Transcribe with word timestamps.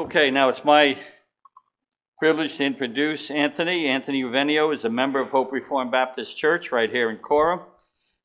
Okay, 0.00 0.30
now 0.30 0.48
it's 0.48 0.64
my 0.64 0.96
privilege 2.18 2.56
to 2.56 2.64
introduce 2.64 3.30
Anthony. 3.30 3.86
Anthony 3.86 4.22
Uvenio 4.22 4.72
is 4.72 4.86
a 4.86 4.88
member 4.88 5.20
of 5.20 5.28
Hope 5.28 5.52
Reformed 5.52 5.92
Baptist 5.92 6.38
Church 6.38 6.72
right 6.72 6.90
here 6.90 7.10
in 7.10 7.18
Coram, 7.18 7.60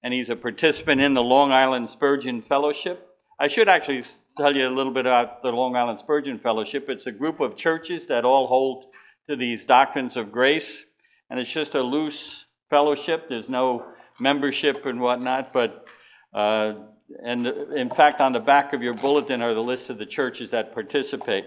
and 0.01 0.13
he's 0.13 0.29
a 0.29 0.37
participant 0.37 1.01
in 1.01 1.13
the 1.13 1.21
Long 1.21 1.51
Island 1.51 1.89
Spurgeon 1.89 2.41
Fellowship. 2.41 3.09
I 3.41 3.49
should 3.49 3.67
actually 3.67 4.05
tell 4.37 4.55
you 4.55 4.65
a 4.65 4.69
little 4.69 4.93
bit 4.93 5.05
about 5.05 5.43
the 5.43 5.49
Long 5.49 5.75
Island 5.75 5.99
Spurgeon 5.99 6.39
Fellowship. 6.39 6.87
It's 6.87 7.07
a 7.07 7.11
group 7.11 7.41
of 7.41 7.57
churches 7.57 8.07
that 8.07 8.23
all 8.23 8.47
hold 8.47 8.85
to 9.27 9.35
these 9.35 9.65
doctrines 9.65 10.15
of 10.15 10.31
grace, 10.31 10.85
and 11.29 11.41
it's 11.41 11.51
just 11.51 11.75
a 11.75 11.83
loose 11.83 12.45
fellowship. 12.69 13.27
There's 13.27 13.49
no 13.49 13.85
membership 14.17 14.85
and 14.85 15.01
whatnot, 15.01 15.51
but 15.51 15.89
uh, 16.33 16.75
and 17.21 17.45
in 17.45 17.89
fact, 17.89 18.21
on 18.21 18.31
the 18.31 18.39
back 18.39 18.71
of 18.71 18.81
your 18.81 18.93
bulletin 18.93 19.41
are 19.41 19.53
the 19.53 19.61
list 19.61 19.89
of 19.89 19.97
the 19.97 20.05
churches 20.05 20.51
that 20.51 20.73
participate. 20.73 21.45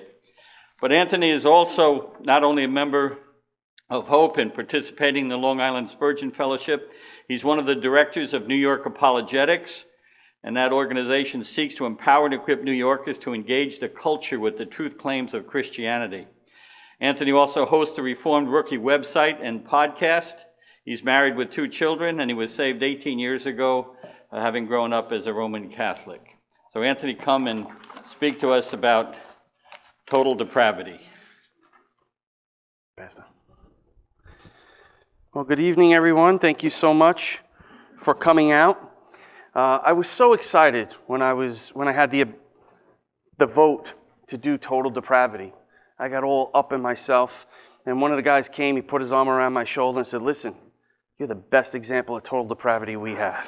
But 0.81 0.93
Anthony 0.93 1.31
is 1.31 1.45
also 1.45 2.13
not 2.21 2.45
only 2.45 2.63
a 2.63 2.69
member 2.69 3.19
of 3.91 4.07
Hope 4.07 4.37
and 4.37 4.55
participating 4.55 5.25
in 5.25 5.29
the 5.29 5.37
Long 5.37 5.61
Island 5.61 5.91
Spurgeon 5.91 6.31
Fellowship, 6.31 6.93
he's 7.27 7.43
one 7.43 7.59
of 7.59 7.67
the 7.67 7.75
directors 7.75 8.33
of 8.33 8.47
New 8.47 8.57
York 8.57 8.87
Apologetics, 8.87 9.87
and 10.45 10.57
that 10.57 10.73
organization 10.73 11.43
seeks 11.43 11.75
to 11.75 11.87
empower 11.87 12.27
and 12.27 12.35
equip 12.35 12.63
New 12.63 12.73
Yorkers 12.73 13.19
to 13.21 13.35
engage 13.35 13.81
the 13.81 13.89
culture 13.89 14.39
with 14.39 14.57
the 14.57 14.67
truth 14.67 14.97
claims 14.97 15.35
of 15.35 15.49
Christianity. 15.49 16.29
Anthony 17.01 17.33
also 17.33 17.67
hosts 17.67 17.97
the 17.97 18.03
Reformed 18.03 18.49
Rookie 18.49 18.79
website 18.79 19.39
and 19.43 19.67
podcast. 19.67 20.35
He's 20.85 21.03
married 21.03 21.37
with 21.37 21.51
two 21.51 21.67
children, 21.67 22.21
and 22.21 22.31
he 22.31 22.35
was 22.35 22.55
saved 22.55 22.85
18 22.85 23.19
years 23.19 23.47
ago, 23.47 23.97
uh, 24.31 24.41
having 24.41 24.67
grown 24.67 24.93
up 24.93 25.11
as 25.11 25.27
a 25.27 25.33
Roman 25.33 25.71
Catholic. 25.71 26.23
So, 26.71 26.83
Anthony, 26.83 27.15
come 27.15 27.49
and 27.49 27.67
speak 28.13 28.39
to 28.41 28.51
us 28.51 28.73
about 28.73 29.17
total 30.09 30.35
depravity. 30.35 30.99
Well, 35.35 35.45
good 35.45 35.61
evening, 35.61 35.93
everyone. 35.93 36.39
Thank 36.39 36.63
you 36.63 36.71
so 36.71 36.95
much 36.95 37.41
for 37.99 38.15
coming 38.15 38.51
out. 38.51 38.81
Uh, 39.55 39.81
I 39.85 39.93
was 39.93 40.09
so 40.09 40.33
excited 40.33 40.89
when 41.07 41.21
I 41.21 41.35
was 41.35 41.69
when 41.75 41.89
I 41.89 41.93
had 41.93 42.11
the 42.11 42.25
the 43.37 43.47
vote 43.47 43.93
to 44.29 44.39
do 44.39 44.57
total 44.57 44.91
depravity. 44.91 45.53
I 45.99 46.09
got 46.09 46.25
all 46.25 46.51
up 46.55 46.73
in 46.73 46.81
myself, 46.81 47.47
and 47.85 48.01
one 48.01 48.11
of 48.11 48.17
the 48.17 48.23
guys 48.23 48.49
came. 48.49 48.77
He 48.77 48.83
put 48.83 49.03
his 49.03 49.13
arm 49.13 49.29
around 49.29 49.53
my 49.53 49.65
shoulder 49.65 49.99
and 49.99 50.09
said, 50.09 50.23
"Listen, 50.23 50.55
you're 51.19 51.29
the 51.29 51.35
best 51.35 51.75
example 51.75 52.17
of 52.17 52.23
total 52.23 52.47
depravity 52.47 52.97
we 52.97 53.13
have." 53.13 53.47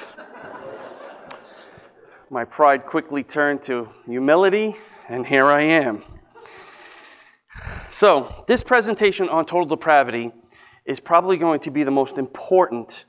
my 2.29 2.45
pride 2.45 2.85
quickly 2.85 3.23
turned 3.23 3.63
to 3.63 3.89
humility, 4.05 4.75
and 5.09 5.25
here 5.25 5.47
I 5.47 5.63
am. 5.63 6.03
So, 7.89 8.45
this 8.47 8.63
presentation 8.63 9.29
on 9.29 9.45
total 9.45 9.65
depravity 9.65 10.31
is 10.85 10.99
probably 10.99 11.37
going 11.37 11.59
to 11.61 11.71
be 11.71 11.83
the 11.83 11.91
most 11.91 12.17
important 12.17 13.05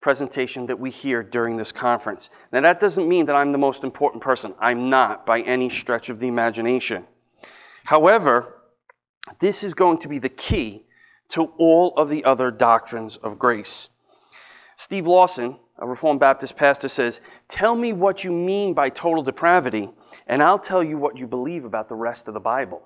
presentation 0.00 0.66
that 0.66 0.78
we 0.78 0.90
hear 0.90 1.22
during 1.22 1.56
this 1.56 1.72
conference. 1.72 2.30
Now, 2.52 2.60
that 2.60 2.80
doesn't 2.80 3.08
mean 3.08 3.26
that 3.26 3.36
I'm 3.36 3.52
the 3.52 3.58
most 3.58 3.84
important 3.84 4.22
person. 4.22 4.54
I'm 4.60 4.90
not 4.90 5.24
by 5.24 5.40
any 5.40 5.70
stretch 5.70 6.08
of 6.08 6.20
the 6.20 6.28
imagination. 6.28 7.04
However, 7.84 8.62
this 9.38 9.62
is 9.62 9.74
going 9.74 9.98
to 9.98 10.08
be 10.08 10.18
the 10.18 10.28
key 10.28 10.84
to 11.30 11.44
all 11.58 11.94
of 11.96 12.08
the 12.08 12.24
other 12.24 12.50
doctrines 12.50 13.16
of 13.16 13.38
grace. 13.38 13.88
Steve 14.76 15.06
Lawson, 15.06 15.56
a 15.78 15.86
Reformed 15.86 16.20
Baptist 16.20 16.56
pastor, 16.56 16.88
says, 16.88 17.20
Tell 17.48 17.74
me 17.74 17.92
what 17.92 18.24
you 18.24 18.32
mean 18.32 18.74
by 18.74 18.88
total 18.88 19.22
depravity, 19.22 19.88
and 20.26 20.42
I'll 20.42 20.58
tell 20.58 20.82
you 20.82 20.98
what 20.98 21.16
you 21.16 21.26
believe 21.26 21.64
about 21.64 21.88
the 21.88 21.94
rest 21.94 22.28
of 22.28 22.34
the 22.34 22.40
Bible. 22.40 22.82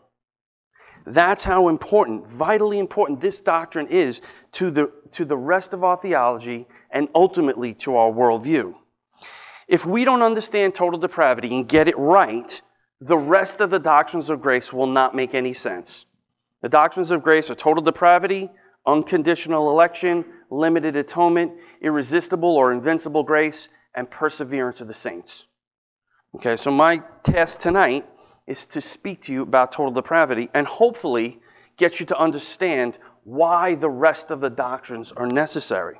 That's 1.06 1.44
how 1.44 1.68
important, 1.68 2.26
vitally 2.26 2.80
important, 2.80 3.20
this 3.20 3.40
doctrine 3.40 3.86
is 3.86 4.20
to 4.52 4.72
the, 4.72 4.90
to 5.12 5.24
the 5.24 5.36
rest 5.36 5.72
of 5.72 5.84
our 5.84 5.96
theology 5.96 6.66
and 6.90 7.08
ultimately 7.14 7.74
to 7.74 7.96
our 7.96 8.10
worldview. 8.10 8.74
If 9.68 9.86
we 9.86 10.04
don't 10.04 10.22
understand 10.22 10.74
total 10.74 10.98
depravity 10.98 11.54
and 11.54 11.68
get 11.68 11.86
it 11.86 11.96
right, 11.96 12.60
the 13.00 13.16
rest 13.16 13.60
of 13.60 13.70
the 13.70 13.78
doctrines 13.78 14.30
of 14.30 14.42
grace 14.42 14.72
will 14.72 14.86
not 14.86 15.14
make 15.14 15.34
any 15.34 15.52
sense. 15.52 16.06
The 16.62 16.68
doctrines 16.68 17.12
of 17.12 17.22
grace 17.22 17.50
are 17.50 17.54
total 17.54 17.82
depravity, 17.82 18.50
unconditional 18.84 19.70
election, 19.70 20.24
limited 20.50 20.96
atonement, 20.96 21.52
irresistible 21.82 22.56
or 22.56 22.72
invincible 22.72 23.22
grace, 23.22 23.68
and 23.94 24.10
perseverance 24.10 24.80
of 24.80 24.88
the 24.88 24.94
saints. 24.94 25.44
Okay, 26.34 26.56
so 26.56 26.70
my 26.70 26.98
task 27.22 27.60
tonight 27.60 28.06
is 28.46 28.64
to 28.66 28.80
speak 28.80 29.22
to 29.22 29.32
you 29.32 29.42
about 29.42 29.72
total 29.72 29.92
depravity 29.92 30.48
and 30.54 30.66
hopefully 30.66 31.40
get 31.76 32.00
you 32.00 32.06
to 32.06 32.18
understand 32.18 32.98
why 33.24 33.74
the 33.74 33.88
rest 33.88 34.30
of 34.30 34.40
the 34.40 34.50
doctrines 34.50 35.12
are 35.12 35.26
necessary. 35.26 35.98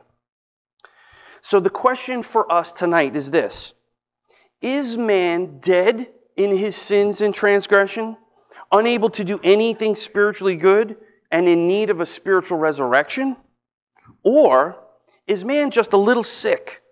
So, 1.43 1.61
the 1.61 1.71
question 1.71 2.23
for 2.23 2.51
us 2.51 2.73
tonight 2.73 3.17
is 3.17 3.31
this 3.31 3.75
Is 4.61 4.97
man 4.97 5.59
dead 5.61 6.09
in 6.37 6.57
his 6.57 6.77
sins 6.77 7.21
and 7.21 7.35
transgression, 7.35 8.17
unable 8.73 9.11
to 9.11 9.25
do 9.25 9.41
anything 9.43 9.95
spiritually 9.95 10.57
good, 10.57 10.97
and 11.31 11.49
in 11.49 11.67
need 11.67 11.91
of 11.91 12.01
a 12.01 12.07
spiritual 12.07 12.59
resurrection? 12.59 13.37
Or 14.23 14.77
is 15.27 15.45
man 15.45 15.71
just 15.71 15.93
a 15.93 15.97
little 15.97 16.23
sick, 16.23 16.83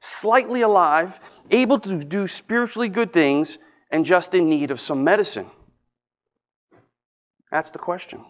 slightly 0.00 0.62
alive, 0.62 1.20
able 1.50 1.78
to 1.80 2.02
do 2.04 2.26
spiritually 2.26 2.88
good 2.88 3.12
things, 3.12 3.58
and 3.90 4.04
just 4.04 4.34
in 4.34 4.48
need 4.48 4.70
of 4.70 4.80
some 4.80 5.04
medicine? 5.04 5.50
That's 7.50 7.70
the 7.70 7.78
question. 7.78 8.24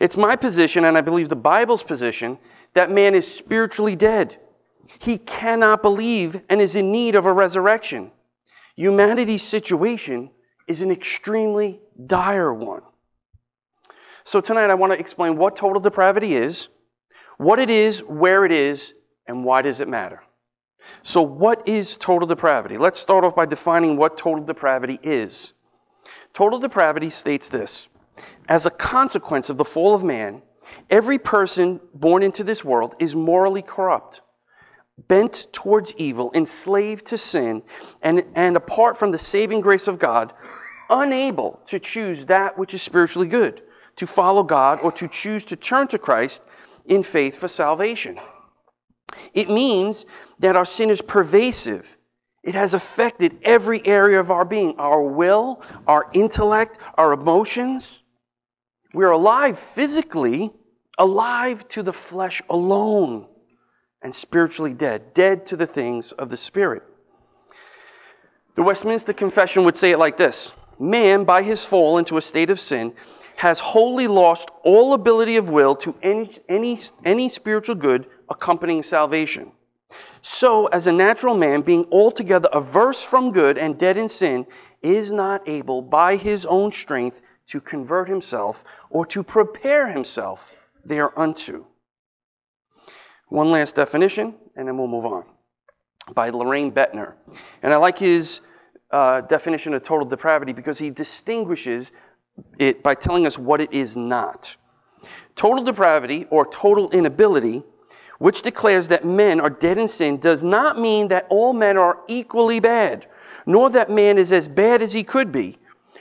It's 0.00 0.16
my 0.16 0.36
position, 0.36 0.84
and 0.84 0.96
I 0.96 1.02
believe 1.02 1.28
the 1.28 1.36
Bible's 1.36 1.82
position, 1.82 2.38
that 2.74 2.90
man 2.90 3.14
is 3.14 3.32
spiritually 3.32 3.96
dead. 3.96 4.38
He 4.98 5.18
cannot 5.18 5.82
believe 5.82 6.40
and 6.48 6.60
is 6.60 6.74
in 6.76 6.92
need 6.92 7.14
of 7.14 7.26
a 7.26 7.32
resurrection. 7.32 8.10
Humanity's 8.76 9.42
situation 9.42 10.30
is 10.66 10.80
an 10.80 10.90
extremely 10.90 11.80
dire 12.06 12.52
one. 12.52 12.82
So, 14.24 14.40
tonight 14.40 14.70
I 14.70 14.74
want 14.74 14.92
to 14.92 14.98
explain 14.98 15.36
what 15.36 15.56
total 15.56 15.80
depravity 15.80 16.34
is, 16.34 16.68
what 17.38 17.58
it 17.58 17.70
is, 17.70 18.00
where 18.00 18.44
it 18.44 18.52
is, 18.52 18.94
and 19.26 19.44
why 19.44 19.62
does 19.62 19.80
it 19.80 19.88
matter. 19.88 20.22
So, 21.02 21.22
what 21.22 21.66
is 21.68 21.96
total 21.96 22.26
depravity? 22.26 22.76
Let's 22.76 22.98
start 22.98 23.24
off 23.24 23.34
by 23.34 23.46
defining 23.46 23.96
what 23.96 24.16
total 24.16 24.44
depravity 24.44 24.98
is. 25.02 25.52
Total 26.32 26.58
depravity 26.58 27.10
states 27.10 27.48
this 27.48 27.88
As 28.48 28.66
a 28.66 28.70
consequence 28.70 29.48
of 29.48 29.56
the 29.56 29.64
fall 29.64 29.94
of 29.94 30.04
man, 30.04 30.42
every 30.90 31.18
person 31.18 31.80
born 31.94 32.22
into 32.22 32.44
this 32.44 32.64
world 32.64 32.94
is 32.98 33.14
morally 33.14 33.62
corrupt, 33.62 34.20
bent 35.08 35.46
towards 35.52 35.94
evil, 35.96 36.30
enslaved 36.34 37.06
to 37.06 37.18
sin, 37.18 37.62
and, 38.02 38.24
and 38.34 38.56
apart 38.56 38.98
from 38.98 39.12
the 39.12 39.18
saving 39.18 39.60
grace 39.60 39.88
of 39.88 39.98
God, 39.98 40.32
unable 40.90 41.60
to 41.68 41.78
choose 41.78 42.26
that 42.26 42.58
which 42.58 42.74
is 42.74 42.82
spiritually 42.82 43.28
good, 43.28 43.62
to 43.96 44.06
follow 44.06 44.42
God, 44.42 44.80
or 44.82 44.92
to 44.92 45.08
choose 45.08 45.44
to 45.44 45.56
turn 45.56 45.88
to 45.88 45.98
Christ 45.98 46.42
in 46.86 47.02
faith 47.02 47.38
for 47.38 47.48
salvation. 47.48 48.18
It 49.34 49.50
means 49.50 50.06
that 50.38 50.56
our 50.56 50.64
sin 50.64 50.90
is 50.90 51.00
pervasive. 51.00 51.96
It 52.42 52.54
has 52.54 52.74
affected 52.74 53.38
every 53.42 53.84
area 53.86 54.20
of 54.20 54.30
our 54.30 54.44
being 54.44 54.76
our 54.78 55.02
will, 55.02 55.62
our 55.86 56.08
intellect, 56.12 56.78
our 56.94 57.12
emotions. 57.12 58.00
We're 58.94 59.10
alive 59.10 59.58
physically, 59.74 60.52
alive 60.98 61.68
to 61.68 61.82
the 61.82 61.92
flesh 61.92 62.40
alone, 62.48 63.26
and 64.02 64.14
spiritually 64.14 64.74
dead, 64.74 65.12
dead 65.12 65.46
to 65.46 65.56
the 65.56 65.66
things 65.66 66.12
of 66.12 66.30
the 66.30 66.36
Spirit. 66.36 66.82
The 68.54 68.62
Westminster 68.62 69.12
Confession 69.12 69.64
would 69.64 69.76
say 69.76 69.90
it 69.90 69.98
like 69.98 70.16
this 70.16 70.54
Man, 70.78 71.24
by 71.24 71.42
his 71.42 71.64
fall 71.64 71.98
into 71.98 72.16
a 72.16 72.22
state 72.22 72.50
of 72.50 72.60
sin, 72.60 72.92
has 73.36 73.60
wholly 73.60 74.08
lost 74.08 74.50
all 74.64 74.94
ability 74.94 75.36
of 75.36 75.48
will 75.48 75.76
to 75.76 75.94
any, 76.02 76.30
any, 76.48 76.80
any 77.04 77.28
spiritual 77.28 77.74
good 77.74 78.06
accompanying 78.28 78.82
salvation. 78.82 79.52
So, 80.22 80.66
as 80.66 80.86
a 80.86 80.92
natural 80.92 81.36
man, 81.36 81.62
being 81.62 81.86
altogether 81.92 82.48
averse 82.52 83.02
from 83.02 83.32
good 83.32 83.56
and 83.58 83.78
dead 83.78 83.96
in 83.96 84.08
sin, 84.08 84.46
is 84.82 85.12
not 85.12 85.48
able 85.48 85.82
by 85.82 86.16
his 86.16 86.44
own 86.46 86.72
strength 86.72 87.20
to 87.48 87.60
convert 87.60 88.08
himself 88.08 88.64
or 88.90 89.06
to 89.06 89.22
prepare 89.22 89.92
himself 89.92 90.52
thereunto. 90.84 91.66
One 93.28 93.50
last 93.50 93.74
definition, 93.74 94.34
and 94.56 94.66
then 94.66 94.78
we'll 94.78 94.88
move 94.88 95.06
on. 95.06 95.24
By 96.14 96.30
Lorraine 96.30 96.72
Boettner. 96.72 97.14
And 97.62 97.72
I 97.72 97.76
like 97.76 97.98
his 97.98 98.40
uh, 98.90 99.22
definition 99.22 99.74
of 99.74 99.82
total 99.82 100.06
depravity 100.06 100.52
because 100.52 100.78
he 100.78 100.90
distinguishes 100.90 101.90
it 102.58 102.82
by 102.82 102.94
telling 102.94 103.26
us 103.26 103.38
what 103.38 103.60
it 103.60 103.72
is 103.72 103.96
not. 103.96 104.56
Total 105.34 105.62
depravity 105.62 106.26
or 106.30 106.46
total 106.46 106.90
inability, 106.90 107.62
which 108.18 108.42
declares 108.42 108.88
that 108.88 109.04
men 109.04 109.40
are 109.40 109.50
dead 109.50 109.78
in 109.78 109.88
sin, 109.88 110.18
does 110.18 110.42
not 110.42 110.80
mean 110.80 111.08
that 111.08 111.26
all 111.28 111.52
men 111.52 111.76
are 111.76 111.98
equally 112.08 112.60
bad, 112.60 113.06
nor 113.44 113.68
that 113.70 113.90
man 113.90 114.18
is 114.18 114.32
as 114.32 114.48
bad 114.48 114.80
as 114.80 114.92
he 114.92 115.04
could 115.04 115.30
be, 115.30 115.58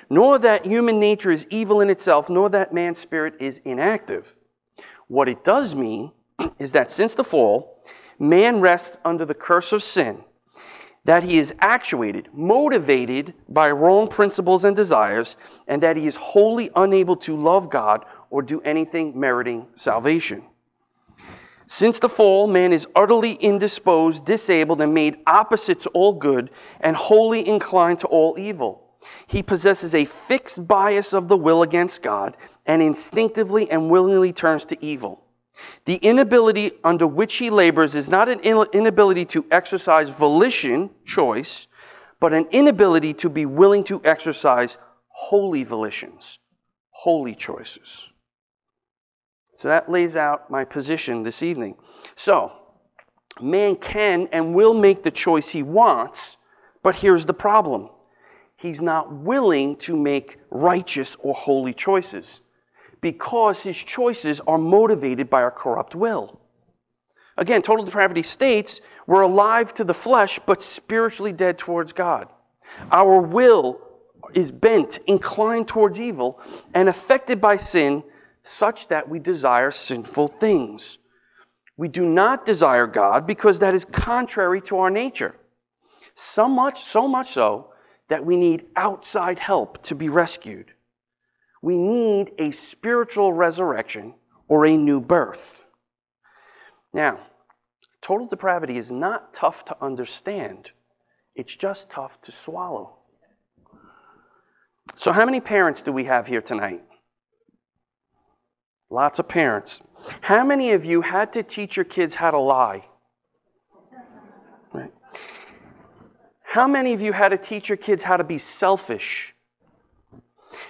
nor 0.10 0.40
that 0.40 0.66
human 0.66 1.00
nature 1.00 1.32
is 1.32 1.46
evil 1.50 1.82
in 1.82 1.90
itself, 1.90 2.30
nor 2.30 2.50
that 2.50 2.74
man's 2.74 3.00
spirit 3.00 3.34
is 3.40 3.60
inactive. 3.66 4.34
What 5.08 5.30
it 5.30 5.44
does 5.44 5.76
mean 5.76 6.12
is 6.60 6.72
that 6.72 6.92
since 6.92 7.14
the 7.14 7.24
fall, 7.24 7.84
man 8.18 8.62
rests 8.62 8.98
under 9.04 9.26
the 9.26 9.34
curse 9.34 9.74
of 9.74 9.84
sin 9.84 10.24
that 11.06 11.24
he 11.24 11.38
is 11.38 11.54
actuated, 11.60 12.28
motivated 12.34 13.34
by 13.48 13.72
wrong 13.72 14.07
principles 14.07 14.63
and 14.66 14.75
desires, 14.75 15.38
and 15.68 15.81
that 15.81 15.96
he 15.96 16.07
is 16.07 16.16
wholly 16.16 16.69
unable 16.75 17.16
to 17.16 17.40
love 17.40 17.69
God 17.69 18.06
or 18.30 18.42
do 18.42 18.60
anything 18.62 19.18
meriting 19.18 19.68
salvation. 19.75 20.44
Since 21.68 22.00
the 22.00 22.10
fall, 22.10 22.48
man 22.48 22.74
is 22.74 22.88
utterly 22.96 23.34
indisposed, 23.34 24.25
disabled, 24.25 24.81
and 24.81 24.94
made 24.94 25.18
opposite 25.25 25.81
to 25.81 25.90
all 25.90 26.13
good, 26.13 26.50
and 26.80 26.96
wholly 26.96 27.48
inclined 27.48 28.00
to 28.00 28.07
all 28.07 28.38
evil. 28.38 28.84
He 29.28 29.42
possesses 29.42 29.94
a 29.96 30.06
fixed 30.06 30.68
bias 30.68 31.13
of 31.13 31.28
the 31.28 31.38
will 31.38 31.63
against 31.63 32.02
God, 32.02 32.38
and 32.66 32.81
instinctively 32.81 33.69
and 33.69 33.90
willingly 33.90 34.34
turns 34.34 34.66
to 34.66 34.86
evil. 34.86 35.25
The 35.86 35.96
inability 35.96 36.72
under 36.84 37.07
which 37.07 37.36
he 37.36 37.50
labors 37.50 37.96
is 37.96 38.10
not 38.10 38.30
an 38.30 38.40
inability 38.42 39.25
to 39.25 39.46
exercise 39.52 40.10
volition, 40.10 40.90
choice, 41.06 41.68
but 42.19 42.34
an 42.34 42.48
inability 42.52 43.13
to 43.13 43.30
be 43.30 43.46
willing 43.46 43.84
to 43.86 44.02
exercise 44.04 44.78
holy 45.07 45.63
volitions, 45.63 46.40
holy 46.90 47.36
choices. 47.36 48.10
So 49.57 49.69
that 49.69 49.90
lays 49.90 50.16
out 50.16 50.52
my 50.52 50.66
position 50.66 51.24
this 51.24 51.42
evening. 51.42 51.75
So, 52.16 52.52
man 53.42 53.75
can 53.75 54.28
and 54.31 54.54
will 54.54 54.74
make 54.74 55.04
the 55.04 55.12
choice 55.12 55.50
he 55.50 55.63
wants, 55.63 56.38
but 56.84 56.96
here's 56.96 57.25
the 57.25 57.34
problem 57.34 57.90
he's 58.57 58.81
not 58.81 59.13
willing 59.13 59.75
to 59.78 59.96
make 59.96 60.40
righteous 60.50 61.16
or 61.19 61.34
holy 61.34 61.74
choices 61.74 62.42
because 63.06 63.62
his 63.62 63.78
choices 63.78 64.42
are 64.48 64.57
motivated 64.57 65.30
by 65.30 65.44
our 65.44 65.52
corrupt 65.52 65.94
will. 65.94 66.42
Again, 67.38 67.62
total 67.62 67.86
depravity 67.86 68.24
states 68.24 68.81
we're 69.06 69.22
alive 69.22 69.75
to 69.75 69.84
the 69.84 69.94
flesh, 69.94 70.40
but 70.48 70.63
spiritually 70.63 71.31
dead 71.31 71.60
towards 71.60 71.94
God. 71.94 72.30
Our 72.92 73.19
will 73.22 73.80
is 74.34 74.50
bent, 74.50 74.98
inclined 75.06 75.68
towards 75.68 76.02
evil, 76.02 76.42
and 76.74 76.90
affected 76.90 77.40
by 77.40 77.57
sin, 77.57 78.04
such 78.44 78.88
that 78.88 79.07
we 79.07 79.19
desire 79.19 79.69
sinful 79.69 80.30
things. 80.40 80.98
We 81.78 81.90
do 81.90 82.07
not 82.07 82.44
desire 82.44 82.88
God 82.88 83.28
because 83.28 83.60
that 83.60 83.75
is 83.75 83.86
contrary 83.86 84.62
to 84.62 84.80
our 84.80 84.90
nature. 84.90 85.36
So 86.16 86.48
much, 86.50 86.84
so 86.86 87.07
much 87.07 87.34
so, 87.34 87.72
that 88.10 88.25
we 88.25 88.36
need 88.36 88.66
outside 88.75 89.38
help 89.38 89.84
to 89.84 89.94
be 89.94 90.10
rescued 90.10 90.72
we 91.66 91.80
need 91.80 92.32
a 92.38 92.52
spiritual 92.52 93.34
resurrection 93.34 94.14
or 94.48 94.68
a 94.68 94.78
new 94.78 95.02
birth. 95.02 95.64
Now, 96.94 97.22
total 98.04 98.28
depravity 98.28 98.78
is 98.78 98.92
not 98.92 99.34
tough 99.34 99.66
to 99.66 99.78
understand, 99.82 100.70
it's 101.34 101.56
just 101.56 101.90
tough 101.90 102.22
to 102.22 102.32
swallow. 102.32 102.98
So, 104.96 105.12
how 105.12 105.26
many 105.26 105.40
parents 105.42 105.82
do 105.82 105.92
we 105.92 106.04
have 106.04 106.28
here 106.28 106.40
tonight? 106.40 106.84
Lots 108.92 109.18
of 109.18 109.28
parents. 109.28 109.82
How 110.22 110.44
many 110.46 110.74
of 110.74 110.86
you 110.86 111.02
had 111.02 111.34
to 111.34 111.42
teach 111.42 111.76
your 111.76 111.86
kids 111.86 112.14
how 112.14 112.30
to 112.30 112.38
lie? 112.38 112.86
Right. 114.72 114.94
How 116.44 116.68
many 116.68 116.94
of 116.94 117.02
you 117.02 117.12
had 117.12 117.30
to 117.30 117.40
teach 117.40 117.70
your 117.70 117.78
kids 117.78 118.04
how 118.04 118.18
to 118.18 118.24
be 118.24 118.38
selfish? 118.38 119.35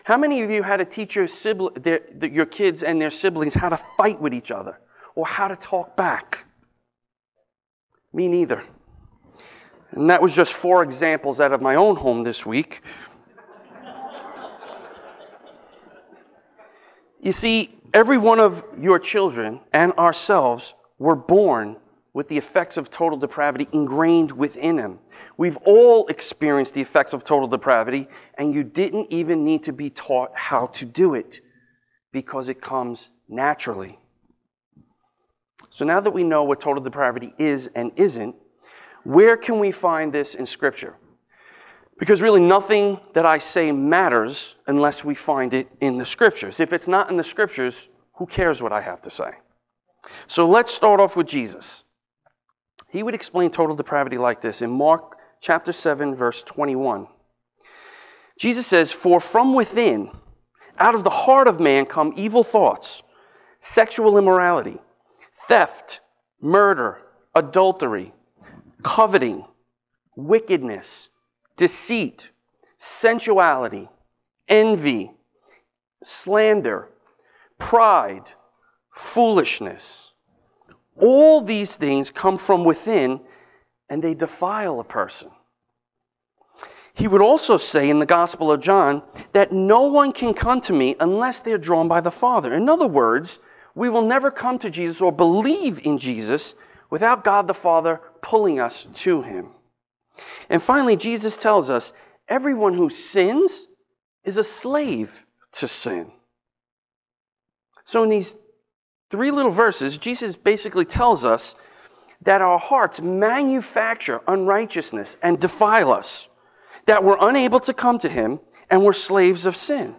How 0.06 0.18
many 0.18 0.44
of 0.44 0.52
you 0.52 0.62
had 0.62 0.78
to 0.78 0.86
teach 0.86 1.16
your, 1.16 1.28
sibling, 1.28 1.74
their, 1.82 2.02
your 2.22 2.46
kids 2.46 2.84
and 2.84 3.02
their 3.02 3.10
siblings 3.10 3.56
how 3.56 3.70
to 3.70 3.80
fight 3.98 4.22
with 4.22 4.36
each 4.36 4.52
other 4.52 4.80
or 5.16 5.26
how 5.26 5.48
to 5.48 5.56
talk 5.56 5.98
back? 5.98 6.46
Me 8.14 8.28
neither. 8.28 8.62
And 9.90 10.08
that 10.12 10.22
was 10.22 10.32
just 10.32 10.54
four 10.54 10.84
examples 10.84 11.40
out 11.40 11.54
of 11.54 11.60
my 11.60 11.74
own 11.74 11.96
home 11.96 12.24
this 12.24 12.46
week. 12.46 12.84
you 17.20 17.32
see, 17.32 17.76
every 17.92 18.20
one 18.20 18.40
of 18.40 18.64
your 18.80 19.00
children 19.00 19.60
and 19.74 19.92
ourselves 19.94 20.76
were 21.00 21.16
born 21.16 21.78
with 22.16 22.30
the 22.30 22.38
effects 22.38 22.78
of 22.78 22.90
total 22.90 23.18
depravity 23.20 23.68
ingrained 23.74 24.32
within 24.32 24.78
them. 24.78 24.98
We've 25.36 25.58
all 25.58 26.08
experienced 26.08 26.74
the 26.74 26.80
effects 26.80 27.12
of 27.12 27.26
total 27.26 27.46
depravity, 27.46 28.08
and 28.38 28.54
you 28.54 28.64
didn't 28.64 29.08
even 29.10 29.44
need 29.44 29.66
to 29.66 29.74
be 29.74 29.90
taught 29.90 30.32
how 30.34 30.68
to 30.68 30.86
do 30.86 31.14
it 31.14 31.42
because 32.14 32.48
it 32.48 32.62
comes 32.62 33.10
naturally. 33.28 34.00
So 35.72 35.84
now 35.84 36.00
that 36.00 36.12
we 36.12 36.24
know 36.24 36.46
what 36.46 36.62
total 36.62 36.82
depravity 36.82 37.34
is 37.38 37.70
and 37.76 37.92
isn't, 37.98 38.34
where 39.04 39.36
can 39.36 39.60
we 39.60 39.74
find 39.74 40.14
this 40.14 40.36
in 40.36 40.46
Scripture? 40.46 40.96
Because 42.00 42.22
really, 42.22 42.40
nothing 42.40 42.98
that 43.14 43.26
I 43.26 43.40
say 43.40 43.74
matters 43.74 44.56
unless 44.68 45.04
we 45.04 45.16
find 45.16 45.54
it 45.54 45.68
in 45.82 45.98
the 45.98 46.06
Scriptures. 46.06 46.62
If 46.62 46.72
it's 46.72 46.88
not 46.88 47.10
in 47.10 47.18
the 47.18 47.26
Scriptures, 47.26 47.90
who 48.14 48.26
cares 48.26 48.62
what 48.62 48.72
I 48.72 48.80
have 48.80 49.02
to 49.02 49.10
say? 49.10 49.32
So 50.30 50.48
let's 50.48 50.74
start 50.74 51.02
off 51.02 51.18
with 51.18 51.28
Jesus. 51.28 51.84
He 52.96 53.04
would 53.04 53.14
explain 53.14 53.52
total 53.52 53.76
depravity 53.76 54.18
like 54.18 54.42
this 54.42 54.62
in 54.62 54.70
Mark 54.70 55.18
chapter 55.42 55.74
7, 55.74 56.16
verse 56.16 56.42
21. 56.44 57.08
Jesus 58.40 58.66
says, 58.66 58.90
For 58.90 59.20
from 59.20 59.54
within, 59.54 60.12
out 60.78 60.96
of 60.96 61.04
the 61.04 61.10
heart 61.10 61.50
of 61.50 61.60
man, 61.60 61.88
come 61.88 62.14
evil 62.16 62.42
thoughts, 62.42 63.04
sexual 63.60 64.18
immorality, 64.18 64.78
theft, 65.50 66.00
murder, 66.40 67.00
adultery, 67.36 68.14
coveting, 68.82 69.44
wickedness, 70.16 71.10
deceit, 71.58 72.30
sensuality, 72.78 73.90
envy, 74.48 75.12
slander, 76.02 76.88
pride, 77.60 78.24
foolishness. 78.96 80.12
All 81.00 81.42
these 81.42 81.76
things 81.76 82.12
come 82.12 82.38
from 82.38 82.64
within 82.64 83.20
and 83.90 84.04
they 84.04 84.14
defile 84.14 84.80
a 84.80 84.84
person. 84.84 85.30
He 86.94 87.10
would 87.10 87.22
also 87.22 87.58
say 87.58 87.90
in 87.90 88.00
the 88.00 88.06
Gospel 88.06 88.52
of 88.52 88.62
John 88.62 89.04
that 89.34 89.52
no 89.52 89.82
one 89.82 90.14
can 90.14 90.34
come 90.34 90.62
to 90.62 90.74
me 90.74 90.96
unless 91.00 91.42
they're 91.42 91.58
drawn 91.58 91.90
by 91.90 92.00
the 92.00 92.12
Father. 92.12 92.54
In 92.54 92.70
other 92.70 92.88
words, 92.88 93.40
we 93.76 93.90
will 93.90 94.06
never 94.06 94.32
come 94.32 94.58
to 94.60 94.70
Jesus 94.70 95.02
or 95.02 95.12
believe 95.12 95.86
in 95.86 95.98
Jesus 95.98 96.56
without 96.90 97.26
God 97.26 97.48
the 97.48 97.54
Father 97.54 98.00
pulling 98.22 98.62
us 98.62 98.88
to 98.94 99.22
him. 99.22 99.50
And 100.50 100.64
finally, 100.64 100.96
Jesus 100.96 101.38
tells 101.38 101.70
us 101.70 101.92
everyone 102.30 102.74
who 102.74 102.90
sins 102.90 103.68
is 104.24 104.38
a 104.38 104.44
slave 104.44 105.26
to 105.54 105.68
sin. 105.68 106.12
So, 107.84 108.04
in 108.04 108.10
these 108.10 108.36
three 109.16 109.32
little 109.32 109.52
verses, 109.52 109.98
Jesus 109.98 110.36
basically 110.36 110.86
tells 110.86 111.26
us 111.26 111.56
that 112.22 112.42
our 112.42 112.60
hearts 112.60 113.00
manufacture 113.02 114.22
unrighteousness 114.28 115.16
and 115.24 115.40
defile 115.40 115.92
us, 115.92 116.28
that 116.86 117.04
we're 117.04 117.18
unable 117.20 117.60
to 117.62 117.74
come 117.74 117.98
to 118.00 118.10
Him, 118.10 118.40
and 118.70 118.84
we're 118.84 118.94
slaves 118.94 119.46
of 119.46 119.56
sin. 119.56 119.96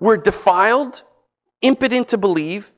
We're 0.00 0.16
defiled, 0.16 1.02
impotent 1.60 2.08
to 2.08 2.18
believe, 2.18 2.72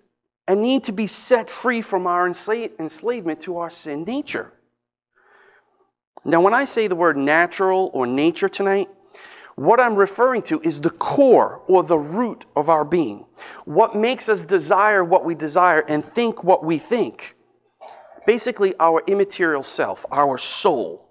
and 0.49 0.61
need 0.61 0.85
to 0.85 0.93
be 0.93 1.07
set 1.07 1.49
free 1.49 1.81
from 1.81 2.07
our 2.07 2.27
enslavement 2.27 3.43
to 3.43 3.59
our 3.59 3.71
sin 3.71 4.05
nature. 4.05 4.53
Now, 6.25 6.41
when 6.41 6.55
I 6.55 6.65
say 6.65 6.89
the 6.89 6.97
word 6.97 7.17
natural 7.17 7.91
or 7.95 8.07
nature 8.07 8.49
tonight, 8.49 8.89
what 9.57 9.79
I'm 9.79 9.95
referring 9.95 10.43
to 10.43 10.61
is 10.63 10.81
the 10.81 10.91
core 10.91 11.63
or 11.69 11.85
the 11.85 11.99
root 11.99 12.45
of 12.57 12.69
our 12.69 12.85
being. 12.85 13.25
What 13.65 13.95
makes 13.95 14.29
us 14.29 14.43
desire 14.43 15.05
what 15.05 15.25
we 15.25 15.35
desire 15.35 15.81
and 15.81 16.05
think 16.15 16.43
what 16.43 16.65
we 16.65 16.79
think. 16.79 17.37
Basically, 18.27 18.75
our 18.81 19.03
immaterial 19.07 19.63
self, 19.63 20.05
our 20.11 20.39
soul. 20.39 21.05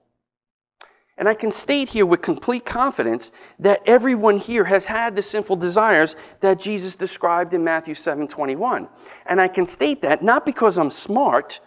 And 1.18 1.30
I 1.30 1.36
can 1.36 1.52
state 1.52 1.90
here 1.90 2.08
with 2.08 2.22
complete 2.24 2.66
confidence 2.66 3.32
that 3.60 3.82
everyone 3.86 4.40
here 4.40 4.66
has 4.66 4.86
had 4.86 5.16
the 5.16 5.22
sinful 5.22 5.58
desires 5.58 6.16
that 6.42 6.60
Jesus 6.60 6.96
described 6.96 7.54
in 7.54 7.64
Matthew 7.64 7.94
7 7.94 8.28
21. 8.28 8.90
And 9.28 9.40
I 9.40 9.48
can 9.48 9.68
state 9.68 10.02
that 10.02 10.24
not 10.24 10.44
because 10.46 10.78
I'm 10.78 10.90
smart, 10.90 11.60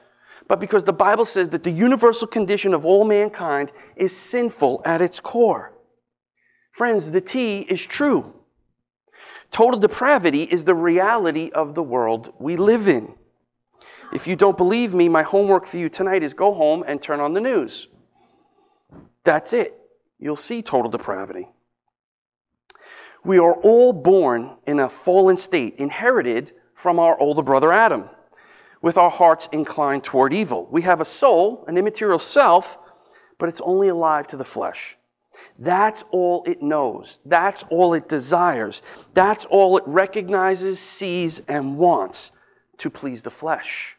but 0.49 0.59
because 0.59 0.83
the 0.83 0.93
Bible 0.93 1.25
says 1.25 1.49
that 1.51 1.63
the 1.63 1.71
universal 1.71 2.27
condition 2.27 2.75
of 2.75 2.85
all 2.85 3.05
mankind 3.05 3.71
is 3.95 4.15
sinful 4.15 4.83
at 4.85 5.01
its 5.01 5.21
core. 5.21 5.76
Friends, 6.77 7.11
the 7.11 7.23
T 7.23 7.61
is 7.61 7.87
true. 7.87 8.35
Total 9.51 9.81
depravity 9.81 10.43
is 10.43 10.65
the 10.65 10.75
reality 10.75 11.51
of 11.55 11.75
the 11.75 11.83
world 11.83 12.35
we 12.39 12.57
live 12.57 12.87
in. 12.87 13.15
If 14.13 14.27
you 14.27 14.37
don't 14.37 14.59
believe 14.59 14.93
me, 14.93 15.09
my 15.09 15.23
homework 15.23 15.67
for 15.67 15.79
you 15.79 15.89
tonight 15.89 16.23
is 16.23 16.35
go 16.35 16.53
home 16.53 16.85
and 16.87 17.01
turn 17.01 17.19
on 17.21 17.33
the 17.33 17.41
news. 17.41 17.89
That's 19.25 19.55
it. 19.55 19.75
You'll 20.19 20.37
see 20.37 20.61
total 20.61 20.91
depravity. 20.91 21.49
We 23.25 23.39
are 23.39 23.55
all 23.55 23.95
born 23.95 24.59
in 24.67 24.81
a 24.81 24.91
fallen 24.91 25.39
state, 25.39 25.77
inherited 25.79 26.53
from 26.75 26.99
our 26.99 27.19
older 27.19 27.43
brother 27.43 27.73
Adam, 27.73 28.05
with 28.83 28.99
our 28.99 29.11
hearts 29.11 29.49
inclined 29.51 30.05
toward 30.05 30.35
evil. 30.35 30.69
We 30.71 30.83
have 30.83 31.01
a 31.01 31.07
soul, 31.07 31.65
an 31.69 31.79
immaterial 31.79 32.19
self, 32.19 32.77
but 33.39 33.49
it's 33.49 33.63
only 33.63 33.89
alive 33.89 34.27
to 34.29 34.37
the 34.37 34.45
flesh. 34.45 34.99
That's 35.59 36.05
all 36.11 36.45
it 36.47 36.63
knows. 36.63 37.19
That's 37.25 37.65
all 37.71 37.95
it 37.95 38.09
desires. 38.09 38.83
That's 39.15 39.45
all 39.47 39.79
it 39.79 39.85
recognizes, 39.87 40.79
sees, 40.79 41.41
and 41.49 41.79
wants 41.79 42.31
to 42.79 42.91
please 42.91 43.23
the 43.23 43.31
flesh. 43.31 43.97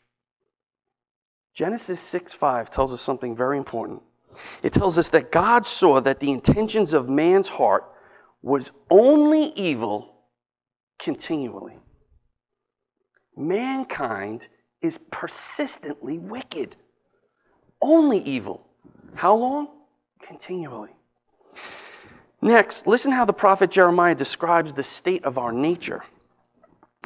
Genesis 1.54 2.00
6 2.00 2.34
5 2.34 2.70
tells 2.70 2.94
us 2.94 3.02
something 3.02 3.36
very 3.36 3.58
important. 3.58 4.02
It 4.62 4.74
tells 4.74 5.00
us 5.00 5.10
that 5.10 5.32
God 5.32 5.66
saw 5.66 6.00
that 6.02 6.20
the 6.20 6.32
intentions 6.32 6.94
of 6.94 7.10
man's 7.10 7.48
heart 7.48 7.86
was 8.44 8.70
only 8.92 9.46
evil 9.56 10.14
continually. 11.00 11.80
Mankind 13.36 14.48
is 14.82 15.00
persistently 15.12 16.20
wicked, 16.20 16.76
only 17.82 18.20
evil. 18.20 18.68
How 19.16 19.36
long? 19.36 19.70
Continually. 20.22 20.97
Next, 22.42 22.86
listen 22.86 23.12
how 23.12 23.26
the 23.26 23.34
prophet 23.34 23.72
Jeremiah 23.72 24.16
describes 24.16 24.74
the 24.74 24.84
state 24.84 25.24
of 25.24 25.38
our 25.38 25.52
nature. 25.52 26.04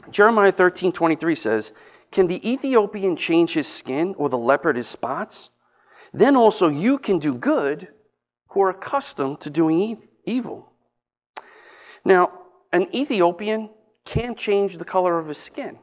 Jeremiah 0.09 0.51
13 0.51 0.91
23 0.91 1.35
says, 1.35 1.71
Can 2.11 2.27
the 2.27 2.49
Ethiopian 2.49 3.15
change 3.15 3.53
his 3.53 3.67
skin 3.67 4.13
or 4.17 4.29
the 4.29 4.37
leopard 4.37 4.75
his 4.75 4.87
spots? 4.87 5.49
Then 6.13 6.35
also 6.35 6.67
you 6.67 6.97
can 6.97 7.19
do 7.19 7.33
good 7.33 7.87
who 8.49 8.61
are 8.61 8.69
accustomed 8.71 9.39
to 9.41 9.49
doing 9.49 9.79
e- 9.79 9.97
evil. 10.25 10.71
Now, 12.03 12.31
an 12.73 12.93
Ethiopian 12.93 13.69
can't 14.03 14.37
change 14.37 14.77
the 14.77 14.85
color 14.85 15.17
of 15.17 15.27
his 15.27 15.37
skin 15.37 15.77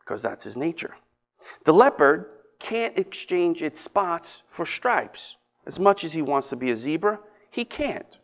because 0.00 0.22
that's 0.22 0.44
his 0.44 0.56
nature. 0.56 0.94
The 1.64 1.72
leopard 1.72 2.26
can't 2.58 2.98
exchange 2.98 3.62
its 3.62 3.80
spots 3.80 4.42
for 4.50 4.66
stripes. 4.66 5.36
As 5.66 5.78
much 5.78 6.04
as 6.04 6.12
he 6.12 6.22
wants 6.22 6.48
to 6.48 6.56
be 6.56 6.70
a 6.70 6.76
zebra, 6.76 7.18
he 7.50 7.64
can't. 7.64 8.18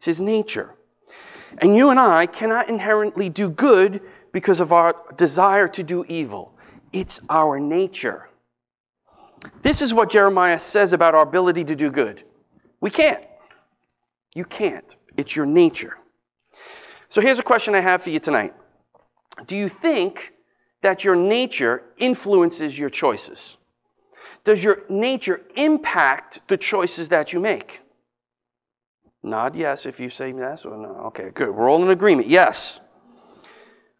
It's 0.00 0.06
his 0.06 0.20
nature. 0.22 0.74
And 1.58 1.76
you 1.76 1.90
and 1.90 2.00
I 2.00 2.24
cannot 2.24 2.70
inherently 2.70 3.28
do 3.28 3.50
good 3.50 4.00
because 4.32 4.60
of 4.60 4.72
our 4.72 4.96
desire 5.18 5.68
to 5.68 5.82
do 5.82 6.06
evil. 6.08 6.54
It's 6.90 7.20
our 7.28 7.60
nature. 7.60 8.30
This 9.62 9.82
is 9.82 9.92
what 9.92 10.08
Jeremiah 10.08 10.58
says 10.58 10.94
about 10.94 11.14
our 11.14 11.20
ability 11.20 11.64
to 11.64 11.76
do 11.76 11.90
good. 11.90 12.24
We 12.80 12.88
can't. 12.88 13.22
You 14.32 14.46
can't. 14.46 14.96
It's 15.18 15.36
your 15.36 15.44
nature. 15.44 15.98
So 17.10 17.20
here's 17.20 17.38
a 17.38 17.42
question 17.42 17.74
I 17.74 17.80
have 17.80 18.02
for 18.02 18.08
you 18.08 18.20
tonight 18.20 18.54
Do 19.44 19.54
you 19.54 19.68
think 19.68 20.32
that 20.80 21.04
your 21.04 21.14
nature 21.14 21.82
influences 21.98 22.78
your 22.78 22.88
choices? 22.88 23.58
Does 24.44 24.64
your 24.64 24.84
nature 24.88 25.42
impact 25.56 26.40
the 26.48 26.56
choices 26.56 27.10
that 27.10 27.34
you 27.34 27.40
make? 27.40 27.82
Nod 29.22 29.54
yes 29.54 29.86
if 29.86 30.00
you 30.00 30.10
say 30.10 30.32
yes 30.32 30.64
or 30.64 30.76
no. 30.76 31.02
Okay, 31.06 31.30
good. 31.34 31.50
We're 31.50 31.70
all 31.70 31.82
in 31.82 31.90
agreement. 31.90 32.28
Yes. 32.28 32.80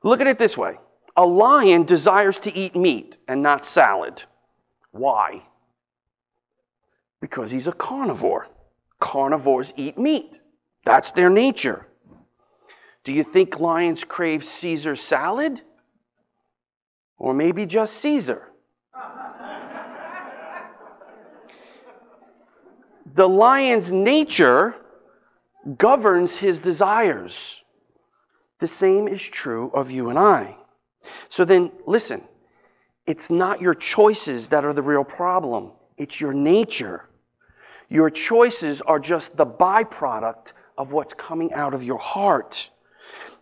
Look 0.03 0.21
at 0.21 0.27
it 0.27 0.39
this 0.39 0.57
way 0.57 0.79
a 1.17 1.25
lion 1.25 1.85
desires 1.85 2.39
to 2.39 2.55
eat 2.57 2.75
meat 2.75 3.17
and 3.29 3.43
not 3.43 3.67
salad. 3.67 4.23
Why? 4.93 5.43
Because 7.21 7.51
he's 7.51 7.67
a 7.67 7.73
carnivore. 7.73 8.49
Carnivores 8.99 9.73
eat 9.77 9.99
meat, 9.99 10.39
that's 10.85 11.13
their 11.13 11.31
nature. 11.31 11.87
Do 13.05 13.13
you 13.13 13.25
think 13.25 13.59
lions 13.61 14.05
crave 14.05 14.45
Caesar 14.45 14.95
salad? 14.95 15.63
Or 17.17 17.33
maybe 17.35 17.67
just 17.67 17.97
Caesar? 17.97 18.47
the 23.15 23.29
lion's 23.29 23.91
nature 23.91 24.75
governs 25.77 26.37
his 26.37 26.61
desires. 26.61 27.61
The 28.61 28.69
same 28.69 29.09
is 29.09 29.23
true 29.23 29.71
of 29.75 29.91
you 29.91 30.11
and 30.11 30.19
I. 30.19 30.57
So 31.29 31.45
then, 31.45 31.73
listen, 31.87 32.23
it's 33.07 33.31
not 33.31 33.61
your 33.61 33.75
choices 33.75 34.49
that 34.49 34.65
are 34.65 34.73
the 34.73 34.83
real 34.83 35.05
problem, 35.05 35.73
it's 35.97 36.21
your 36.21 36.33
nature. 36.33 37.07
Your 37.89 38.09
choices 38.09 38.81
are 38.81 39.01
just 39.01 39.37
the 39.37 39.47
byproduct 39.47 40.53
of 40.79 40.93
what's 40.93 41.13
coming 41.15 41.53
out 41.53 41.75
of 41.75 41.83
your 41.83 41.99
heart. 41.99 42.71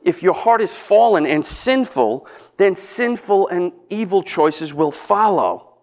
If 0.02 0.22
your 0.22 0.32
heart 0.32 0.62
is 0.62 0.75
fallen 0.75 1.26
and 1.26 1.44
sinful, 1.44 2.26
then 2.56 2.75
sinful 2.75 3.48
and 3.48 3.72
evil 3.90 4.22
choices 4.22 4.72
will 4.72 4.90
follow. 4.90 5.75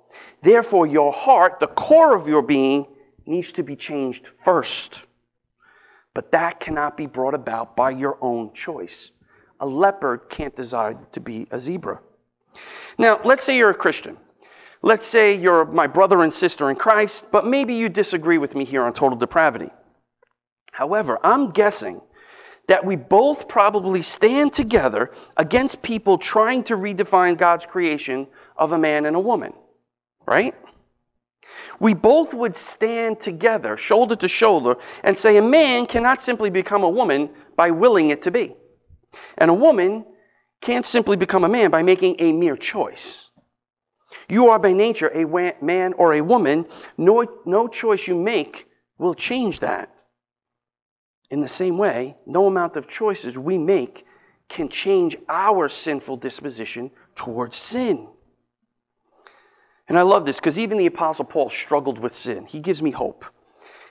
Therefore, 0.41 0.87
your 0.87 1.11
heart, 1.11 1.59
the 1.59 1.67
core 1.67 2.15
of 2.15 2.27
your 2.27 2.41
being, 2.41 2.87
needs 3.27 3.51
to 3.51 3.63
be 3.63 3.75
changed 3.75 4.25
first. 4.43 5.03
But 6.15 6.31
that 6.31 6.59
cannot 6.59 6.97
be 6.97 7.05
brought 7.05 7.35
about 7.35 7.75
by 7.75 7.91
your 7.91 8.17
own 8.21 8.53
choice. 8.53 9.11
A 9.59 9.65
leopard 9.67 10.29
can't 10.29 10.55
decide 10.55 10.97
to 11.13 11.19
be 11.19 11.45
a 11.51 11.59
zebra. 11.59 11.99
Now, 12.97 13.19
let's 13.23 13.43
say 13.43 13.57
you're 13.57 13.69
a 13.69 13.75
Christian. 13.75 14.17
Let's 14.81 15.05
say 15.05 15.37
you're 15.37 15.65
my 15.65 15.87
brother 15.87 16.23
and 16.23 16.33
sister 16.33 16.69
in 16.69 16.77
Christ, 16.77 17.25
but 17.31 17.45
maybe 17.45 17.73
you 17.73 17.89
disagree 17.89 18.37
with 18.37 18.55
me 18.55 18.63
here 18.63 18.83
on 18.83 18.93
total 18.93 19.17
depravity. 19.17 19.69
However, 20.71 21.19
I'm 21.23 21.51
guessing 21.51 22.01
that 22.67 22.85
we 22.85 22.95
both 22.95 23.47
probably 23.47 24.01
stand 24.01 24.53
together 24.53 25.11
against 25.37 25.81
people 25.81 26.17
trying 26.17 26.63
to 26.63 26.77
redefine 26.77 27.37
God's 27.37 27.65
creation 27.65 28.27
of 28.57 28.71
a 28.71 28.77
man 28.77 29.05
and 29.05 29.15
a 29.15 29.19
woman, 29.19 29.53
right? 30.25 30.55
We 31.79 31.93
both 31.93 32.33
would 32.33 32.55
stand 32.55 33.19
together, 33.19 33.77
shoulder 33.77 34.15
to 34.17 34.27
shoulder, 34.27 34.75
and 35.03 35.17
say 35.17 35.37
a 35.37 35.41
man 35.41 35.85
cannot 35.85 36.21
simply 36.21 36.49
become 36.49 36.83
a 36.83 36.89
woman 36.89 37.29
by 37.55 37.71
willing 37.71 38.09
it 38.09 38.21
to 38.23 38.31
be. 38.31 38.55
And 39.37 39.49
a 39.49 39.53
woman 39.53 40.05
can't 40.61 40.85
simply 40.85 41.17
become 41.17 41.43
a 41.43 41.49
man 41.49 41.71
by 41.71 41.83
making 41.83 42.15
a 42.19 42.31
mere 42.31 42.57
choice. 42.57 43.29
You 44.29 44.49
are 44.49 44.59
by 44.59 44.73
nature 44.73 45.07
a 45.09 45.53
man 45.63 45.93
or 45.93 46.13
a 46.13 46.21
woman. 46.21 46.65
No, 46.97 47.25
no 47.45 47.67
choice 47.67 48.07
you 48.07 48.15
make 48.15 48.67
will 48.97 49.13
change 49.13 49.59
that. 49.59 49.93
In 51.29 51.41
the 51.41 51.47
same 51.47 51.77
way, 51.77 52.15
no 52.25 52.47
amount 52.47 52.75
of 52.75 52.87
choices 52.87 53.37
we 53.37 53.57
make 53.57 54.05
can 54.47 54.69
change 54.69 55.17
our 55.27 55.67
sinful 55.67 56.17
disposition 56.17 56.91
towards 57.15 57.57
sin. 57.57 58.07
And 59.87 59.99
I 59.99 60.01
love 60.01 60.25
this 60.25 60.37
because 60.37 60.57
even 60.57 60.77
the 60.77 60.87
apostle 60.87 61.25
Paul 61.25 61.49
struggled 61.49 61.99
with 61.99 62.15
sin. 62.15 62.45
He 62.45 62.59
gives 62.59 62.81
me 62.81 62.91
hope. 62.91 63.25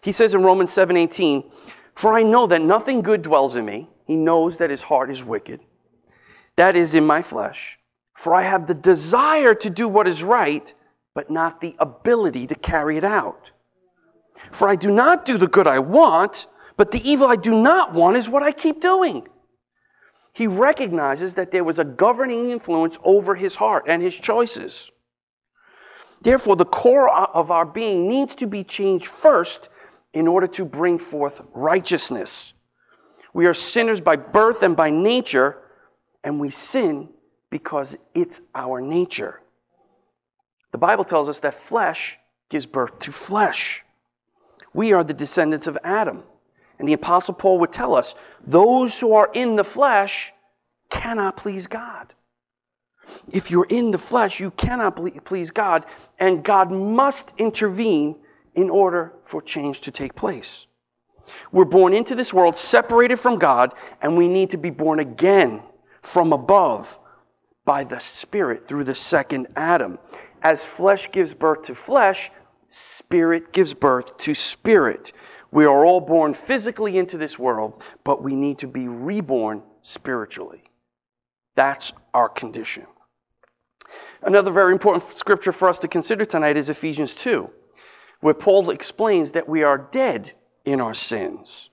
He 0.00 0.12
says 0.12 0.34
in 0.34 0.42
Romans 0.42 0.72
7:18, 0.72 1.50
"For 1.94 2.12
I 2.12 2.22
know 2.22 2.46
that 2.46 2.60
nothing 2.60 3.00
good 3.00 3.22
dwells 3.22 3.56
in 3.56 3.64
me. 3.64 3.88
He 4.04 4.16
knows 4.16 4.58
that 4.58 4.70
his 4.70 4.82
heart 4.82 5.10
is 5.10 5.24
wicked. 5.24 5.60
That 6.56 6.76
is 6.76 6.94
in 6.94 7.06
my 7.06 7.22
flesh. 7.22 7.78
For 8.14 8.34
I 8.34 8.42
have 8.42 8.66
the 8.66 8.74
desire 8.74 9.54
to 9.54 9.70
do 9.70 9.88
what 9.88 10.06
is 10.06 10.22
right, 10.22 10.72
but 11.14 11.30
not 11.30 11.60
the 11.60 11.74
ability 11.78 12.46
to 12.48 12.54
carry 12.54 12.96
it 12.96 13.04
out. 13.04 13.50
For 14.50 14.68
I 14.68 14.76
do 14.76 14.90
not 14.90 15.24
do 15.24 15.38
the 15.38 15.48
good 15.48 15.66
I 15.66 15.78
want, 15.78 16.46
but 16.76 16.90
the 16.90 17.08
evil 17.08 17.28
I 17.28 17.36
do 17.36 17.52
not 17.52 17.92
want 17.92 18.16
is 18.16 18.28
what 18.28 18.42
I 18.42 18.52
keep 18.52 18.80
doing." 18.80 19.28
He 20.32 20.48
recognizes 20.48 21.34
that 21.34 21.52
there 21.52 21.64
was 21.64 21.78
a 21.78 21.84
governing 21.84 22.50
influence 22.50 22.98
over 23.04 23.36
his 23.36 23.56
heart 23.56 23.84
and 23.86 24.02
his 24.02 24.16
choices. 24.16 24.90
Therefore, 26.24 26.56
the 26.56 26.64
core 26.64 27.10
of 27.10 27.50
our 27.50 27.66
being 27.66 28.08
needs 28.08 28.34
to 28.36 28.46
be 28.46 28.64
changed 28.64 29.06
first 29.06 29.68
in 30.14 30.26
order 30.26 30.46
to 30.48 30.64
bring 30.64 30.98
forth 30.98 31.42
righteousness. 31.52 32.54
We 33.34 33.46
are 33.46 33.54
sinners 33.54 34.00
by 34.00 34.16
birth 34.16 34.62
and 34.62 34.74
by 34.74 34.90
nature, 34.90 35.58
and 36.22 36.40
we 36.40 36.50
sin 36.50 37.10
because 37.50 37.94
it's 38.14 38.40
our 38.54 38.80
nature. 38.80 39.40
The 40.72 40.78
Bible 40.78 41.04
tells 41.04 41.28
us 41.28 41.40
that 41.40 41.54
flesh 41.54 42.16
gives 42.48 42.64
birth 42.64 42.98
to 43.00 43.12
flesh. 43.12 43.84
We 44.72 44.92
are 44.92 45.04
the 45.04 45.14
descendants 45.14 45.66
of 45.66 45.78
Adam. 45.84 46.22
And 46.78 46.88
the 46.88 46.94
Apostle 46.94 47.34
Paul 47.34 47.58
would 47.60 47.72
tell 47.72 47.94
us 47.94 48.14
those 48.46 48.98
who 48.98 49.14
are 49.14 49.30
in 49.34 49.56
the 49.56 49.62
flesh 49.62 50.32
cannot 50.90 51.36
please 51.36 51.66
God. 51.66 52.12
If 53.30 53.50
you're 53.50 53.66
in 53.66 53.90
the 53.90 53.98
flesh, 53.98 54.40
you 54.40 54.50
cannot 54.52 54.98
please 55.24 55.50
God, 55.50 55.84
and 56.18 56.44
God 56.44 56.70
must 56.70 57.32
intervene 57.38 58.16
in 58.54 58.70
order 58.70 59.12
for 59.24 59.42
change 59.42 59.80
to 59.82 59.90
take 59.90 60.14
place. 60.14 60.66
We're 61.52 61.64
born 61.64 61.94
into 61.94 62.14
this 62.14 62.32
world 62.32 62.56
separated 62.56 63.18
from 63.18 63.38
God, 63.38 63.72
and 64.02 64.16
we 64.16 64.28
need 64.28 64.50
to 64.50 64.58
be 64.58 64.70
born 64.70 65.00
again 65.00 65.62
from 66.02 66.32
above 66.32 66.98
by 67.64 67.84
the 67.84 67.98
Spirit 67.98 68.68
through 68.68 68.84
the 68.84 68.94
second 68.94 69.48
Adam. 69.56 69.98
As 70.42 70.66
flesh 70.66 71.10
gives 71.10 71.32
birth 71.32 71.62
to 71.62 71.74
flesh, 71.74 72.30
spirit 72.68 73.52
gives 73.52 73.72
birth 73.72 74.18
to 74.18 74.34
spirit. 74.34 75.12
We 75.50 75.64
are 75.64 75.86
all 75.86 76.00
born 76.00 76.34
physically 76.34 76.98
into 76.98 77.16
this 77.16 77.38
world, 77.38 77.82
but 78.02 78.22
we 78.22 78.34
need 78.34 78.58
to 78.58 78.66
be 78.66 78.88
reborn 78.88 79.62
spiritually. 79.82 80.64
That's 81.54 81.92
our 82.12 82.28
condition. 82.28 82.86
Another 84.24 84.50
very 84.50 84.72
important 84.72 85.18
scripture 85.18 85.52
for 85.52 85.68
us 85.68 85.78
to 85.80 85.88
consider 85.88 86.24
tonight 86.24 86.56
is 86.56 86.70
Ephesians 86.70 87.14
2, 87.14 87.48
where 88.20 88.32
Paul 88.32 88.70
explains 88.70 89.30
that 89.32 89.46
we 89.46 89.62
are 89.62 89.76
dead 89.92 90.32
in 90.64 90.80
our 90.80 90.94
sins. 90.94 91.68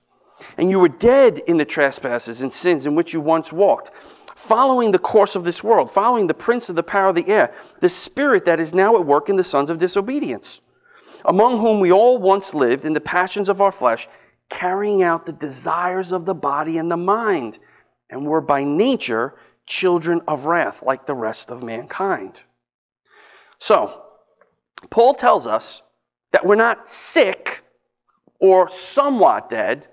And 0.58 0.70
you 0.70 0.78
were 0.78 0.90
dead 0.90 1.40
in 1.46 1.56
the 1.56 1.64
trespasses 1.64 2.42
and 2.42 2.52
sins 2.52 2.86
in 2.86 2.94
which 2.94 3.14
you 3.14 3.22
once 3.22 3.52
walked, 3.52 3.90
following 4.36 4.90
the 4.90 4.98
course 4.98 5.34
of 5.34 5.44
this 5.44 5.64
world, 5.64 5.90
following 5.90 6.26
the 6.26 6.34
prince 6.34 6.68
of 6.68 6.76
the 6.76 6.82
power 6.82 7.08
of 7.08 7.14
the 7.14 7.28
air, 7.28 7.54
the 7.80 7.88
spirit 7.88 8.44
that 8.44 8.60
is 8.60 8.74
now 8.74 8.96
at 8.96 9.06
work 9.06 9.30
in 9.30 9.36
the 9.36 9.44
sons 9.44 9.70
of 9.70 9.78
disobedience, 9.78 10.60
among 11.24 11.58
whom 11.58 11.80
we 11.80 11.90
all 11.90 12.18
once 12.18 12.52
lived 12.52 12.84
in 12.84 12.92
the 12.92 13.00
passions 13.00 13.48
of 13.48 13.62
our 13.62 13.72
flesh, 13.72 14.08
carrying 14.50 15.02
out 15.02 15.24
the 15.24 15.32
desires 15.32 16.12
of 16.12 16.26
the 16.26 16.34
body 16.34 16.76
and 16.76 16.90
the 16.90 16.96
mind, 16.98 17.58
and 18.10 18.26
were 18.26 18.42
by 18.42 18.62
nature 18.62 19.36
children 19.66 20.20
of 20.28 20.46
wrath 20.46 20.82
like 20.82 21.06
the 21.06 21.14
rest 21.14 21.50
of 21.50 21.62
mankind. 21.62 22.42
So, 23.58 24.02
Paul 24.90 25.14
tells 25.14 25.46
us 25.46 25.82
that 26.32 26.44
we're 26.44 26.56
not 26.56 26.88
sick 26.88 27.62
or 28.40 28.70
somewhat 28.70 29.48
dead 29.48 29.86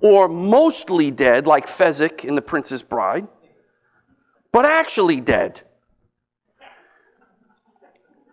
or 0.00 0.28
mostly 0.28 1.10
dead 1.10 1.46
like 1.46 1.66
Fezzik 1.66 2.24
in 2.24 2.34
The 2.34 2.42
Princess 2.42 2.82
Bride, 2.82 3.26
but 4.52 4.64
actually 4.64 5.20
dead. 5.20 5.60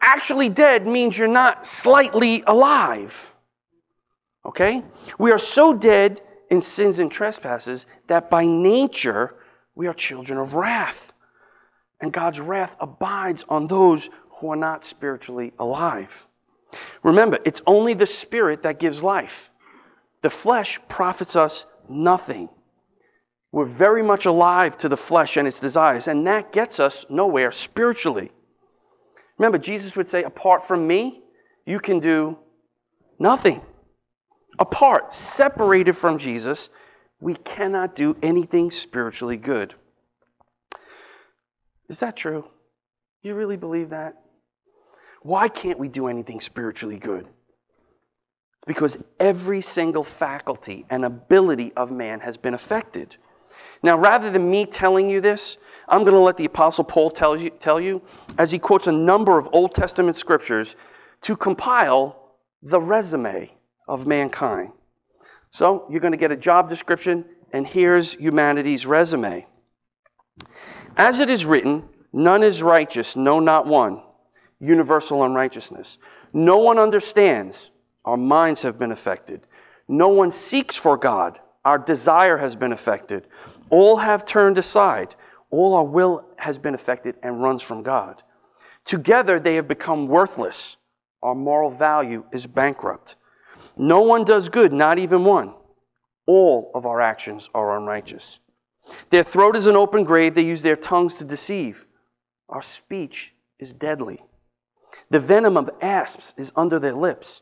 Actually 0.01 0.47
dead 0.47 0.87
means 0.87 1.17
you're 1.17 1.27
not 1.27 1.65
slightly 1.67 2.43
alive. 2.47 3.33
Okay? 4.45 4.83
We 5.19 5.31
are 5.31 5.39
so 5.39 5.73
dead 5.73 6.21
in 6.49 6.61
sins 6.61 6.99
and 6.99 7.11
trespasses 7.11 7.85
that 8.07 8.29
by 8.29 8.45
nature 8.45 9.35
we 9.77 9.85
are 9.85 9.93
children 9.93 10.39
of 10.39 10.55
wrath. 10.55 11.13
And 12.01 12.11
God's 12.11 12.39
wrath 12.39 12.75
abides 12.79 13.45
on 13.47 13.67
those 13.67 14.09
who 14.39 14.49
are 14.49 14.55
not 14.55 14.83
spiritually 14.83 15.53
alive. 15.59 16.27
Remember, 17.03 17.37
it's 17.45 17.61
only 17.67 17.93
the 17.93 18.07
Spirit 18.07 18.63
that 18.63 18.79
gives 18.79 19.03
life. 19.03 19.51
The 20.23 20.31
flesh 20.31 20.79
profits 20.89 21.35
us 21.35 21.65
nothing. 21.87 22.49
We're 23.51 23.65
very 23.65 24.03
much 24.03 24.25
alive 24.25 24.77
to 24.79 24.89
the 24.89 24.97
flesh 24.97 25.37
and 25.37 25.47
its 25.47 25.59
desires, 25.59 26.07
and 26.07 26.25
that 26.25 26.51
gets 26.51 26.79
us 26.79 27.05
nowhere 27.09 27.51
spiritually. 27.51 28.31
Remember, 29.37 29.59
Jesus 29.59 29.95
would 29.95 30.09
say, 30.09 30.23
Apart 30.23 30.67
from 30.67 30.87
me, 30.87 31.21
you 31.65 31.79
can 31.79 31.99
do 31.99 32.37
nothing. 33.19 33.61
Apart, 34.59 35.13
separated 35.13 35.95
from 35.95 36.17
Jesus, 36.17 36.69
we 37.19 37.35
cannot 37.35 37.95
do 37.95 38.15
anything 38.21 38.71
spiritually 38.71 39.37
good. 39.37 39.73
Is 41.89 41.99
that 41.99 42.15
true? 42.15 42.45
You 43.23 43.33
really 43.33 43.57
believe 43.57 43.89
that? 43.89 44.15
Why 45.23 45.47
can't 45.47 45.79
we 45.79 45.87
do 45.87 46.07
anything 46.07 46.39
spiritually 46.39 46.97
good? 46.97 47.25
It's 47.25 48.65
because 48.65 48.97
every 49.19 49.61
single 49.61 50.03
faculty 50.03 50.85
and 50.89 51.05
ability 51.05 51.73
of 51.75 51.91
man 51.91 52.19
has 52.19 52.37
been 52.37 52.53
affected. 52.53 53.17
Now, 53.81 53.97
rather 53.97 54.29
than 54.29 54.49
me 54.49 54.65
telling 54.65 55.09
you 55.09 55.21
this, 55.21 55.57
I'm 55.87 56.03
going 56.03 56.13
to 56.13 56.19
let 56.19 56.37
the 56.37 56.45
Apostle 56.45 56.83
Paul 56.83 57.09
tell 57.09 57.39
you, 57.39 57.49
tell 57.49 57.79
you 57.79 58.01
as 58.37 58.51
he 58.51 58.59
quotes 58.59 58.87
a 58.87 58.91
number 58.91 59.37
of 59.37 59.49
Old 59.51 59.73
Testament 59.73 60.17
scriptures 60.17 60.75
to 61.21 61.35
compile 61.35 62.33
the 62.61 62.79
resume 62.79 63.51
of 63.87 64.05
mankind. 64.05 64.71
So 65.57 65.87
you're 65.89 66.01
going 66.01 66.11
to 66.11 66.19
get 66.19 66.31
a 66.31 66.37
job 66.37 66.69
description, 66.69 67.25
and 67.51 67.65
here's 67.65 68.13
humanity's 68.13 68.85
resume. 68.85 69.47
As 70.95 71.17
it 71.17 71.31
is 71.31 71.45
written, 71.45 71.89
none 72.13 72.43
is 72.43 72.61
righteous, 72.61 73.15
no, 73.15 73.39
not 73.39 73.65
one. 73.65 74.03
Universal 74.59 75.23
unrighteousness. 75.23 75.97
No 76.31 76.59
one 76.59 76.77
understands. 76.77 77.71
Our 78.05 78.17
minds 78.17 78.61
have 78.61 78.77
been 78.77 78.91
affected. 78.91 79.47
No 79.87 80.09
one 80.09 80.29
seeks 80.29 80.75
for 80.75 80.95
God. 80.95 81.39
Our 81.65 81.79
desire 81.79 82.37
has 82.37 82.55
been 82.55 82.71
affected. 82.71 83.25
All 83.71 83.97
have 83.97 84.25
turned 84.25 84.59
aside. 84.59 85.15
All 85.49 85.73
our 85.73 85.83
will 85.83 86.23
has 86.35 86.59
been 86.59 86.75
affected 86.75 87.15
and 87.23 87.41
runs 87.41 87.63
from 87.63 87.81
God. 87.81 88.21
Together 88.85 89.39
they 89.39 89.55
have 89.55 89.67
become 89.67 90.07
worthless. 90.07 90.77
Our 91.23 91.33
moral 91.33 91.71
value 91.71 92.25
is 92.31 92.45
bankrupt. 92.45 93.15
No 93.77 94.01
one 94.01 94.25
does 94.25 94.49
good, 94.49 94.73
not 94.73 94.99
even 94.99 95.23
one. 95.23 95.53
All 96.25 96.71
of 96.73 96.85
our 96.85 96.99
actions 96.99 97.49
are 97.53 97.77
unrighteous. 97.77 98.39
Their 99.09 99.23
throat 99.23 99.55
is 99.55 99.67
an 99.67 99.75
open 99.75 100.03
grave. 100.03 100.33
They 100.35 100.45
use 100.45 100.61
their 100.61 100.75
tongues 100.75 101.15
to 101.15 101.23
deceive. 101.23 101.85
Our 102.49 102.61
speech 102.61 103.33
is 103.59 103.73
deadly. 103.73 104.21
The 105.09 105.19
venom 105.19 105.57
of 105.57 105.69
asps 105.81 106.33
is 106.37 106.51
under 106.55 106.79
their 106.79 106.93
lips. 106.93 107.41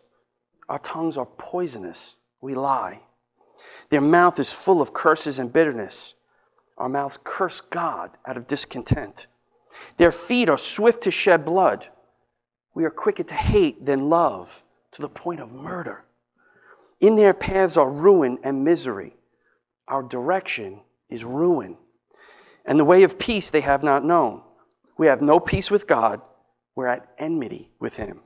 Our 0.70 0.80
tongues 0.80 1.18
are 1.18 1.26
poisonous. 1.26 2.16
We 2.42 2.56
lie. 2.56 3.02
Their 3.90 4.02
mouth 4.02 4.40
is 4.40 4.52
full 4.52 4.82
of 4.82 4.94
curses 4.94 5.40
and 5.40 5.54
bitterness. 5.54 6.16
Our 6.78 6.90
mouths 6.90 7.20
curse 7.24 7.62
God 7.62 8.12
out 8.26 8.38
of 8.38 8.48
discontent. 8.48 9.28
Their 9.98 10.12
feet 10.12 10.50
are 10.50 10.58
swift 10.58 11.04
to 11.04 11.12
shed 11.12 11.46
blood. 11.46 11.88
We 12.74 12.84
are 12.86 12.90
quicker 12.90 13.24
to 13.24 13.34
hate 13.34 13.86
than 13.86 14.10
love 14.10 14.64
to 14.94 15.02
the 15.02 15.10
point 15.10 15.40
of 15.40 15.52
murder. 15.52 16.05
In 17.00 17.16
their 17.16 17.34
paths 17.34 17.78
are 17.78 17.90
ruin 17.90 18.40
and 18.44 18.64
misery. 18.64 19.16
Our 19.88 20.04
direction 20.04 20.82
is 21.10 21.24
ruin. 21.24 21.78
And 22.66 22.80
the 22.80 22.86
way 22.86 23.04
of 23.04 23.20
peace 23.20 23.50
they 23.50 23.62
have 23.62 23.84
not 23.84 24.04
known. 24.04 24.42
We 24.98 25.08
have 25.08 25.22
no 25.22 25.40
peace 25.40 25.70
with 25.70 25.88
God. 25.88 26.22
We're 26.76 26.88
at 26.88 27.08
enmity 27.18 27.70
with 27.80 27.96
Him. 27.96 28.22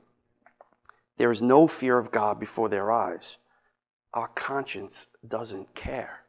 There 1.18 1.30
is 1.30 1.42
no 1.42 1.68
fear 1.68 1.98
of 1.98 2.10
God 2.10 2.40
before 2.40 2.68
their 2.68 2.90
eyes. 2.90 3.36
Our 4.14 4.28
conscience 4.28 5.06
doesn't 5.28 5.74
care. 5.74 6.20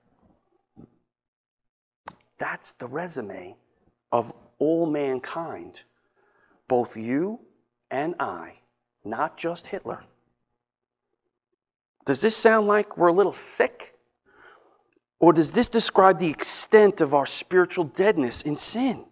That's 2.37 2.71
the 2.71 2.87
resume 2.87 3.55
of 4.11 4.33
all 4.59 4.85
mankind, 4.85 5.79
both 6.67 6.97
you 6.97 7.39
and 7.89 8.15
I, 8.19 8.55
not 9.05 9.37
just 9.37 9.67
Hitler. 9.67 10.03
Does 12.05 12.21
this 12.21 12.35
sound 12.35 12.67
like 12.67 12.97
we're 12.97 13.09
a 13.09 13.13
little 13.13 13.33
sick? 13.33 13.95
Or 15.19 15.33
does 15.33 15.51
this 15.51 15.69
describe 15.69 16.19
the 16.19 16.29
extent 16.29 16.99
of 16.99 17.13
our 17.13 17.25
spiritual 17.25 17.85
deadness 17.85 18.41
in 18.41 18.55
sin? 18.55 19.05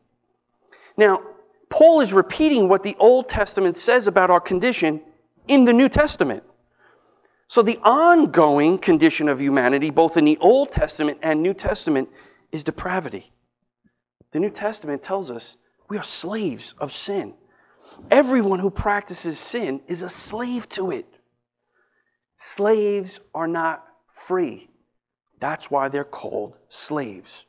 Now, 0.97 1.21
Paul 1.69 2.01
is 2.01 2.13
repeating 2.13 2.67
what 2.67 2.81
the 2.81 2.95
Old 2.99 3.29
Testament 3.29 3.77
says 3.77 4.07
about 4.07 4.31
our 4.31 4.39
condition 4.39 5.01
in 5.47 5.65
the 5.65 5.73
New 5.73 5.87
Testament. 5.87 6.43
So, 7.47 7.61
the 7.61 7.79
ongoing 7.83 8.79
condition 8.79 9.29
of 9.29 9.39
humanity, 9.39 9.91
both 9.91 10.17
in 10.17 10.25
the 10.25 10.37
Old 10.37 10.71
Testament 10.71 11.19
and 11.21 11.41
New 11.41 11.53
Testament, 11.53 12.09
is 12.51 12.63
depravity. 12.63 13.31
The 14.31 14.39
New 14.39 14.49
Testament 14.49 15.03
tells 15.03 15.29
us 15.31 15.57
we 15.89 15.97
are 15.97 16.03
slaves 16.03 16.73
of 16.79 16.91
sin. 16.91 17.33
Everyone 18.11 18.59
who 18.59 18.69
practices 18.69 19.39
sin 19.39 19.81
is 19.87 20.03
a 20.03 20.09
slave 20.09 20.69
to 20.69 20.91
it. 20.91 21.18
Slaves 22.41 23.19
are 23.35 23.49
not 23.49 23.85
free. 24.13 24.69
That's 25.41 25.69
why 25.69 25.89
they're 25.89 26.05
called 26.05 26.53
slaves. 26.69 27.45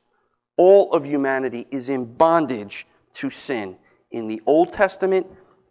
All 0.56 0.92
of 0.92 1.06
humanity 1.06 1.68
is 1.70 1.90
in 1.90 2.04
bondage 2.04 2.88
to 3.14 3.30
sin 3.30 3.76
in 4.10 4.26
the 4.26 4.42
Old 4.46 4.72
Testament 4.72 5.28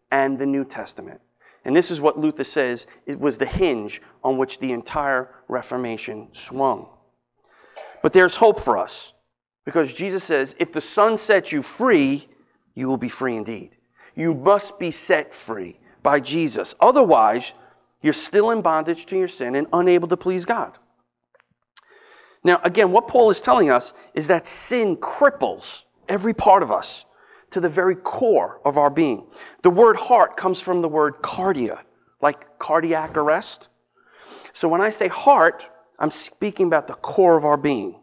and 0.10 0.40
the 0.40 0.46
New 0.46 0.64
Testament. 0.64 1.20
And 1.66 1.76
this 1.76 1.92
is 1.92 2.00
what 2.00 2.18
Luther 2.18 2.46
says 2.46 2.88
it 3.06 3.20
was 3.20 3.38
the 3.38 3.46
hinge 3.46 4.02
on 4.24 4.38
which 4.38 4.58
the 4.60 4.72
entire 4.72 5.30
Reformation 5.50 6.30
swung. 6.32 6.88
But 8.02 8.14
there's 8.14 8.38
hope 8.38 8.64
for 8.64 8.78
us 8.78 9.12
because 9.66 9.94
Jesus 9.94 10.24
says, 10.24 10.56
if 10.60 10.72
the 10.72 10.80
Son 10.80 11.18
sets 11.18 11.52
you 11.52 11.62
free, 11.62 12.30
you 12.74 12.88
will 12.88 12.96
be 12.96 13.10
free 13.10 13.36
indeed. 13.36 13.72
You 14.16 14.34
must 14.34 14.80
be 14.80 14.92
set 14.92 15.34
free 15.34 15.78
by 16.04 16.22
Jesus. 16.22 16.74
Otherwise, 16.80 17.52
you're 18.02 18.14
still 18.14 18.52
in 18.52 18.62
bondage 18.62 19.06
to 19.08 19.18
your 19.18 19.28
sin 19.28 19.56
and 19.56 19.68
unable 19.74 20.08
to 20.08 20.18
please 20.18 20.46
God. 20.46 20.78
Now, 22.44 22.62
again, 22.64 22.92
what 22.92 23.08
Paul 23.08 23.30
is 23.30 23.42
telling 23.42 23.70
us 23.70 23.94
is 24.14 24.28
that 24.28 24.48
sin 24.48 24.96
cripples 24.98 25.84
every 26.08 26.34
part 26.34 26.64
of 26.64 26.72
us 26.72 27.06
to 27.52 27.60
the 27.60 27.70
very 27.70 27.96
core 27.96 28.62
of 28.64 28.78
our 28.78 28.90
being. 28.90 29.28
The 29.64 29.70
word 29.70 29.98
heart 29.98 30.38
comes 30.38 30.62
from 30.62 30.82
the 30.82 30.88
word 30.88 31.16
cardia, 31.22 31.80
like 32.22 32.60
cardiac 32.60 33.18
arrest. 33.18 33.68
So 34.54 34.68
when 34.68 34.82
I 34.82 34.90
say 34.90 35.08
heart, 35.08 35.66
I'm 35.98 36.12
speaking 36.12 36.68
about 36.68 36.88
the 36.88 36.94
core 36.94 37.38
of 37.38 37.44
our 37.44 37.58
being. 37.58 38.00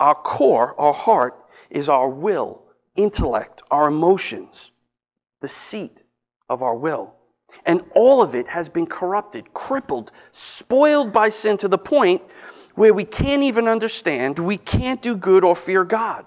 Our 0.00 0.14
core, 0.14 0.78
our 0.80 0.94
heart, 0.94 1.34
is 1.70 1.88
our 1.88 2.08
will, 2.08 2.62
intellect, 2.96 3.62
our 3.70 3.88
emotions, 3.88 4.70
the 5.40 5.48
seat 5.48 5.98
of 6.48 6.62
our 6.62 6.74
will. 6.74 7.14
And 7.66 7.82
all 7.94 8.22
of 8.22 8.34
it 8.34 8.46
has 8.48 8.68
been 8.68 8.86
corrupted, 8.86 9.52
crippled, 9.54 10.12
spoiled 10.32 11.12
by 11.12 11.28
sin 11.28 11.56
to 11.58 11.68
the 11.68 11.78
point 11.78 12.22
where 12.74 12.92
we 12.92 13.04
can't 13.04 13.42
even 13.42 13.68
understand, 13.68 14.38
we 14.38 14.58
can't 14.58 15.00
do 15.00 15.16
good 15.16 15.44
or 15.44 15.54
fear 15.54 15.84
God 15.84 16.24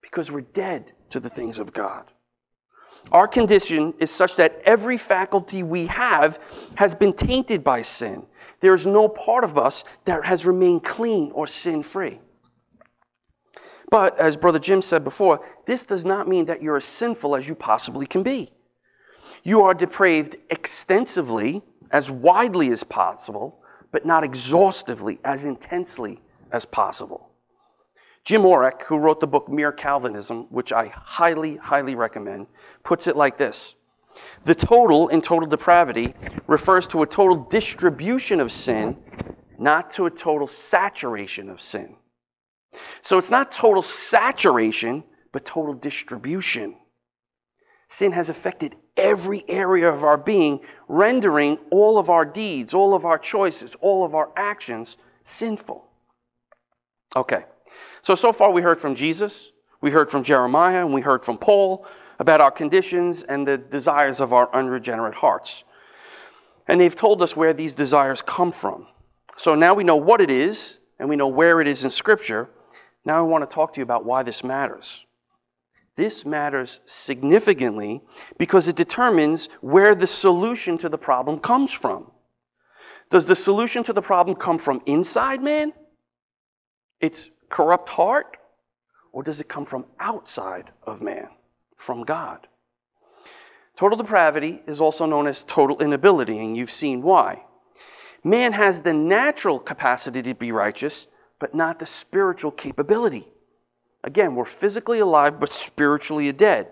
because 0.00 0.30
we're 0.30 0.42
dead 0.42 0.92
to 1.10 1.20
the 1.20 1.28
things 1.28 1.58
of 1.58 1.72
God. 1.72 2.04
Our 3.10 3.26
condition 3.26 3.94
is 3.98 4.10
such 4.10 4.36
that 4.36 4.60
every 4.64 4.96
faculty 4.96 5.62
we 5.62 5.86
have 5.86 6.38
has 6.76 6.94
been 6.94 7.12
tainted 7.12 7.64
by 7.64 7.82
sin. 7.82 8.22
There 8.60 8.74
is 8.74 8.86
no 8.86 9.08
part 9.08 9.42
of 9.42 9.58
us 9.58 9.82
that 10.04 10.24
has 10.24 10.46
remained 10.46 10.84
clean 10.84 11.32
or 11.32 11.48
sin 11.48 11.82
free. 11.82 12.20
But 13.90 14.18
as 14.18 14.36
Brother 14.36 14.60
Jim 14.60 14.80
said 14.80 15.04
before, 15.04 15.44
this 15.66 15.84
does 15.84 16.04
not 16.04 16.28
mean 16.28 16.46
that 16.46 16.62
you're 16.62 16.76
as 16.76 16.84
sinful 16.84 17.34
as 17.34 17.46
you 17.46 17.54
possibly 17.54 18.06
can 18.06 18.22
be. 18.22 18.52
You 19.42 19.62
are 19.62 19.74
depraved 19.74 20.36
extensively, 20.50 21.62
as 21.90 22.10
widely 22.10 22.70
as 22.70 22.84
possible, 22.84 23.60
but 23.90 24.06
not 24.06 24.24
exhaustively, 24.24 25.18
as 25.24 25.44
intensely 25.44 26.20
as 26.52 26.64
possible. 26.64 27.28
Jim 28.24 28.42
Orrick, 28.42 28.82
who 28.82 28.98
wrote 28.98 29.18
the 29.18 29.26
book 29.26 29.48
Mere 29.48 29.72
Calvinism, 29.72 30.46
which 30.50 30.72
I 30.72 30.86
highly, 30.94 31.56
highly 31.56 31.96
recommend, 31.96 32.46
puts 32.84 33.08
it 33.08 33.16
like 33.16 33.36
this 33.36 33.74
The 34.44 34.54
total 34.54 35.08
in 35.08 35.20
total 35.20 35.48
depravity 35.48 36.14
refers 36.46 36.86
to 36.88 37.02
a 37.02 37.06
total 37.06 37.36
distribution 37.36 38.38
of 38.38 38.52
sin, 38.52 38.96
not 39.58 39.90
to 39.92 40.06
a 40.06 40.10
total 40.10 40.46
saturation 40.46 41.50
of 41.50 41.60
sin. 41.60 41.96
So 43.02 43.18
it's 43.18 43.30
not 43.30 43.50
total 43.50 43.82
saturation, 43.82 45.02
but 45.32 45.44
total 45.44 45.74
distribution. 45.74 46.76
Sin 47.92 48.12
has 48.12 48.30
affected 48.30 48.74
every 48.96 49.44
area 49.48 49.92
of 49.92 50.02
our 50.02 50.16
being, 50.16 50.60
rendering 50.88 51.58
all 51.70 51.98
of 51.98 52.08
our 52.08 52.24
deeds, 52.24 52.72
all 52.72 52.94
of 52.94 53.04
our 53.04 53.18
choices, 53.18 53.76
all 53.82 54.02
of 54.02 54.14
our 54.14 54.30
actions 54.34 54.96
sinful. 55.24 55.84
Okay, 57.14 57.44
so 58.00 58.14
so 58.14 58.32
far 58.32 58.50
we 58.50 58.62
heard 58.62 58.80
from 58.80 58.94
Jesus, 58.94 59.52
we 59.82 59.90
heard 59.90 60.10
from 60.10 60.22
Jeremiah, 60.22 60.80
and 60.80 60.94
we 60.94 61.02
heard 61.02 61.22
from 61.22 61.36
Paul 61.36 61.86
about 62.18 62.40
our 62.40 62.50
conditions 62.50 63.24
and 63.24 63.46
the 63.46 63.58
desires 63.58 64.20
of 64.20 64.32
our 64.32 64.48
unregenerate 64.54 65.16
hearts. 65.16 65.64
And 66.68 66.80
they've 66.80 66.96
told 66.96 67.20
us 67.20 67.36
where 67.36 67.52
these 67.52 67.74
desires 67.74 68.22
come 68.22 68.52
from. 68.52 68.86
So 69.36 69.54
now 69.54 69.74
we 69.74 69.84
know 69.84 69.96
what 69.96 70.22
it 70.22 70.30
is, 70.30 70.78
and 70.98 71.10
we 71.10 71.16
know 71.16 71.28
where 71.28 71.60
it 71.60 71.68
is 71.68 71.84
in 71.84 71.90
Scripture. 71.90 72.48
Now 73.04 73.18
I 73.18 73.20
want 73.20 73.48
to 73.48 73.54
talk 73.54 73.74
to 73.74 73.80
you 73.80 73.84
about 73.84 74.06
why 74.06 74.22
this 74.22 74.42
matters. 74.42 75.04
This 75.94 76.24
matters 76.24 76.80
significantly 76.86 78.02
because 78.38 78.66
it 78.66 78.76
determines 78.76 79.48
where 79.60 79.94
the 79.94 80.06
solution 80.06 80.78
to 80.78 80.88
the 80.88 80.98
problem 80.98 81.38
comes 81.38 81.72
from. 81.72 82.10
Does 83.10 83.26
the 83.26 83.36
solution 83.36 83.84
to 83.84 83.92
the 83.92 84.00
problem 84.00 84.36
come 84.36 84.58
from 84.58 84.80
inside 84.86 85.42
man? 85.42 85.74
Its 87.00 87.30
corrupt 87.50 87.90
heart? 87.90 88.38
Or 89.12 89.22
does 89.22 89.40
it 89.40 89.48
come 89.48 89.66
from 89.66 89.84
outside 90.00 90.70
of 90.84 91.02
man, 91.02 91.28
from 91.76 92.04
God? 92.04 92.46
Total 93.76 93.98
depravity 93.98 94.62
is 94.66 94.80
also 94.80 95.04
known 95.04 95.26
as 95.26 95.42
total 95.42 95.78
inability, 95.82 96.38
and 96.38 96.56
you've 96.56 96.70
seen 96.70 97.02
why. 97.02 97.44
Man 98.24 98.52
has 98.52 98.80
the 98.80 98.94
natural 98.94 99.58
capacity 99.58 100.22
to 100.22 100.34
be 100.34 100.52
righteous, 100.52 101.08
but 101.38 101.54
not 101.54 101.78
the 101.78 101.86
spiritual 101.86 102.50
capability. 102.50 103.31
Again, 104.04 104.34
we're 104.34 104.44
physically 104.44 104.98
alive, 104.98 105.38
but 105.38 105.48
spiritually 105.48 106.32
dead. 106.32 106.68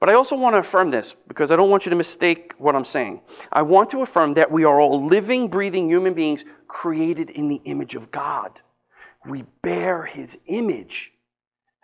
But 0.00 0.08
I 0.08 0.14
also 0.14 0.36
want 0.36 0.54
to 0.54 0.58
affirm 0.58 0.90
this 0.90 1.16
because 1.26 1.50
I 1.50 1.56
don't 1.56 1.70
want 1.70 1.84
you 1.84 1.90
to 1.90 1.96
mistake 1.96 2.54
what 2.58 2.76
I'm 2.76 2.84
saying. 2.84 3.20
I 3.52 3.62
want 3.62 3.90
to 3.90 4.02
affirm 4.02 4.34
that 4.34 4.50
we 4.50 4.64
are 4.64 4.80
all 4.80 5.04
living, 5.04 5.48
breathing 5.48 5.88
human 5.88 6.14
beings 6.14 6.44
created 6.68 7.30
in 7.30 7.48
the 7.48 7.60
image 7.64 7.96
of 7.96 8.10
God. 8.12 8.60
We 9.26 9.42
bear 9.62 10.04
his 10.04 10.38
image. 10.46 11.12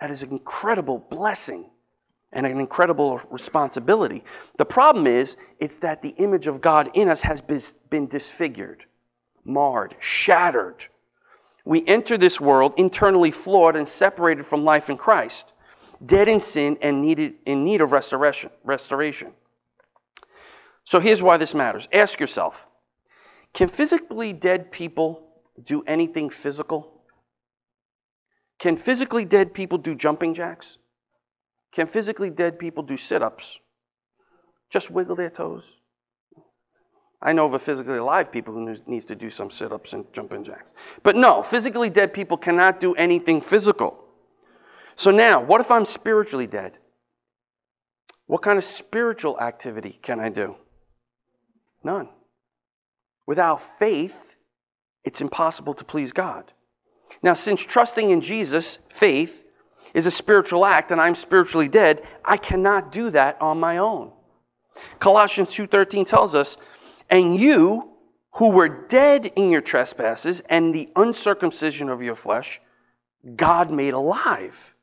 That 0.01 0.13
is 0.13 0.23
an 0.23 0.31
incredible 0.31 0.99
blessing 0.99 1.71
and 2.33 2.47
an 2.47 2.61
incredible 2.61 3.21
responsibility. 3.31 4.23
The 4.59 4.65
problem 4.65 5.07
is, 5.07 5.37
it's 5.59 5.79
that 5.79 6.03
the 6.03 6.15
image 6.19 6.47
of 6.47 6.61
God 6.61 6.91
in 6.95 7.09
us 7.09 7.21
has 7.23 7.41
been 7.41 8.07
disfigured, 8.07 8.85
marred, 9.45 9.97
shattered 9.99 10.87
we 11.65 11.87
enter 11.87 12.19
this 12.19 12.41
world 12.41 12.75
internally 12.77 13.31
flawed 13.31 13.77
and 13.77 13.89
separated 13.89 14.45
from 14.45 14.65
life 14.65 14.91
in 14.91 14.97
Christ, 14.97 15.53
dead 16.05 16.29
in 16.29 16.41
sin 16.41 16.77
and 16.83 17.01
needed, 17.01 17.35
in 17.47 17.65
need 17.65 17.81
of 17.81 17.93
restoration, 17.93 18.51
restoration. 18.63 19.33
So 20.85 21.01
here's 21.01 21.23
why 21.23 21.39
this 21.39 21.55
matters. 21.55 21.89
Ask 21.93 22.21
yourself 22.21 22.69
can 23.55 23.69
physically 23.69 24.33
dead 24.33 24.73
people 24.73 25.27
do 25.63 25.83
anything 25.87 26.29
physical? 26.29 26.91
Can 28.59 28.77
physically 28.77 29.25
dead 29.25 29.55
people 29.55 29.79
do 29.79 29.95
jumping 29.95 30.35
jacks? 30.35 30.77
Can 31.73 31.87
physically 31.87 32.31
dead 32.31 32.59
people 32.59 32.83
do 32.83 32.97
sit 32.97 33.23
ups? 33.23 33.59
Just 34.71 34.91
wiggle 34.91 35.17
their 35.17 35.31
toes? 35.31 35.65
I 37.25 37.33
know 37.33 37.47
of 37.47 37.55
a 37.55 37.59
physically 37.59 37.97
alive 37.97 38.31
people 38.31 38.53
who 38.53 38.77
needs 38.87 39.07
to 39.07 39.17
do 39.17 39.31
some 39.31 39.51
sit-ups 39.51 39.95
and 39.95 40.05
jumping 40.13 40.45
jacks. 40.45 40.71
But 41.03 41.17
no, 41.17 41.43
physically 41.43 41.89
dead 41.89 42.13
people 42.13 42.37
cannot 42.37 42.79
do 42.79 42.95
anything 42.95 43.41
physical. 43.41 44.05
So 44.95 45.11
now, 45.11 45.43
what 45.43 45.63
if 45.63 45.71
I'm 45.71 45.87
spiritually 45.87 46.47
dead? 46.47 46.77
What 48.27 48.43
kind 48.43 48.59
of 48.59 48.65
spiritual 48.65 49.41
activity 49.41 49.99
can 50.03 50.21
I 50.21 50.29
do? 50.29 50.57
None. 51.83 52.11
Without 53.27 53.79
faith, 53.79 54.37
it's 55.03 55.23
impossible 55.23 55.73
to 55.75 55.85
please 55.85 56.13
God. 56.13 56.53
Now, 57.23 57.33
since 57.33 57.61
trusting 57.63 58.11
in 58.11 58.21
Jesus, 58.21 58.79
faith, 58.93 59.45
is 59.95 60.05
a 60.05 60.11
spiritual 60.11 60.67
act 60.67 60.93
and 60.93 61.01
I'm 61.01 61.15
spiritually 61.15 61.69
dead, 61.69 62.03
I 62.25 62.37
cannot 62.37 62.93
do 62.93 63.11
that 63.11 63.41
on 63.41 63.61
my 63.61 63.79
own. 63.79 64.13
Colossians 64.99 65.49
2:13 65.51 66.05
tells 66.05 66.35
us 66.35 66.59
and 67.15 67.37
you, 67.37 67.91
who 68.33 68.51
were 68.51 68.69
dead 68.69 69.27
in 69.37 69.49
your 69.49 69.61
trespasses 69.61 70.43
and 70.51 70.75
the 70.75 70.91
uncircumcision 70.97 71.89
of 71.89 72.03
your 72.03 72.17
flesh, 72.17 72.61
God 73.37 73.71
made 73.71 73.95
alive. 73.95 74.75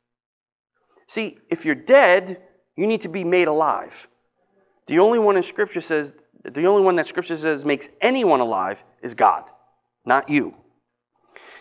See, 1.08 1.40
if 1.50 1.66
you're 1.66 1.76
dead, 1.76 2.42
you 2.78 2.88
need 2.88 3.02
to 3.02 3.10
be 3.10 3.26
made 3.26 3.50
alive. 3.50 4.08
The 4.88 5.00
only 5.00 5.20
one 5.20 5.36
in 5.36 5.44
Scripture 5.44 5.82
says, 5.82 6.14
the 6.46 6.66
only 6.66 6.84
one 6.84 6.96
that 6.96 7.06
Scripture 7.06 7.36
says 7.36 7.66
makes 7.66 7.90
anyone 8.00 8.40
alive 8.40 8.82
is 9.04 9.14
God, 9.14 9.44
not 10.06 10.30
you. 10.30 10.56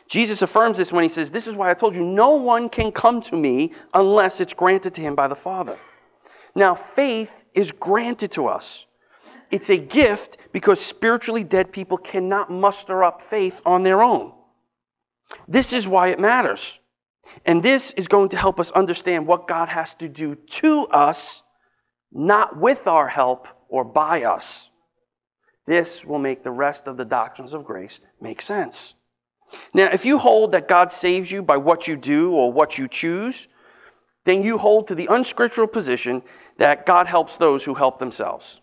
Jesus 0.06 0.40
affirms 0.42 0.76
this 0.76 0.92
when 0.92 1.02
he 1.02 1.08
says, 1.08 1.32
This 1.32 1.48
is 1.48 1.56
why 1.56 1.68
I 1.68 1.74
told 1.74 1.96
you, 1.96 2.04
no 2.04 2.30
one 2.30 2.68
can 2.68 2.92
come 2.92 3.20
to 3.22 3.36
me 3.36 3.74
unless 3.92 4.40
it's 4.40 4.54
granted 4.54 4.94
to 4.94 5.00
him 5.00 5.16
by 5.16 5.26
the 5.26 5.34
Father. 5.34 5.76
Now, 6.54 6.76
faith 6.76 7.44
is 7.54 7.72
granted 7.72 8.30
to 8.32 8.46
us. 8.46 8.86
It's 9.50 9.70
a 9.70 9.78
gift 9.78 10.38
because 10.52 10.80
spiritually 10.80 11.44
dead 11.44 11.72
people 11.72 11.96
cannot 11.96 12.50
muster 12.50 13.02
up 13.02 13.22
faith 13.22 13.60
on 13.66 13.82
their 13.82 14.02
own. 14.02 14.32
This 15.48 15.72
is 15.72 15.86
why 15.86 16.08
it 16.08 16.20
matters. 16.20 16.78
And 17.44 17.62
this 17.62 17.92
is 17.92 18.08
going 18.08 18.30
to 18.30 18.36
help 18.36 18.58
us 18.58 18.70
understand 18.72 19.26
what 19.26 19.48
God 19.48 19.68
has 19.68 19.94
to 19.94 20.08
do 20.08 20.34
to 20.34 20.86
us, 20.88 21.42
not 22.12 22.56
with 22.56 22.86
our 22.86 23.08
help 23.08 23.46
or 23.68 23.84
by 23.84 24.24
us. 24.24 24.70
This 25.66 26.04
will 26.04 26.18
make 26.18 26.42
the 26.42 26.50
rest 26.50 26.86
of 26.86 26.96
the 26.96 27.04
doctrines 27.04 27.52
of 27.52 27.64
grace 27.64 28.00
make 28.20 28.42
sense. 28.42 28.94
Now, 29.74 29.86
if 29.92 30.04
you 30.04 30.18
hold 30.18 30.52
that 30.52 30.68
God 30.68 30.92
saves 30.92 31.30
you 31.30 31.42
by 31.42 31.56
what 31.56 31.86
you 31.86 31.96
do 31.96 32.32
or 32.32 32.52
what 32.52 32.78
you 32.78 32.88
choose, 32.88 33.48
then 34.24 34.42
you 34.42 34.58
hold 34.58 34.88
to 34.88 34.94
the 34.94 35.06
unscriptural 35.06 35.66
position 35.66 36.22
that 36.58 36.86
God 36.86 37.06
helps 37.06 37.36
those 37.36 37.64
who 37.64 37.74
help 37.74 37.98
themselves. 37.98 38.60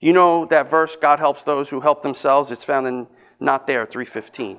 You 0.00 0.14
know 0.14 0.46
that 0.46 0.70
verse, 0.70 0.96
God 0.96 1.18
helps 1.18 1.44
those 1.44 1.68
who 1.68 1.80
help 1.80 2.02
themselves? 2.02 2.50
It's 2.50 2.64
found 2.64 2.86
in 2.86 3.06
Not 3.38 3.66
There, 3.66 3.84
315. 3.84 4.58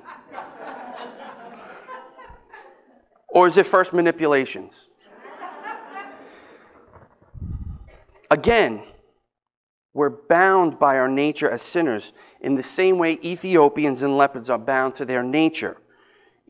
or 3.28 3.48
is 3.48 3.56
it 3.56 3.66
first 3.66 3.92
manipulations? 3.92 4.88
Again, 8.30 8.82
we're 9.94 10.10
bound 10.10 10.78
by 10.78 10.96
our 10.96 11.08
nature 11.08 11.50
as 11.50 11.60
sinners 11.60 12.12
in 12.40 12.54
the 12.54 12.62
same 12.62 12.96
way 12.96 13.18
Ethiopians 13.22 14.02
and 14.02 14.16
leopards 14.16 14.48
are 14.48 14.58
bound 14.58 14.94
to 14.94 15.04
their 15.04 15.22
nature. 15.22 15.76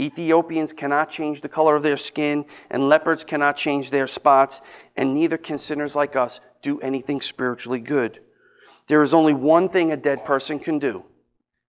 Ethiopians 0.00 0.72
cannot 0.72 1.10
change 1.10 1.40
the 1.40 1.48
color 1.48 1.76
of 1.76 1.82
their 1.82 1.96
skin, 1.96 2.44
and 2.70 2.88
leopards 2.88 3.24
cannot 3.24 3.56
change 3.56 3.90
their 3.90 4.06
spots, 4.06 4.60
and 4.96 5.14
neither 5.14 5.38
can 5.38 5.58
sinners 5.58 5.96
like 5.96 6.14
us 6.14 6.40
do 6.60 6.78
anything 6.80 7.20
spiritually 7.20 7.80
good. 7.80 8.20
There 8.88 9.02
is 9.02 9.14
only 9.14 9.34
one 9.34 9.68
thing 9.68 9.92
a 9.92 9.96
dead 9.96 10.24
person 10.24 10.58
can 10.58 10.78
do 10.78 11.04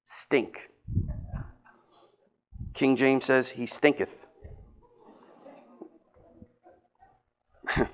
stink. 0.05 0.69
King 2.73 2.95
James 2.95 3.25
says, 3.25 3.49
He 3.49 3.65
stinketh. 3.65 4.25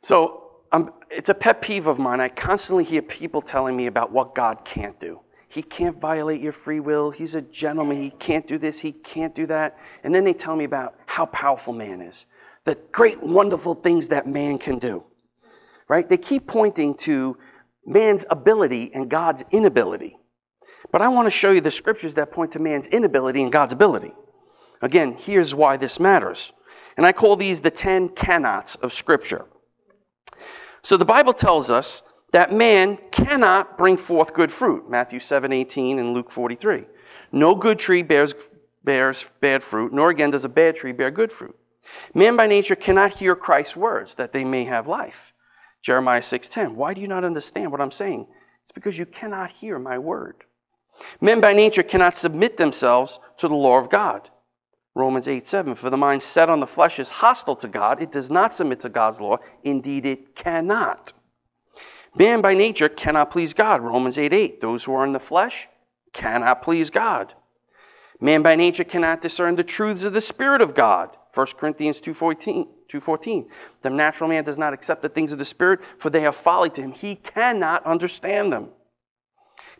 so, 0.00 0.44
um, 0.72 0.92
it's 1.10 1.28
a 1.28 1.34
pet 1.34 1.62
peeve 1.62 1.86
of 1.86 1.98
mine. 1.98 2.20
I 2.20 2.28
constantly 2.28 2.84
hear 2.84 3.02
people 3.02 3.40
telling 3.40 3.76
me 3.76 3.86
about 3.86 4.12
what 4.12 4.34
God 4.34 4.64
can't 4.64 4.98
do. 4.98 5.20
He 5.48 5.62
can't 5.62 5.98
violate 5.98 6.42
your 6.42 6.52
free 6.52 6.80
will. 6.80 7.10
He's 7.10 7.34
a 7.34 7.40
gentleman. 7.40 8.02
He 8.02 8.10
can't 8.10 8.46
do 8.46 8.58
this. 8.58 8.78
He 8.78 8.92
can't 8.92 9.34
do 9.34 9.46
that. 9.46 9.78
And 10.04 10.14
then 10.14 10.24
they 10.24 10.34
tell 10.34 10.54
me 10.56 10.64
about 10.64 10.96
how 11.06 11.24
powerful 11.26 11.72
man 11.72 12.02
is, 12.02 12.26
the 12.64 12.74
great, 12.92 13.22
wonderful 13.22 13.74
things 13.74 14.08
that 14.08 14.26
man 14.26 14.58
can 14.58 14.78
do. 14.78 15.04
Right? 15.88 16.06
They 16.06 16.18
keep 16.18 16.46
pointing 16.46 16.94
to 16.96 17.38
man's 17.88 18.24
ability 18.30 18.90
and 18.94 19.08
God's 19.08 19.44
inability. 19.50 20.16
But 20.92 21.02
I 21.02 21.08
want 21.08 21.26
to 21.26 21.30
show 21.30 21.50
you 21.50 21.60
the 21.60 21.70
scriptures 21.70 22.14
that 22.14 22.30
point 22.30 22.52
to 22.52 22.58
man's 22.58 22.86
inability 22.86 23.42
and 23.42 23.50
God's 23.50 23.72
ability. 23.72 24.12
Again, 24.80 25.16
here's 25.18 25.54
why 25.54 25.76
this 25.76 25.98
matters. 25.98 26.52
And 26.96 27.06
I 27.06 27.12
call 27.12 27.36
these 27.36 27.60
the 27.60 27.70
10 27.70 28.10
cannots 28.10 28.76
of 28.76 28.92
Scripture. 28.92 29.46
So 30.82 30.96
the 30.96 31.04
Bible 31.04 31.32
tells 31.32 31.70
us 31.70 32.02
that 32.32 32.52
man 32.52 32.98
cannot 33.10 33.78
bring 33.78 33.96
forth 33.96 34.34
good 34.34 34.52
fruit. 34.52 34.88
Matthew 34.88 35.18
7 35.18 35.52
18 35.52 35.98
and 35.98 36.14
Luke 36.14 36.30
43. 36.30 36.84
No 37.32 37.54
good 37.54 37.78
tree 37.78 38.02
bears, 38.02 38.34
bears 38.84 39.28
bad 39.40 39.62
fruit, 39.62 39.92
nor 39.92 40.10
again 40.10 40.30
does 40.30 40.44
a 40.44 40.48
bad 40.48 40.76
tree 40.76 40.92
bear 40.92 41.10
good 41.10 41.32
fruit. 41.32 41.56
Man 42.14 42.36
by 42.36 42.46
nature 42.46 42.76
cannot 42.76 43.14
hear 43.14 43.34
Christ's 43.34 43.76
words 43.76 44.14
that 44.16 44.32
they 44.32 44.44
may 44.44 44.64
have 44.64 44.86
life. 44.86 45.32
Jeremiah 45.82 46.22
6:10. 46.22 46.74
Why 46.74 46.94
do 46.94 47.00
you 47.00 47.08
not 47.08 47.24
understand 47.24 47.70
what 47.70 47.80
I'm 47.80 47.90
saying? 47.90 48.26
It's 48.62 48.72
because 48.72 48.98
you 48.98 49.06
cannot 49.06 49.50
hear 49.50 49.78
my 49.78 49.98
word. 49.98 50.44
Men 51.20 51.40
by 51.40 51.52
nature 51.52 51.82
cannot 51.82 52.16
submit 52.16 52.56
themselves 52.56 53.20
to 53.38 53.48
the 53.48 53.54
law 53.54 53.78
of 53.78 53.88
God. 53.88 54.30
Romans 54.94 55.28
8 55.28 55.46
7. 55.46 55.74
For 55.74 55.90
the 55.90 55.96
mind 55.96 56.22
set 56.22 56.50
on 56.50 56.60
the 56.60 56.66
flesh 56.66 56.98
is 56.98 57.08
hostile 57.08 57.56
to 57.56 57.68
God. 57.68 58.02
It 58.02 58.10
does 58.10 58.30
not 58.30 58.52
submit 58.52 58.80
to 58.80 58.88
God's 58.88 59.20
law. 59.20 59.38
Indeed, 59.62 60.04
it 60.04 60.34
cannot. 60.34 61.12
Man 62.16 62.40
by 62.40 62.54
nature 62.54 62.88
cannot 62.88 63.30
please 63.30 63.54
God. 63.54 63.80
Romans 63.80 64.18
8 64.18 64.32
8. 64.32 64.60
Those 64.60 64.84
who 64.84 64.94
are 64.94 65.04
in 65.04 65.12
the 65.12 65.20
flesh 65.20 65.68
cannot 66.12 66.62
please 66.62 66.90
God. 66.90 67.34
Man 68.20 68.42
by 68.42 68.56
nature 68.56 68.84
cannot 68.84 69.22
discern 69.22 69.54
the 69.54 69.62
truths 69.62 70.02
of 70.02 70.12
the 70.12 70.20
Spirit 70.20 70.60
of 70.60 70.74
God. 70.74 71.16
1 71.34 71.46
Corinthians 71.56 72.00
2.14, 72.00 72.66
2.14. 72.92 73.46
The 73.82 73.90
natural 73.90 74.28
man 74.28 74.44
does 74.44 74.58
not 74.58 74.72
accept 74.72 75.02
the 75.02 75.08
things 75.08 75.32
of 75.32 75.38
the 75.38 75.44
Spirit, 75.44 75.80
for 75.98 76.10
they 76.10 76.26
are 76.26 76.32
folly 76.32 76.70
to 76.70 76.80
him. 76.80 76.92
He 76.92 77.16
cannot 77.16 77.84
understand 77.84 78.52
them. 78.52 78.70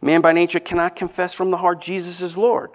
Man 0.01 0.21
by 0.21 0.33
nature 0.33 0.61
cannot 0.61 0.97
confess 0.97 1.35
from 1.35 1.51
the 1.51 1.57
heart 1.57 1.81
Jesus 1.81 2.21
is 2.21 2.37
Lord. 2.37 2.71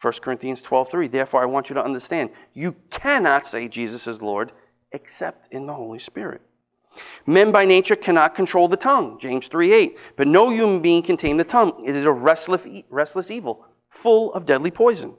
1 0.00 0.12
Corinthians 0.22 0.62
12.3. 0.62 1.10
Therefore, 1.10 1.42
I 1.42 1.46
want 1.46 1.68
you 1.68 1.74
to 1.74 1.84
understand, 1.84 2.30
you 2.52 2.76
cannot 2.90 3.46
say 3.46 3.68
Jesus 3.68 4.06
is 4.06 4.20
Lord 4.20 4.52
except 4.92 5.52
in 5.52 5.66
the 5.66 5.74
Holy 5.74 5.98
Spirit. 5.98 6.40
Men 7.26 7.52
by 7.52 7.64
nature 7.64 7.96
cannot 7.96 8.34
control 8.34 8.68
the 8.68 8.76
tongue, 8.76 9.18
James 9.18 9.48
3:8. 9.48 9.96
But 10.16 10.28
no 10.28 10.50
human 10.50 10.80
being 10.80 11.02
can 11.02 11.16
tame 11.16 11.36
the 11.36 11.44
tongue. 11.44 11.82
It 11.84 11.96
is 11.96 12.04
a 12.04 12.12
restless, 12.12 12.66
restless 12.88 13.30
evil, 13.30 13.66
full 13.88 14.32
of 14.32 14.46
deadly 14.46 14.70
poison. 14.70 15.16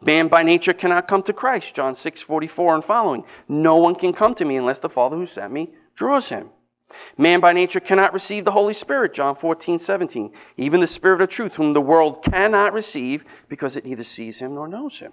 Man 0.00 0.28
by 0.28 0.42
nature 0.42 0.72
cannot 0.72 1.08
come 1.08 1.22
to 1.24 1.32
Christ, 1.32 1.74
John 1.74 1.94
6:44 1.94 2.74
and 2.74 2.84
following. 2.84 3.24
No 3.48 3.76
one 3.76 3.94
can 3.94 4.12
come 4.12 4.34
to 4.36 4.44
me 4.44 4.56
unless 4.56 4.80
the 4.80 4.88
Father 4.88 5.16
who 5.16 5.26
sent 5.26 5.52
me 5.52 5.72
draws 5.94 6.28
him. 6.28 6.50
Man 7.16 7.40
by 7.40 7.52
nature 7.52 7.80
cannot 7.80 8.12
receive 8.12 8.44
the 8.44 8.52
Holy 8.52 8.74
Spirit, 8.74 9.14
John 9.14 9.34
14, 9.34 9.78
17. 9.78 10.32
Even 10.56 10.80
the 10.80 10.86
Spirit 10.86 11.20
of 11.20 11.28
truth, 11.28 11.54
whom 11.54 11.72
the 11.72 11.80
world 11.80 12.22
cannot 12.22 12.72
receive 12.72 13.24
because 13.48 13.76
it 13.76 13.84
neither 13.84 14.04
sees 14.04 14.38
him 14.38 14.54
nor 14.54 14.68
knows 14.68 14.98
him. 14.98 15.12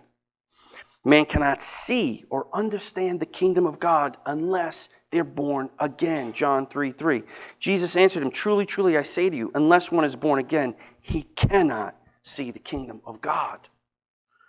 Man 1.03 1.25
cannot 1.25 1.63
see 1.63 2.25
or 2.29 2.47
understand 2.53 3.19
the 3.19 3.25
kingdom 3.25 3.65
of 3.65 3.79
God 3.79 4.17
unless 4.25 4.89
they're 5.10 5.23
born 5.23 5.69
again. 5.79 6.31
John 6.31 6.67
3 6.67 6.91
3. 6.91 7.23
Jesus 7.60 7.95
answered 7.95 8.21
him, 8.21 8.31
Truly, 8.31 8.65
truly, 8.65 8.97
I 8.97 9.03
say 9.03 9.29
to 9.29 9.36
you, 9.36 9.51
unless 9.55 9.91
one 9.91 10.05
is 10.05 10.15
born 10.15 10.39
again, 10.39 10.75
he 11.01 11.23
cannot 11.36 11.95
see 12.21 12.51
the 12.51 12.60
kingdom 12.60 13.01
of 13.05 13.19
God. 13.19 13.67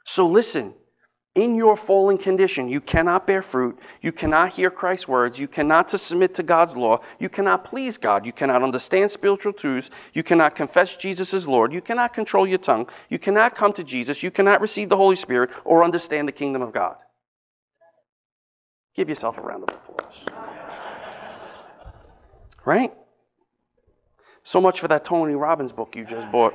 So 0.05 0.27
listen, 0.27 0.75
in 1.35 1.55
your 1.55 1.77
fallen 1.77 2.19
condition, 2.19 2.69
you 2.69 2.81
cannot 2.81 3.27
bear 3.27 3.41
fruit. 3.41 3.79
You 4.03 4.13
cannot 4.13 4.51
hear 4.51 4.71
Christ's 4.71 5.09
words. 5.09 5.39
You 5.39 5.49
cannot 5.49 5.91
submit 5.91 6.35
to 6.35 6.43
God's 6.43 6.77
law. 6.77 7.01
You 7.19 7.31
cannot 7.31 7.65
please 7.65 7.97
God. 7.97 8.27
You 8.27 8.33
cannot 8.33 8.63
understand 8.63 9.11
spiritual 9.11 9.55
truths. 9.55 9.89
You 10.13 10.23
cannot 10.23 10.55
confess 10.55 10.95
Jesus 10.97 11.33
as 11.33 11.49
Lord. 11.49 11.73
You 11.73 11.81
cannot 11.81 12.13
control 12.13 12.47
your 12.47 12.59
tongue. 12.59 12.87
You 13.09 13.19
cannot 13.19 13.55
come 13.55 13.73
to 13.75 13.85
Jesus. 13.85 14.23
You 14.23 14.31
cannot 14.31 14.61
receive 14.61 14.91
the 14.91 14.97
Holy 14.97 15.17
Spirit 15.17 15.51
or 15.65 15.85
understand 15.85 16.29
the 16.29 16.33
kingdom 16.33 16.61
of 16.61 16.73
God. 16.73 16.97
Give 18.95 19.09
yourself 19.09 19.39
a 19.39 19.41
round 19.41 19.63
of 19.63 19.75
applause. 19.75 20.27
Right? 22.67 22.93
So 24.45 24.61
much 24.61 24.81
for 24.81 24.89
that 24.89 25.05
Tony 25.07 25.35
Robbins 25.35 25.73
book 25.73 25.97
you 25.97 26.05
just 26.05 26.31
bought. 26.31 26.55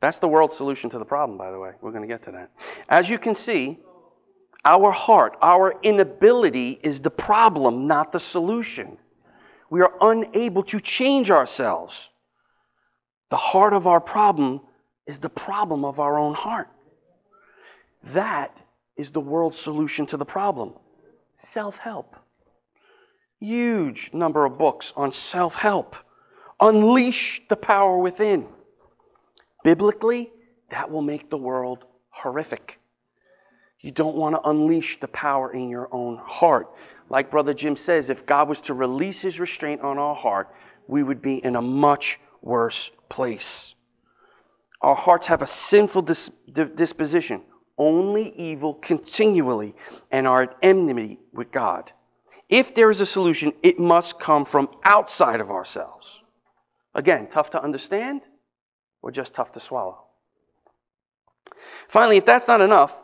That's 0.00 0.18
the 0.18 0.28
world's 0.28 0.56
solution 0.56 0.88
to 0.90 0.98
the 0.98 1.04
problem, 1.04 1.36
by 1.36 1.50
the 1.50 1.58
way. 1.58 1.72
We're 1.80 1.90
going 1.90 2.02
to 2.02 2.08
get 2.08 2.22
to 2.24 2.32
that. 2.32 2.50
As 2.88 3.08
you 3.10 3.18
can 3.18 3.34
see, 3.34 3.78
our 4.64 4.90
heart, 4.90 5.36
our 5.42 5.74
inability 5.82 6.80
is 6.82 7.00
the 7.00 7.10
problem, 7.10 7.86
not 7.86 8.12
the 8.12 8.20
solution. 8.20 8.98
We 9.68 9.82
are 9.82 9.92
unable 10.00 10.62
to 10.64 10.80
change 10.80 11.30
ourselves. 11.30 12.10
The 13.30 13.36
heart 13.36 13.72
of 13.72 13.86
our 13.86 14.00
problem 14.00 14.60
is 15.06 15.18
the 15.18 15.30
problem 15.30 15.84
of 15.84 16.00
our 16.00 16.18
own 16.18 16.34
heart. 16.34 16.68
That 18.12 18.56
is 18.96 19.10
the 19.10 19.20
world's 19.20 19.58
solution 19.58 20.06
to 20.06 20.16
the 20.16 20.24
problem 20.24 20.74
self 21.36 21.78
help. 21.78 22.16
Huge 23.38 24.10
number 24.12 24.44
of 24.44 24.58
books 24.58 24.92
on 24.96 25.12
self 25.12 25.54
help. 25.54 25.96
Unleash 26.60 27.42
the 27.48 27.56
power 27.56 27.96
within. 27.96 28.46
Biblically, 29.62 30.30
that 30.70 30.90
will 30.90 31.02
make 31.02 31.30
the 31.30 31.36
world 31.36 31.84
horrific. 32.10 32.78
You 33.80 33.90
don't 33.90 34.16
want 34.16 34.34
to 34.34 34.48
unleash 34.48 35.00
the 35.00 35.08
power 35.08 35.52
in 35.52 35.68
your 35.68 35.88
own 35.92 36.18
heart. 36.18 36.68
Like 37.08 37.30
Brother 37.30 37.54
Jim 37.54 37.76
says, 37.76 38.10
if 38.10 38.26
God 38.26 38.48
was 38.48 38.60
to 38.62 38.74
release 38.74 39.20
his 39.20 39.40
restraint 39.40 39.80
on 39.80 39.98
our 39.98 40.14
heart, 40.14 40.54
we 40.86 41.02
would 41.02 41.22
be 41.22 41.36
in 41.44 41.56
a 41.56 41.62
much 41.62 42.20
worse 42.42 42.90
place. 43.08 43.74
Our 44.82 44.94
hearts 44.94 45.26
have 45.26 45.42
a 45.42 45.46
sinful 45.46 46.02
dis- 46.02 46.30
disposition, 46.52 47.42
only 47.78 48.34
evil 48.36 48.74
continually, 48.74 49.74
and 50.10 50.26
are 50.26 50.42
at 50.42 50.56
enmity 50.62 51.18
with 51.32 51.50
God. 51.50 51.92
If 52.48 52.74
there 52.74 52.90
is 52.90 53.00
a 53.00 53.06
solution, 53.06 53.52
it 53.62 53.78
must 53.78 54.18
come 54.18 54.44
from 54.44 54.68
outside 54.84 55.40
of 55.40 55.50
ourselves. 55.50 56.22
Again, 56.94 57.28
tough 57.28 57.50
to 57.50 57.62
understand 57.62 58.22
or 59.02 59.10
just 59.10 59.34
tough 59.34 59.52
to 59.52 59.60
swallow? 59.60 60.04
Finally, 61.88 62.18
if 62.18 62.26
that's 62.26 62.48
not 62.48 62.60
enough, 62.60 63.00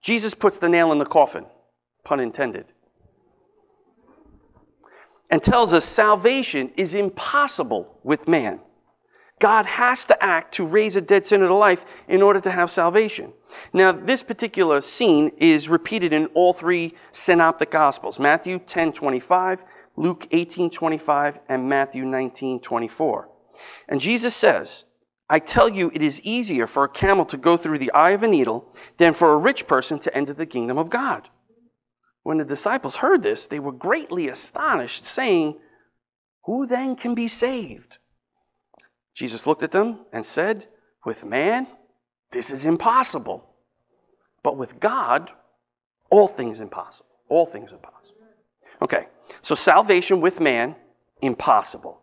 Jesus 0.00 0.34
puts 0.34 0.58
the 0.58 0.68
nail 0.68 0.92
in 0.92 0.98
the 0.98 1.06
coffin, 1.06 1.44
pun 2.04 2.20
intended, 2.20 2.66
and 5.30 5.42
tells 5.42 5.72
us 5.72 5.84
salvation 5.84 6.70
is 6.76 6.94
impossible 6.94 7.98
with 8.02 8.26
man. 8.26 8.60
God 9.40 9.64
has 9.64 10.04
to 10.06 10.22
act 10.22 10.54
to 10.54 10.66
raise 10.66 10.96
a 10.96 11.00
dead 11.00 11.24
sinner 11.24 11.48
to 11.48 11.54
life 11.54 11.86
in 12.08 12.20
order 12.20 12.40
to 12.42 12.50
have 12.50 12.70
salvation. 12.70 13.32
Now, 13.72 13.90
this 13.90 14.22
particular 14.22 14.82
scene 14.82 15.32
is 15.38 15.68
repeated 15.68 16.12
in 16.12 16.26
all 16.26 16.52
three 16.52 16.94
synoptic 17.12 17.70
gospels 17.70 18.18
Matthew 18.18 18.58
10 18.58 18.92
25, 18.92 19.64
Luke 19.96 20.28
18 20.30 20.70
25, 20.70 21.40
and 21.48 21.68
Matthew 21.68 22.04
19 22.04 22.60
24. 22.60 23.28
And 23.88 24.00
Jesus 24.00 24.36
says, 24.36 24.84
I 25.32 25.38
tell 25.38 25.68
you, 25.68 25.92
it 25.94 26.02
is 26.02 26.20
easier 26.22 26.66
for 26.66 26.82
a 26.82 26.88
camel 26.88 27.24
to 27.26 27.36
go 27.36 27.56
through 27.56 27.78
the 27.78 27.92
eye 27.92 28.10
of 28.10 28.24
a 28.24 28.28
needle 28.28 28.74
than 28.98 29.14
for 29.14 29.32
a 29.32 29.36
rich 29.36 29.68
person 29.68 30.00
to 30.00 30.14
enter 30.14 30.34
the 30.34 30.44
kingdom 30.44 30.76
of 30.76 30.90
God. 30.90 31.28
When 32.24 32.38
the 32.38 32.44
disciples 32.44 32.96
heard 32.96 33.22
this, 33.22 33.46
they 33.46 33.60
were 33.60 33.70
greatly 33.70 34.28
astonished, 34.28 35.04
saying, 35.04 35.56
Who 36.46 36.66
then 36.66 36.96
can 36.96 37.14
be 37.14 37.28
saved? 37.28 37.98
Jesus 39.14 39.46
looked 39.46 39.62
at 39.62 39.70
them 39.70 40.00
and 40.12 40.26
said, 40.26 40.66
With 41.04 41.24
man, 41.24 41.68
this 42.32 42.50
is 42.50 42.66
impossible. 42.66 43.48
But 44.42 44.56
with 44.56 44.80
God, 44.80 45.30
all 46.10 46.26
things 46.26 46.60
are 46.60 46.64
impossible. 46.64 47.06
All 47.28 47.46
things 47.46 47.70
impossible. 47.70 48.00
Okay, 48.82 49.06
so 49.42 49.54
salvation 49.54 50.20
with 50.20 50.40
man, 50.40 50.74
impossible. 51.22 52.00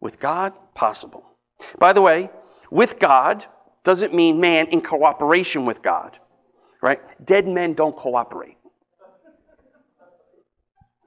With 0.00 0.20
God, 0.20 0.52
possible. 0.74 1.24
By 1.78 1.92
the 1.92 2.02
way, 2.02 2.30
with 2.74 2.98
God 2.98 3.46
doesn't 3.84 4.12
mean 4.12 4.40
man 4.40 4.66
in 4.66 4.80
cooperation 4.80 5.64
with 5.64 5.80
God, 5.80 6.18
right? 6.82 7.00
Dead 7.24 7.46
men 7.46 7.74
don't 7.74 7.94
cooperate. 7.94 8.56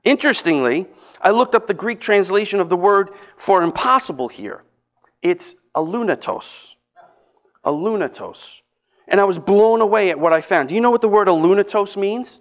Interestingly, 0.06 0.88
I 1.19 1.32
looked 1.32 1.56
up 1.56 1.67
the 1.67 1.73
Greek 1.73 1.99
translation 1.99 2.62
of 2.62 2.69
the 2.69 2.77
word 2.77 3.10
for 3.36 3.63
impossible 3.63 4.30
here. 4.30 4.63
It's 5.21 5.56
alunatos. 5.75 6.75
Alunatos. 7.65 8.62
And 9.10 9.19
I 9.19 9.25
was 9.25 9.38
blown 9.38 9.82
away 9.82 10.10
at 10.10 10.17
what 10.17 10.32
I 10.32 10.39
found. 10.39 10.69
Do 10.69 10.75
you 10.75 10.80
know 10.80 10.91
what 10.91 11.01
the 11.01 11.10
word 11.10 11.27
alunatos 11.27 11.97
means? 11.97 12.39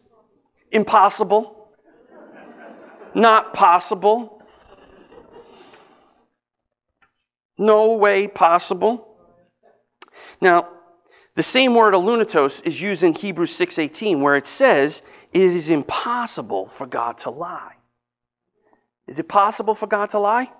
Impossible. 0.71 1.73
Not 3.13 3.55
possible. 3.55 4.41
No 7.59 7.97
way 7.97 8.29
possible. 8.29 9.06
Now, 10.41 10.69
the 11.35 11.43
same 11.43 11.75
word 11.75 11.95
alunatos 11.95 12.63
is 12.65 12.81
used 12.81 13.03
in 13.03 13.15
Hebrews 13.15 13.55
6:18 13.55 14.21
where 14.21 14.37
it 14.37 14.47
says 14.47 15.03
it 15.33 15.43
is 15.43 15.69
impossible 15.69 16.67
for 16.67 16.87
God 16.87 17.19
to 17.19 17.31
lie. 17.31 17.75
Is 19.07 19.19
it 19.19 19.29
possible 19.29 19.75
for 19.75 19.87
God 19.87 20.11
to 20.11 20.19
lie? 20.19 20.51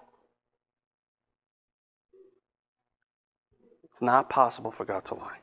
It's 3.85 4.03
not 4.03 4.29
possible 4.29 4.71
for 4.71 4.85
God 4.85 5.07
to 5.07 5.15
lie. 5.15 5.39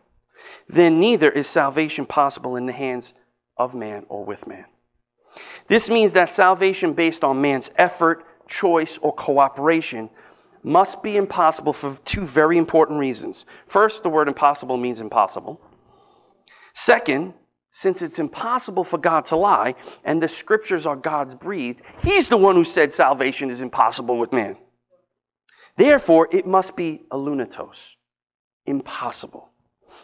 Then 0.69 1.00
neither 1.00 1.32
is 1.32 1.48
salvation 1.48 2.06
possible 2.06 2.56
in 2.56 2.67
the 2.67 2.72
hands 2.72 3.15
of 3.58 3.74
man 3.74 4.06
or 4.10 4.24
with 4.24 4.46
man. 4.46 4.65
This 5.67 5.89
means 5.89 6.13
that 6.13 6.32
salvation 6.32 6.93
based 6.93 7.24
on 7.24 7.41
man's 7.41 7.72
effort, 7.78 8.26
choice, 8.48 9.00
or 9.00 9.13
cooperation 9.13 10.10
must 10.63 11.04
be 11.04 11.17
impossible 11.17 11.73
for 11.73 11.95
two 12.06 12.26
very 12.26 12.58
important 12.58 12.99
reasons. 12.99 13.45
First, 13.67 14.04
the 14.04 14.10
word 14.10 14.28
impossible 14.28 14.78
means 14.78 15.02
impossible. 15.02 15.60
Second, 16.73 17.34
since 17.71 18.02
it's 18.02 18.19
impossible 18.19 18.84
for 18.84 18.97
God 18.97 19.26
to 19.28 19.36
lie 19.36 19.76
and 20.04 20.21
the 20.21 20.28
scriptures 20.28 20.86
are 20.86 20.95
God's 20.95 21.36
breathed, 21.36 21.82
He's 22.02 22.30
the 22.30 22.38
one 22.38 22.56
who 22.56 22.63
said 22.63 22.93
salvation 22.93 23.49
is 23.49 23.62
impossible 23.62 24.17
with 24.17 24.32
man. 24.32 24.58
Therefore, 25.76 26.30
it 26.32 26.45
must 26.45 26.76
be 26.76 27.02
alunatos, 27.12 27.95
impossible. 28.65 29.49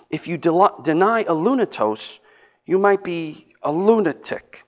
If 0.09 0.27
you 0.27 0.37
de- 0.37 0.69
deny 0.83 1.23
alunatos, 1.23 2.19
you 2.65 2.79
might 2.79 3.03
be 3.03 3.53
a 3.61 3.71
lunatic. 3.71 4.63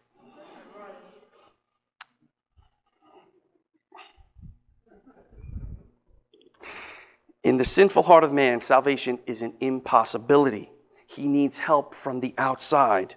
In 7.43 7.58
the 7.58 7.65
sinful 7.65 8.04
heart 8.04 8.23
of 8.23 8.32
man, 8.32 8.62
salvation 8.62 9.17
is 9.25 9.41
an 9.41 9.54
impossibility. 9.62 10.71
He 11.08 11.27
needs 11.27 11.58
help 11.58 11.95
from 11.95 12.19
the 12.19 12.34
outside. 12.38 13.15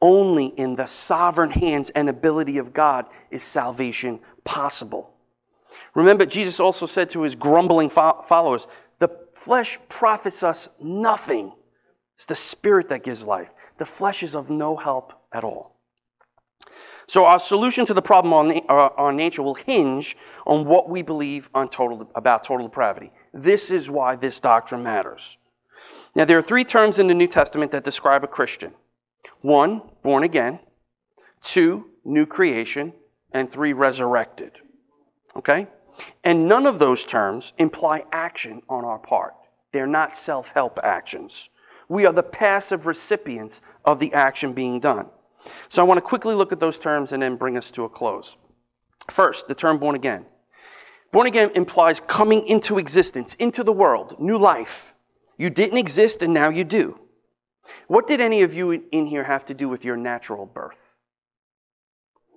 Only 0.00 0.46
in 0.46 0.74
the 0.74 0.86
sovereign 0.86 1.50
hands 1.50 1.90
and 1.90 2.08
ability 2.08 2.58
of 2.58 2.72
God 2.72 3.06
is 3.30 3.44
salvation 3.44 4.18
possible. 4.44 5.14
Remember, 5.94 6.26
Jesus 6.26 6.58
also 6.58 6.86
said 6.86 7.10
to 7.10 7.22
his 7.22 7.36
grumbling 7.36 7.88
followers, 7.88 8.66
The 8.98 9.10
flesh 9.34 9.78
profits 9.88 10.42
us 10.42 10.68
nothing. 10.80 11.52
It's 12.16 12.26
the 12.26 12.34
spirit 12.34 12.88
that 12.88 13.04
gives 13.04 13.26
life. 13.26 13.48
The 13.78 13.84
flesh 13.84 14.22
is 14.22 14.34
of 14.34 14.50
no 14.50 14.76
help 14.76 15.12
at 15.32 15.44
all. 15.44 15.76
So, 17.06 17.24
our 17.24 17.38
solution 17.38 17.86
to 17.86 17.94
the 17.94 18.02
problem 18.02 18.32
on, 18.32 18.52
uh, 18.68 18.72
our 18.96 19.12
nature 19.12 19.42
will 19.42 19.54
hinge 19.54 20.16
on 20.46 20.64
what 20.64 20.88
we 20.88 21.02
believe 21.02 21.50
on 21.54 21.68
total, 21.68 22.10
about 22.14 22.44
total 22.44 22.66
depravity. 22.66 23.12
This 23.32 23.70
is 23.70 23.88
why 23.88 24.16
this 24.16 24.40
doctrine 24.40 24.82
matters. 24.82 25.38
Now, 26.14 26.24
there 26.24 26.38
are 26.38 26.42
three 26.42 26.64
terms 26.64 26.98
in 26.98 27.06
the 27.06 27.14
New 27.14 27.26
Testament 27.26 27.70
that 27.72 27.84
describe 27.84 28.24
a 28.24 28.28
Christian 28.28 28.74
one, 29.40 29.82
born 30.02 30.22
again, 30.22 30.60
two, 31.42 31.90
new 32.04 32.26
creation, 32.26 32.92
and 33.32 33.50
three, 33.50 33.72
resurrected. 33.72 34.52
Okay? 35.36 35.66
And 36.24 36.48
none 36.48 36.66
of 36.66 36.78
those 36.78 37.04
terms 37.04 37.52
imply 37.58 38.04
action 38.12 38.62
on 38.68 38.84
our 38.84 38.98
part. 38.98 39.34
They're 39.72 39.86
not 39.86 40.16
self 40.16 40.50
help 40.50 40.78
actions. 40.82 41.50
We 41.88 42.06
are 42.06 42.12
the 42.12 42.22
passive 42.22 42.86
recipients 42.86 43.60
of 43.84 43.98
the 43.98 44.12
action 44.12 44.52
being 44.52 44.80
done. 44.80 45.06
So 45.68 45.82
I 45.82 45.86
want 45.86 45.98
to 45.98 46.02
quickly 46.02 46.34
look 46.34 46.52
at 46.52 46.60
those 46.60 46.78
terms 46.78 47.12
and 47.12 47.22
then 47.22 47.36
bring 47.36 47.56
us 47.56 47.70
to 47.72 47.84
a 47.84 47.88
close. 47.88 48.36
First, 49.10 49.48
the 49.48 49.54
term 49.54 49.78
born 49.78 49.94
again. 49.94 50.26
Born 51.12 51.26
again 51.26 51.50
implies 51.54 52.00
coming 52.00 52.46
into 52.48 52.78
existence, 52.78 53.34
into 53.34 53.62
the 53.62 53.72
world, 53.72 54.16
new 54.18 54.38
life. 54.38 54.94
You 55.36 55.50
didn't 55.50 55.78
exist 55.78 56.22
and 56.22 56.32
now 56.32 56.48
you 56.48 56.64
do. 56.64 56.98
What 57.86 58.06
did 58.06 58.20
any 58.20 58.42
of 58.42 58.54
you 58.54 58.70
in 58.90 59.06
here 59.06 59.24
have 59.24 59.44
to 59.46 59.54
do 59.54 59.68
with 59.68 59.84
your 59.84 59.96
natural 59.96 60.46
birth? 60.46 60.78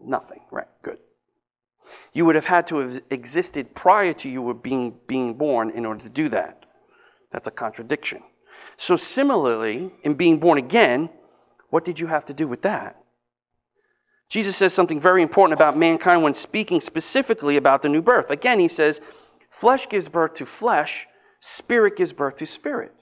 Nothing, 0.03 0.41
right? 0.51 0.67
Good. 0.83 0.99
You 2.13 2.25
would 2.25 2.35
have 2.35 2.45
had 2.45 2.67
to 2.67 2.77
have 2.77 3.01
existed 3.09 3.73
prior 3.73 4.13
to 4.13 4.29
you 4.29 4.53
being, 4.61 4.95
being 5.07 5.35
born 5.35 5.69
in 5.69 5.85
order 5.85 6.03
to 6.03 6.09
do 6.09 6.29
that. 6.29 6.65
That's 7.31 7.47
a 7.47 7.51
contradiction. 7.51 8.23
So, 8.77 8.95
similarly, 8.95 9.91
in 10.03 10.15
being 10.15 10.39
born 10.39 10.57
again, 10.57 11.09
what 11.69 11.85
did 11.85 11.99
you 11.99 12.07
have 12.07 12.25
to 12.25 12.33
do 12.33 12.47
with 12.47 12.61
that? 12.63 13.04
Jesus 14.29 14.55
says 14.55 14.73
something 14.73 14.99
very 14.99 15.21
important 15.21 15.53
about 15.57 15.77
mankind 15.77 16.23
when 16.23 16.33
speaking 16.33 16.81
specifically 16.81 17.57
about 17.57 17.81
the 17.81 17.89
new 17.89 18.01
birth. 18.01 18.31
Again, 18.31 18.59
he 18.59 18.67
says, 18.67 19.01
Flesh 19.49 19.87
gives 19.87 20.09
birth 20.09 20.33
to 20.35 20.45
flesh, 20.45 21.07
spirit 21.39 21.95
gives 21.95 22.11
birth 22.11 22.35
to 22.37 22.45
spirit. 22.45 22.93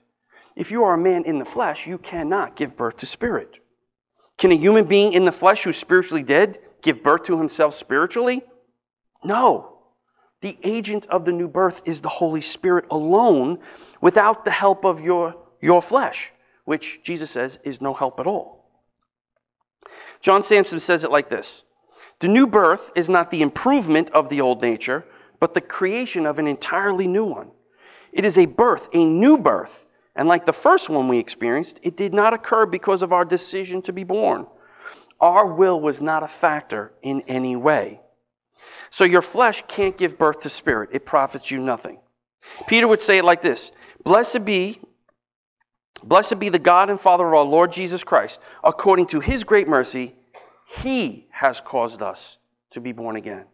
If 0.55 0.69
you 0.69 0.83
are 0.83 0.93
a 0.93 0.97
man 0.97 1.23
in 1.23 1.39
the 1.39 1.45
flesh, 1.45 1.87
you 1.87 1.97
cannot 1.97 2.55
give 2.55 2.77
birth 2.77 2.97
to 2.97 3.05
spirit. 3.05 3.57
Can 4.37 4.51
a 4.51 4.55
human 4.55 4.85
being 4.85 5.13
in 5.13 5.25
the 5.25 5.31
flesh 5.31 5.63
who's 5.63 5.77
spiritually 5.77 6.23
dead 6.23 6.59
give 6.81 7.01
birth 7.01 7.23
to 7.23 7.37
himself 7.37 7.73
spiritually? 7.73 8.43
No. 9.23 9.79
The 10.41 10.57
agent 10.63 11.07
of 11.07 11.25
the 11.25 11.31
new 11.31 11.47
birth 11.47 11.81
is 11.85 12.01
the 12.01 12.09
Holy 12.09 12.41
Spirit 12.41 12.85
alone 12.91 13.59
without 14.01 14.45
the 14.45 14.51
help 14.51 14.83
of 14.83 14.99
your, 14.99 15.35
your 15.61 15.81
flesh, 15.81 16.31
which 16.65 17.01
Jesus 17.01 17.31
says 17.31 17.57
is 17.63 17.81
no 17.81 17.93
help 17.93 18.19
at 18.19 18.27
all. 18.27 18.52
John 20.23 20.41
Samson 20.41 20.79
says 20.79 21.03
it 21.03 21.11
like 21.11 21.29
this 21.29 21.63
The 22.19 22.27
new 22.27 22.47
birth 22.47 22.91
is 22.95 23.09
not 23.09 23.29
the 23.29 23.43
improvement 23.43 24.09
of 24.11 24.29
the 24.29 24.41
old 24.41 24.63
nature, 24.63 25.05
but 25.39 25.53
the 25.53 25.61
creation 25.61 26.25
of 26.25 26.39
an 26.39 26.47
entirely 26.47 27.05
new 27.05 27.25
one. 27.25 27.51
It 28.11 28.25
is 28.25 28.37
a 28.37 28.45
birth, 28.45 28.87
a 28.93 29.05
new 29.05 29.37
birth. 29.37 29.85
And 30.15 30.27
like 30.27 30.45
the 30.45 30.53
first 30.53 30.89
one 30.89 31.07
we 31.07 31.19
experienced, 31.19 31.79
it 31.83 31.97
did 31.97 32.13
not 32.13 32.33
occur 32.33 32.65
because 32.65 33.01
of 33.01 33.11
our 33.11 33.25
decision 33.25 33.81
to 33.83 33.93
be 33.93 34.03
born. 34.03 34.47
Our 35.19 35.45
will 35.47 35.79
was 35.79 36.01
not 36.01 36.23
a 36.23 36.27
factor 36.27 36.93
in 37.01 37.21
any 37.21 37.55
way. 37.55 37.99
So 38.91 39.03
your 39.03 39.23
flesh 39.23 39.63
can't 39.67 39.97
give 39.97 40.17
birth 40.17 40.41
to 40.41 40.49
spirit, 40.49 40.91
it 40.93 41.05
profits 41.05 41.49
you 41.51 41.59
nothing. 41.59 41.99
Peter 42.67 42.87
would 42.87 43.01
say 43.01 43.17
it 43.17 43.25
like 43.25 43.41
this 43.41 43.71
Blessed 44.03 44.45
be 44.45 44.79
Blessed 46.03 46.39
be 46.39 46.49
the 46.49 46.59
God 46.59 46.89
and 46.89 46.99
Father 46.99 47.25
of 47.25 47.33
our 47.33 47.45
Lord 47.45 47.71
Jesus 47.71 48.03
Christ. 48.03 48.39
According 48.63 49.07
to 49.07 49.19
his 49.19 49.43
great 49.43 49.67
mercy, 49.67 50.15
he 50.67 51.27
has 51.31 51.61
caused 51.61 52.01
us 52.01 52.37
to 52.71 52.81
be 52.81 52.91
born 52.91 53.15
again. 53.15 53.45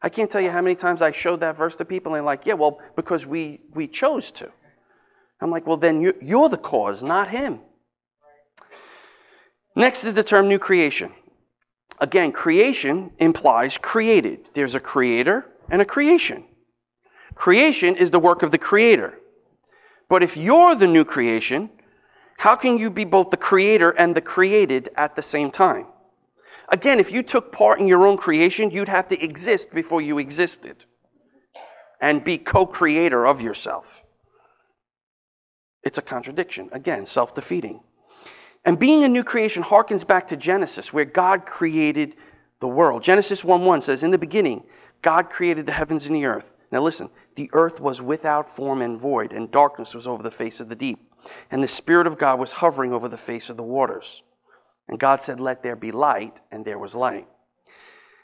I 0.00 0.08
can't 0.08 0.30
tell 0.30 0.40
you 0.40 0.50
how 0.50 0.60
many 0.60 0.76
times 0.76 1.02
I 1.02 1.12
showed 1.12 1.40
that 1.40 1.56
verse 1.56 1.76
to 1.76 1.84
people 1.84 2.12
and 2.12 2.16
they're 2.16 2.26
like, 2.26 2.44
yeah, 2.44 2.54
well, 2.54 2.80
because 2.94 3.26
we, 3.26 3.62
we 3.72 3.88
chose 3.88 4.30
to. 4.32 4.50
I'm 5.40 5.50
like, 5.50 5.66
well, 5.66 5.76
then 5.76 6.00
you, 6.00 6.14
you're 6.20 6.48
the 6.48 6.58
cause, 6.58 7.02
not 7.02 7.30
him. 7.30 7.60
Next 9.74 10.04
is 10.04 10.14
the 10.14 10.22
term 10.22 10.48
new 10.48 10.58
creation. 10.58 11.12
Again, 12.00 12.32
creation 12.32 13.12
implies 13.18 13.78
created. 13.78 14.48
There's 14.54 14.74
a 14.74 14.80
creator 14.80 15.46
and 15.70 15.80
a 15.80 15.84
creation. 15.84 16.44
Creation 17.34 17.96
is 17.96 18.10
the 18.10 18.20
work 18.20 18.42
of 18.42 18.50
the 18.50 18.58
creator. 18.58 19.18
But 20.08 20.22
if 20.22 20.36
you're 20.36 20.74
the 20.74 20.86
new 20.86 21.04
creation, 21.04 21.70
how 22.38 22.56
can 22.56 22.78
you 22.78 22.90
be 22.90 23.04
both 23.04 23.30
the 23.30 23.36
creator 23.36 23.90
and 23.90 24.14
the 24.14 24.20
created 24.20 24.90
at 24.96 25.16
the 25.16 25.22
same 25.22 25.50
time? 25.50 25.86
Again, 26.68 26.98
if 26.98 27.12
you 27.12 27.22
took 27.22 27.52
part 27.52 27.80
in 27.80 27.86
your 27.86 28.06
own 28.06 28.16
creation, 28.16 28.70
you'd 28.70 28.88
have 28.88 29.08
to 29.08 29.22
exist 29.22 29.70
before 29.72 30.00
you 30.00 30.18
existed 30.18 30.84
and 32.00 32.24
be 32.24 32.38
co 32.38 32.66
creator 32.66 33.26
of 33.26 33.40
yourself. 33.40 34.02
It's 35.82 35.98
a 35.98 36.02
contradiction. 36.02 36.68
Again, 36.72 37.06
self 37.06 37.34
defeating. 37.34 37.80
And 38.64 38.78
being 38.78 39.04
a 39.04 39.08
new 39.08 39.22
creation 39.22 39.62
harkens 39.62 40.06
back 40.06 40.28
to 40.28 40.36
Genesis, 40.36 40.92
where 40.92 41.04
God 41.04 41.44
created 41.44 42.16
the 42.60 42.68
world. 42.68 43.02
Genesis 43.02 43.44
1 43.44 43.64
1 43.64 43.82
says, 43.82 44.02
In 44.02 44.10
the 44.10 44.18
beginning, 44.18 44.64
God 45.02 45.28
created 45.28 45.66
the 45.66 45.72
heavens 45.72 46.06
and 46.06 46.16
the 46.16 46.24
earth. 46.24 46.50
Now 46.74 46.82
listen, 46.82 47.08
the 47.36 47.48
earth 47.52 47.80
was 47.80 48.02
without 48.02 48.50
form 48.50 48.82
and 48.82 49.00
void, 49.00 49.32
and 49.32 49.48
darkness 49.48 49.94
was 49.94 50.08
over 50.08 50.24
the 50.24 50.30
face 50.32 50.58
of 50.58 50.68
the 50.68 50.74
deep. 50.74 51.08
And 51.52 51.62
the 51.62 51.68
Spirit 51.68 52.08
of 52.08 52.18
God 52.18 52.40
was 52.40 52.50
hovering 52.50 52.92
over 52.92 53.08
the 53.08 53.16
face 53.16 53.48
of 53.48 53.56
the 53.56 53.62
waters. 53.62 54.24
And 54.88 54.98
God 54.98 55.22
said, 55.22 55.38
Let 55.38 55.62
there 55.62 55.76
be 55.76 55.92
light, 55.92 56.40
and 56.50 56.64
there 56.64 56.80
was 56.80 56.96
light. 56.96 57.28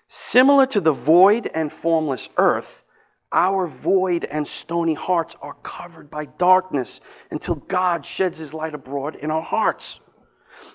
Similar 0.08 0.66
to 0.66 0.80
the 0.80 0.92
void 0.92 1.48
and 1.54 1.72
formless 1.72 2.28
earth, 2.38 2.82
our 3.30 3.68
void 3.68 4.24
and 4.24 4.44
stony 4.44 4.94
hearts 4.94 5.36
are 5.40 5.54
covered 5.62 6.10
by 6.10 6.24
darkness 6.24 7.00
until 7.30 7.54
God 7.54 8.04
sheds 8.04 8.38
his 8.38 8.52
light 8.52 8.74
abroad 8.74 9.14
in 9.14 9.30
our 9.30 9.42
hearts. 9.42 10.00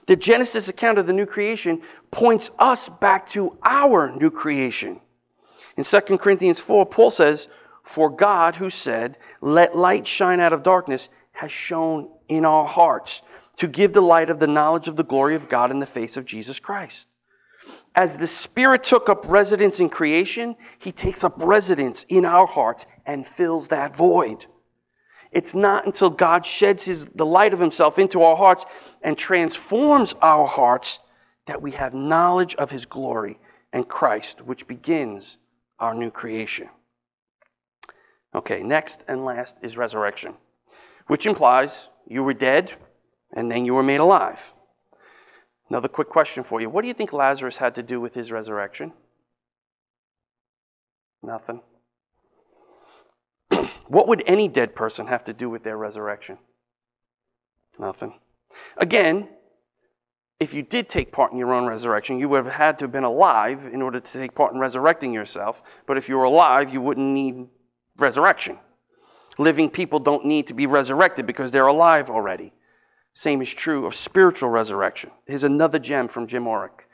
The 0.07 0.15
Genesis 0.15 0.69
account 0.69 0.97
of 0.97 1.07
the 1.07 1.13
new 1.13 1.25
creation 1.25 1.81
points 2.09 2.51
us 2.57 2.87
back 2.87 3.27
to 3.31 3.57
our 3.63 4.15
new 4.15 4.31
creation. 4.31 5.01
In 5.75 5.83
2 5.83 5.99
Corinthians 6.17 6.61
4, 6.61 6.85
Paul 6.85 7.09
says, 7.09 7.49
For 7.85 8.09
God, 8.09 8.55
who 8.55 8.71
said, 8.71 9.15
Let 9.41 9.77
light 9.77 10.07
shine 10.07 10.39
out 10.39 10.53
of 10.53 10.63
darkness, 10.63 11.07
has 11.33 11.51
shone 11.51 12.09
in 12.27 12.43
our 12.43 12.65
hearts 12.65 13.21
to 13.57 13.67
give 13.67 13.93
the 13.93 14.01
light 14.01 14.31
of 14.31 14.39
the 14.39 14.47
knowledge 14.47 14.87
of 14.87 14.95
the 14.95 15.03
glory 15.03 15.35
of 15.35 15.47
God 15.47 15.69
in 15.69 15.79
the 15.79 15.85
face 15.85 16.17
of 16.17 16.25
Jesus 16.25 16.59
Christ. 16.59 17.07
As 17.93 18.17
the 18.17 18.27
Spirit 18.27 18.83
took 18.83 19.07
up 19.07 19.25
residence 19.27 19.79
in 19.79 19.89
creation, 19.89 20.55
He 20.79 20.91
takes 20.91 21.23
up 21.23 21.35
residence 21.37 22.07
in 22.09 22.25
our 22.25 22.47
hearts 22.47 22.87
and 23.05 23.25
fills 23.25 23.67
that 23.67 23.95
void. 23.95 24.47
It's 25.31 25.53
not 25.53 25.85
until 25.85 26.09
God 26.09 26.43
sheds 26.43 26.83
his, 26.83 27.05
the 27.13 27.25
light 27.25 27.53
of 27.53 27.59
Himself 27.59 27.99
into 27.99 28.23
our 28.23 28.35
hearts 28.35 28.65
and 29.03 29.15
transforms 29.15 30.15
our 30.23 30.47
hearts 30.47 30.99
that 31.45 31.61
we 31.61 31.71
have 31.71 31.93
knowledge 31.93 32.55
of 32.55 32.71
His 32.71 32.87
glory 32.87 33.37
and 33.71 33.87
Christ, 33.87 34.41
which 34.41 34.67
begins 34.67 35.37
our 35.79 35.93
new 35.93 36.09
creation. 36.09 36.67
Okay, 38.35 38.61
next 38.61 39.01
and 39.07 39.23
last 39.23 39.55
is 39.61 39.77
resurrection, 39.77 40.33
which 41.07 41.25
implies 41.25 41.87
you 42.05 42.21
were 42.21 42.33
dead 42.33 42.73
and 43.33 43.49
then 43.49 43.63
you 43.63 43.73
were 43.73 43.83
made 43.83 44.01
alive. 44.01 44.53
Another 45.69 45.87
quick 45.87 46.09
question 46.09 46.43
for 46.43 46.59
you. 46.59 46.69
What 46.69 46.81
do 46.81 46.89
you 46.89 46.93
think 46.93 47.13
Lazarus 47.13 47.55
had 47.55 47.75
to 47.75 47.83
do 47.83 48.01
with 48.01 48.13
his 48.13 48.31
resurrection? 48.31 48.91
Nothing. 51.23 51.61
what 53.87 54.09
would 54.09 54.21
any 54.27 54.49
dead 54.49 54.75
person 54.75 55.07
have 55.07 55.23
to 55.23 55.33
do 55.33 55.49
with 55.49 55.63
their 55.63 55.77
resurrection? 55.77 56.37
Nothing. 57.79 58.19
Again, 58.77 59.29
if 60.41 60.53
you 60.53 60.61
did 60.61 60.89
take 60.89 61.13
part 61.13 61.31
in 61.31 61.37
your 61.37 61.53
own 61.53 61.65
resurrection, 61.65 62.19
you 62.19 62.27
would 62.29 62.43
have 62.43 62.53
had 62.53 62.79
to 62.79 62.83
have 62.83 62.91
been 62.91 63.05
alive 63.05 63.69
in 63.71 63.81
order 63.81 64.01
to 64.01 64.11
take 64.11 64.35
part 64.35 64.53
in 64.53 64.59
resurrecting 64.59 65.13
yourself. 65.13 65.61
But 65.87 65.97
if 65.97 66.09
you 66.09 66.17
were 66.17 66.25
alive, 66.25 66.73
you 66.73 66.81
wouldn't 66.81 67.07
need 67.07 67.47
resurrection. 67.97 68.57
Living 69.37 69.69
people 69.69 69.99
don't 69.99 70.25
need 70.25 70.47
to 70.47 70.53
be 70.53 70.67
resurrected 70.67 71.25
because 71.25 71.51
they're 71.51 71.67
alive 71.67 72.09
already. 72.09 72.53
Same 73.13 73.41
is 73.41 73.53
true 73.53 73.85
of 73.85 73.95
spiritual 73.95 74.49
resurrection. 74.49 75.11
Here's 75.25 75.43
another 75.43 75.79
gem 75.79 76.07
from 76.07 76.27
Jim 76.27 76.45
Orrick. 76.45 76.85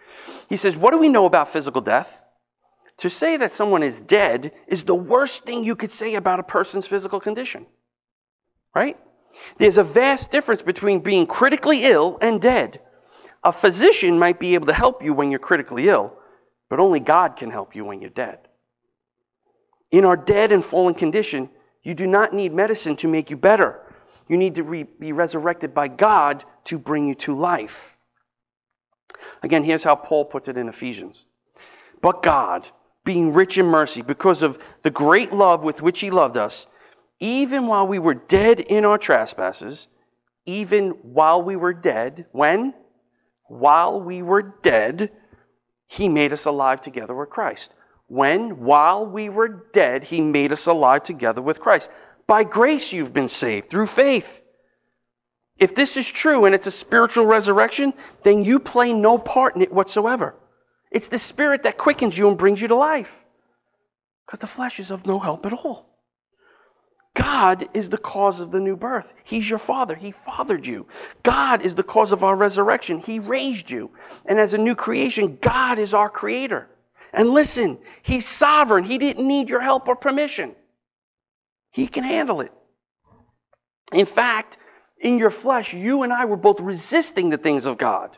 He 0.50 0.58
says, 0.58 0.78
What 0.78 0.92
do 0.92 1.00
we 1.00 1.10
know 1.10 1.26
about 1.26 1.50
physical 1.50 1.82
death? 1.82 2.22
To 2.98 3.10
say 3.10 3.38
that 3.38 3.52
someone 3.52 3.82
is 3.82 4.02
dead 4.02 4.52
is 4.68 4.84
the 4.84 4.96
worst 4.96 5.44
thing 5.44 5.64
you 5.64 5.76
could 5.76 5.92
say 5.92 6.16
about 6.16 6.40
a 6.40 6.44
person's 6.44 6.86
physical 6.86 7.20
condition. 7.20 7.66
Right? 8.76 8.98
There's 9.58 9.78
a 9.78 9.84
vast 9.84 10.30
difference 10.30 10.62
between 10.62 11.00
being 11.00 11.26
critically 11.26 11.86
ill 11.86 12.18
and 12.22 12.42
dead. 12.42 12.82
A 13.44 13.52
physician 13.52 14.20
might 14.20 14.40
be 14.40 14.54
able 14.54 14.68
to 14.68 14.74
help 14.74 15.04
you 15.04 15.14
when 15.14 15.32
you're 15.32 15.40
critically 15.40 15.90
ill, 15.90 16.14
but 16.70 16.80
only 16.80 17.00
God 17.00 17.38
can 17.38 17.50
help 17.50 17.76
you 17.76 17.84
when 17.86 18.02
you're 18.02 18.12
dead. 18.12 18.40
In 19.92 20.06
our 20.06 20.16
dead 20.16 20.52
and 20.52 20.64
fallen 20.64 20.94
condition, 20.94 21.50
you 21.84 21.94
do 21.94 22.08
not 22.08 22.34
need 22.34 22.54
medicine 22.54 22.96
to 22.98 23.08
make 23.08 23.30
you 23.30 23.38
better. 23.38 23.82
You 24.28 24.38
need 24.38 24.56
to 24.56 24.64
re- 24.64 24.84
be 24.84 25.12
resurrected 25.12 25.74
by 25.74 25.90
God 25.90 26.46
to 26.66 26.80
bring 26.80 27.08
you 27.08 27.16
to 27.16 27.36
life. 27.36 27.98
Again, 29.44 29.64
here's 29.64 29.84
how 29.84 29.96
Paul 29.96 30.26
puts 30.26 30.48
it 30.48 30.58
in 30.58 30.70
Ephesians. 30.70 31.26
But 32.02 32.24
God, 32.24 32.70
being 33.04 33.34
rich 33.34 33.58
in 33.58 33.66
mercy, 33.66 34.02
because 34.02 34.42
of 34.42 34.58
the 34.84 34.92
great 34.92 35.34
love 35.34 35.64
with 35.64 35.82
which 35.82 36.00
He 36.00 36.12
loved 36.12 36.38
us, 36.38 36.68
even 37.20 37.68
while 37.68 37.86
we 37.86 38.00
were 38.00 38.14
dead 38.14 38.60
in 38.60 38.86
our 38.86 38.98
trespasses, 38.98 39.88
even 40.46 40.92
while 41.02 41.42
we 41.42 41.56
were 41.56 41.74
dead, 41.74 42.26
when? 42.32 42.74
While 43.46 44.02
we 44.02 44.22
were 44.22 44.42
dead, 44.42 45.12
He 45.88 46.08
made 46.08 46.32
us 46.32 46.46
alive 46.46 46.82
together 46.82 47.14
with 47.14 47.30
Christ. 47.30 47.74
When? 48.12 48.60
While 48.60 49.06
we 49.06 49.30
were 49.30 49.70
dead, 49.72 50.04
He 50.04 50.20
made 50.20 50.52
us 50.52 50.68
alive 50.68 51.04
together 51.04 51.42
with 51.42 51.62
Christ. 51.62 51.90
By 52.28 52.44
grace 52.44 52.92
you've 52.92 53.14
been 53.14 53.30
saved 53.30 53.70
through 53.70 53.88
faith. 53.88 54.44
If 55.58 55.76
this 55.76 55.96
is 55.96 56.10
true 56.10 56.44
and 56.44 56.54
it's 56.54 56.68
a 56.68 56.72
spiritual 56.72 57.26
resurrection, 57.26 57.94
then 58.24 58.44
you 58.44 58.60
play 58.60 58.92
no 58.92 59.18
part 59.18 59.56
in 59.56 59.62
it 59.62 59.72
whatsoever. 59.72 60.36
It's 60.92 61.08
the 61.08 61.18
Spirit 61.18 61.64
that 61.64 61.78
quickens 61.78 62.18
you 62.18 62.28
and 62.28 62.38
brings 62.38 62.62
you 62.62 62.68
to 62.68 62.76
life. 62.76 63.24
Because 64.26 64.40
the 64.40 64.48
flesh 64.48 64.82
is 64.82 64.92
of 64.92 65.08
no 65.08 65.18
help 65.18 65.46
at 65.46 65.54
all. 65.54 65.88
God 67.14 67.70
is 67.74 67.88
the 67.88 67.98
cause 67.98 68.42
of 68.42 68.52
the 68.52 68.60
new 68.60 68.76
birth. 68.76 69.14
He's 69.24 69.50
your 69.50 69.58
father. 69.58 69.96
He 69.96 70.12
fathered 70.12 70.68
you. 70.68 70.86
God 71.24 71.62
is 71.62 71.76
the 71.76 71.84
cause 71.84 72.12
of 72.12 72.26
our 72.26 72.36
resurrection. 72.36 73.00
He 73.00 73.20
raised 73.20 73.72
you. 73.72 73.90
And 74.26 74.38
as 74.38 74.54
a 74.54 74.58
new 74.58 74.76
creation, 74.76 75.38
God 75.42 75.80
is 75.80 75.94
our 75.94 76.10
creator. 76.10 76.68
And 77.14 77.30
listen, 77.30 77.78
He's 78.04 78.28
sovereign. 78.28 78.84
He 78.84 78.98
didn't 78.98 79.28
need 79.28 79.50
your 79.50 79.62
help 79.62 79.88
or 79.88 79.96
permission. 79.96 80.56
He 81.72 81.88
can 81.88 82.04
handle 82.04 82.42
it. 82.42 82.52
In 83.94 84.06
fact, 84.06 84.58
in 85.00 85.18
your 85.18 85.32
flesh, 85.32 85.74
you 85.74 86.04
and 86.04 86.14
I 86.14 86.26
were 86.26 86.38
both 86.38 86.60
resisting 86.60 87.30
the 87.30 87.38
things 87.38 87.66
of 87.66 87.78
God. 87.78 88.18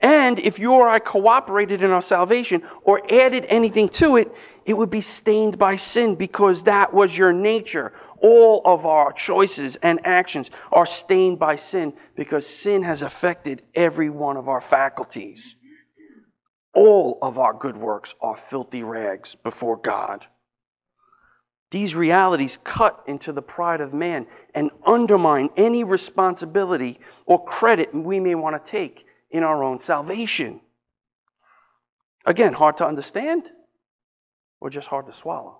And 0.00 0.38
if 0.38 0.58
you 0.58 0.72
or 0.72 0.88
I 0.88 0.98
cooperated 0.98 1.82
in 1.82 1.90
our 1.90 2.02
salvation 2.02 2.62
or 2.82 3.02
added 3.12 3.46
anything 3.48 3.88
to 3.90 4.16
it, 4.16 4.32
it 4.66 4.74
would 4.74 4.90
be 4.90 5.00
stained 5.00 5.58
by 5.58 5.76
sin 5.76 6.14
because 6.14 6.64
that 6.64 6.92
was 6.92 7.16
your 7.16 7.32
nature. 7.32 7.92
All 8.20 8.62
of 8.64 8.84
our 8.84 9.12
choices 9.12 9.76
and 9.76 10.04
actions 10.04 10.50
are 10.72 10.86
stained 10.86 11.38
by 11.38 11.56
sin 11.56 11.92
because 12.16 12.46
sin 12.46 12.82
has 12.82 13.02
affected 13.02 13.62
every 13.74 14.10
one 14.10 14.36
of 14.36 14.48
our 14.48 14.60
faculties. 14.60 15.56
All 16.74 17.18
of 17.20 17.38
our 17.38 17.52
good 17.52 17.76
works 17.76 18.14
are 18.20 18.36
filthy 18.36 18.82
rags 18.82 19.34
before 19.34 19.76
God. 19.76 20.26
These 21.70 21.94
realities 21.94 22.58
cut 22.64 23.02
into 23.06 23.32
the 23.32 23.42
pride 23.42 23.80
of 23.80 23.94
man 23.94 24.26
and 24.54 24.70
undermine 24.84 25.50
any 25.56 25.84
responsibility 25.84 26.98
or 27.26 27.44
credit 27.44 27.94
we 27.94 28.18
may 28.18 28.34
want 28.34 28.62
to 28.64 28.70
take 28.70 29.06
in 29.30 29.44
our 29.44 29.62
own 29.62 29.78
salvation. 29.78 30.60
Again, 32.26 32.52
hard 32.52 32.76
to 32.78 32.86
understand 32.86 33.44
or 34.60 34.68
just 34.68 34.88
hard 34.88 35.06
to 35.06 35.12
swallow. 35.12 35.58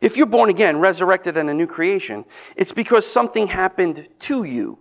If 0.00 0.16
you're 0.16 0.26
born 0.26 0.50
again, 0.50 0.78
resurrected, 0.78 1.36
and 1.36 1.48
a 1.48 1.54
new 1.54 1.66
creation, 1.66 2.24
it's 2.56 2.72
because 2.72 3.06
something 3.06 3.46
happened 3.46 4.08
to 4.20 4.44
you, 4.44 4.78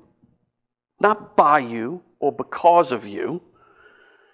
not 1.00 1.38
by 1.38 1.60
you 1.60 2.02
or 2.20 2.32
because 2.32 2.92
of 2.92 3.08
you. 3.08 3.42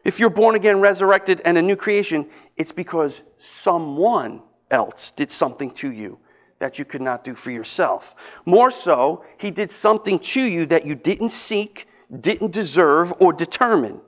If 0.07 0.21
you're 0.21 0.29
born 0.29 0.55
again, 0.55 0.79
resurrected, 0.79 1.41
and 1.43 1.57
a 1.57 1.61
new 1.61 1.75
creation, 1.75 2.29
it's 2.55 2.71
because 2.71 3.23
someone 3.39 4.41
else 4.71 5.11
did 5.11 5.29
something 5.29 5.69
to 5.71 5.91
you 5.91 6.17
that 6.59 6.79
you 6.79 6.85
could 6.85 7.01
not 7.01 7.25
do 7.25 7.35
for 7.35 7.51
yourself. 7.51 8.15
More 8.45 8.71
so, 8.71 9.25
he 9.37 9.51
did 9.51 9.69
something 9.69 10.17
to 10.19 10.41
you 10.41 10.65
that 10.67 10.85
you 10.85 10.95
didn't 10.95 11.31
seek, 11.31 11.89
didn't 12.21 12.53
deserve, 12.53 13.13
or 13.19 13.33
determine. 13.33 13.99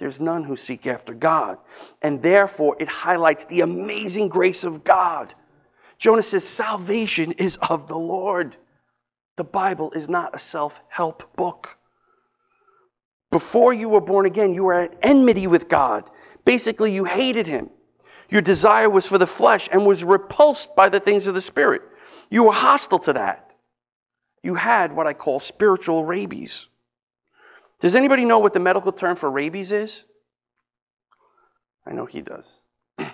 There's 0.00 0.20
none 0.20 0.42
who 0.42 0.56
seek 0.56 0.88
after 0.88 1.14
God. 1.14 1.58
And 2.02 2.20
therefore, 2.20 2.76
it 2.80 2.88
highlights 2.88 3.44
the 3.44 3.60
amazing 3.60 4.30
grace 4.30 4.64
of 4.64 4.82
God. 4.82 5.34
Jonah 5.98 6.24
says, 6.24 6.42
Salvation 6.42 7.30
is 7.30 7.56
of 7.62 7.86
the 7.86 7.96
Lord. 7.96 8.56
The 9.36 9.44
Bible 9.44 9.92
is 9.92 10.08
not 10.08 10.34
a 10.34 10.40
self 10.40 10.80
help 10.88 11.36
book. 11.36 11.77
Before 13.30 13.72
you 13.72 13.88
were 13.88 14.00
born 14.00 14.26
again, 14.26 14.54
you 14.54 14.64
were 14.64 14.74
at 14.74 14.94
enmity 15.02 15.46
with 15.46 15.68
God. 15.68 16.08
Basically, 16.44 16.92
you 16.92 17.04
hated 17.04 17.46
Him. 17.46 17.70
Your 18.30 18.42
desire 18.42 18.88
was 18.88 19.06
for 19.06 19.18
the 19.18 19.26
flesh 19.26 19.68
and 19.70 19.86
was 19.86 20.04
repulsed 20.04 20.74
by 20.74 20.88
the 20.88 21.00
things 21.00 21.26
of 21.26 21.34
the 21.34 21.40
Spirit. 21.40 21.82
You 22.30 22.44
were 22.44 22.52
hostile 22.52 22.98
to 23.00 23.12
that. 23.14 23.52
You 24.42 24.54
had 24.54 24.94
what 24.94 25.06
I 25.06 25.14
call 25.14 25.38
spiritual 25.38 26.04
rabies. 26.04 26.68
Does 27.80 27.94
anybody 27.94 28.24
know 28.24 28.38
what 28.38 28.52
the 28.52 28.60
medical 28.60 28.92
term 28.92 29.16
for 29.16 29.30
rabies 29.30 29.72
is? 29.72 30.04
I 31.86 31.92
know 31.92 32.06
he 32.06 32.20
does. 32.20 32.60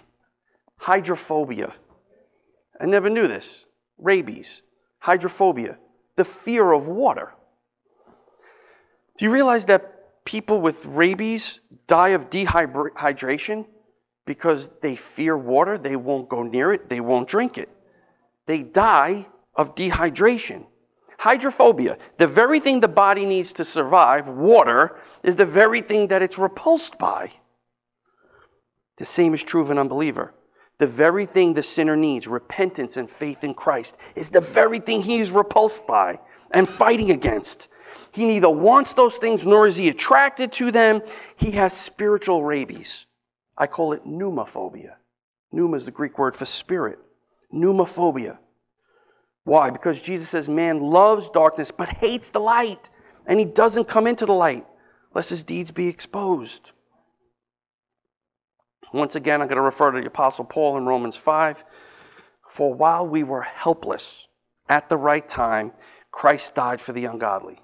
Hydrophobia. 0.77 1.73
I 2.81 2.87
never 2.87 3.09
knew 3.09 3.29
this. 3.29 3.67
Rabies. 3.99 4.63
Hydrophobia. 4.99 5.79
The 6.17 6.25
fear 6.25 6.73
of 6.73 6.89
water. 6.89 7.33
Do 9.17 9.25
you 9.25 9.31
realize 9.31 9.67
that 9.67 9.94
people 10.25 10.61
with 10.61 10.85
rabies 10.85 11.61
die 11.87 12.11
of 12.11 12.31
dehydration 12.31 13.67
because 14.27 14.71
they 14.81 14.97
fear 14.97 15.37
water? 15.37 15.79
They 15.79 15.97
won't 15.97 16.29
go 16.29 16.43
near 16.43 16.73
it, 16.73 16.89
they 16.89 17.01
won't 17.01 17.29
drink 17.29 17.59
it. 17.59 17.69
They 18.47 18.63
die 18.63 19.27
of 19.55 19.75
dehydration. 19.75 20.67
Hydrophobia, 21.19 21.97
the 22.19 22.27
very 22.27 22.61
thing 22.61 22.81
the 22.81 22.89
body 22.89 23.25
needs 23.25 23.53
to 23.55 23.65
survive, 23.65 24.29
water, 24.29 24.97
is 25.23 25.37
the 25.37 25.47
very 25.47 25.81
thing 25.81 26.09
that 26.09 26.23
it's 26.23 26.39
repulsed 26.39 26.99
by. 26.99 27.33
The 28.97 29.07
same 29.07 29.35
is 29.35 29.43
true 29.43 29.63
of 29.63 29.71
an 29.71 29.79
unbeliever. 29.79 30.35
The 30.79 30.87
very 30.87 31.25
thing 31.25 31.55
the 31.55 31.63
sinner 31.63 31.97
needs, 31.97 32.27
repentance 32.27 32.97
and 32.97 33.09
faith 33.09 33.45
in 33.45 33.55
Christ, 33.55 33.97
is 34.17 34.29
the 34.29 34.41
very 34.41 34.81
thing 34.81 35.03
he 35.03 35.19
is 35.19 35.31
repulsed 35.31 35.87
by 35.87 36.19
and 36.51 36.69
fighting 36.69 37.11
against. 37.11 37.69
He 38.13 38.25
neither 38.27 38.51
wants 38.51 38.95
those 38.95 39.17
things 39.17 39.47
nor 39.47 39.67
is 39.67 39.77
he 39.77 39.89
attracted 39.89 40.53
to 40.55 40.71
them. 40.71 41.03
He 41.37 41.53
has 41.53 41.73
spiritual 41.73 42.45
rabies. 42.45 43.07
I 43.57 43.67
call 43.67 43.93
it 43.93 44.07
pneumophobia. 44.07 44.95
Pneuma 45.53 45.77
is 45.77 45.85
the 45.85 45.91
Greek 45.91 46.19
word 46.19 46.35
for 46.35 46.45
spirit. 46.45 46.99
Pneumophobia. 47.53 48.39
Why? 49.45 49.71
Because 49.71 50.01
Jesus 50.01 50.29
says 50.29 50.49
man 50.49 50.81
loves 50.81 51.31
darkness 51.31 51.71
but 51.71 51.89
hates 51.89 52.31
the 52.31 52.41
light, 52.41 52.91
and 53.27 53.39
he 53.39 53.45
doesn't 53.45 53.87
come 53.87 54.07
into 54.07 54.27
the 54.27 54.35
light 54.35 54.67
lest 55.15 55.31
his 55.31 55.45
deeds 55.45 55.71
be 55.71 55.89
exposed. 55.89 56.73
Once 58.93 59.17
again, 59.17 59.41
I'm 59.41 59.49
going 59.49 59.57
to 59.57 59.63
refer 59.63 59.91
to 59.91 60.01
the 60.01 60.07
Apostle 60.07 60.45
Paul 60.45 60.77
in 60.77 60.87
Romans 60.87 61.17
5. 61.17 61.65
For 62.49 62.75
while 62.75 63.07
we 63.07 63.23
were 63.23 63.43
helpless 63.43 64.29
at 64.69 64.89
the 64.89 64.97
right 64.97 65.29
time, 65.29 65.73
Christ 66.11 66.55
died 66.55 66.81
for 66.81 66.93
the 66.93 67.07
ungodly. 67.07 67.61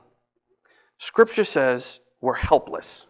Scripture 1.01 1.45
says 1.45 1.99
we're 2.21 2.35
helpless. 2.35 3.07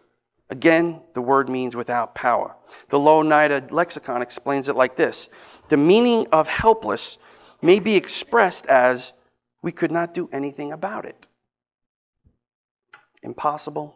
Again, 0.49 1.01
the 1.13 1.21
word 1.21 1.49
means 1.49 1.75
without 1.75 2.15
power. 2.15 2.55
The 2.89 2.97
Louw-Nida 2.97 3.69
lexicon 3.69 4.21
explains 4.21 4.69
it 4.69 4.77
like 4.77 4.95
this 4.95 5.29
The 5.67 5.75
meaning 5.75 6.25
of 6.31 6.47
helpless 6.47 7.17
may 7.61 7.79
be 7.79 7.97
expressed 7.97 8.65
as 8.67 9.11
we 9.61 9.73
could 9.73 9.91
not 9.91 10.13
do 10.13 10.29
anything 10.31 10.71
about 10.71 11.03
it. 11.03 11.27
Impossible, 13.23 13.93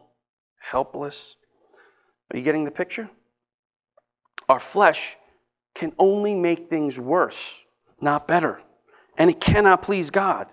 helpless. 0.58 1.36
Are 2.30 2.36
you 2.36 2.44
getting 2.44 2.64
the 2.64 2.70
picture? 2.70 3.08
Our 4.46 4.60
flesh 4.60 5.16
can 5.74 5.92
only 5.98 6.34
make 6.34 6.68
things 6.68 7.00
worse, 7.00 7.62
not 8.00 8.28
better. 8.28 8.60
And 9.16 9.30
it 9.30 9.40
cannot 9.40 9.80
please 9.80 10.10
God. 10.10 10.48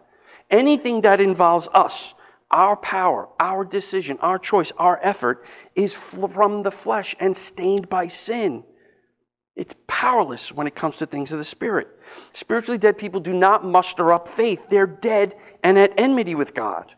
Anything 0.49 1.01
that 1.01 1.19
involves 1.19 1.67
us, 1.73 2.13
our 2.53 2.77
power, 2.77 3.27
our 3.39 3.65
decision, 3.65 4.17
our 4.21 4.37
choice, 4.37 4.71
our 4.77 4.99
effort, 5.03 5.45
is 5.75 5.93
from 5.93 6.61
the 6.61 6.71
flesh 6.71 7.15
and 7.19 7.35
stained 7.35 7.89
by 7.89 8.07
sin. 8.07 8.63
It's 9.55 9.73
powerless 9.87 10.51
when 10.51 10.67
it 10.67 10.75
comes 10.75 10.97
to 10.97 11.07
things 11.07 11.31
of 11.31 11.39
the 11.39 11.43
Spirit. 11.43 11.87
Spiritually 12.33 12.77
dead 12.77 12.97
people 12.97 13.19
do 13.19 13.33
not 13.33 13.65
muster 13.65 14.13
up 14.13 14.27
faith, 14.27 14.69
they're 14.69 14.87
dead 14.87 15.35
and 15.63 15.77
at 15.77 15.93
enmity 15.97 16.35
with 16.35 16.53
God. 16.53 16.93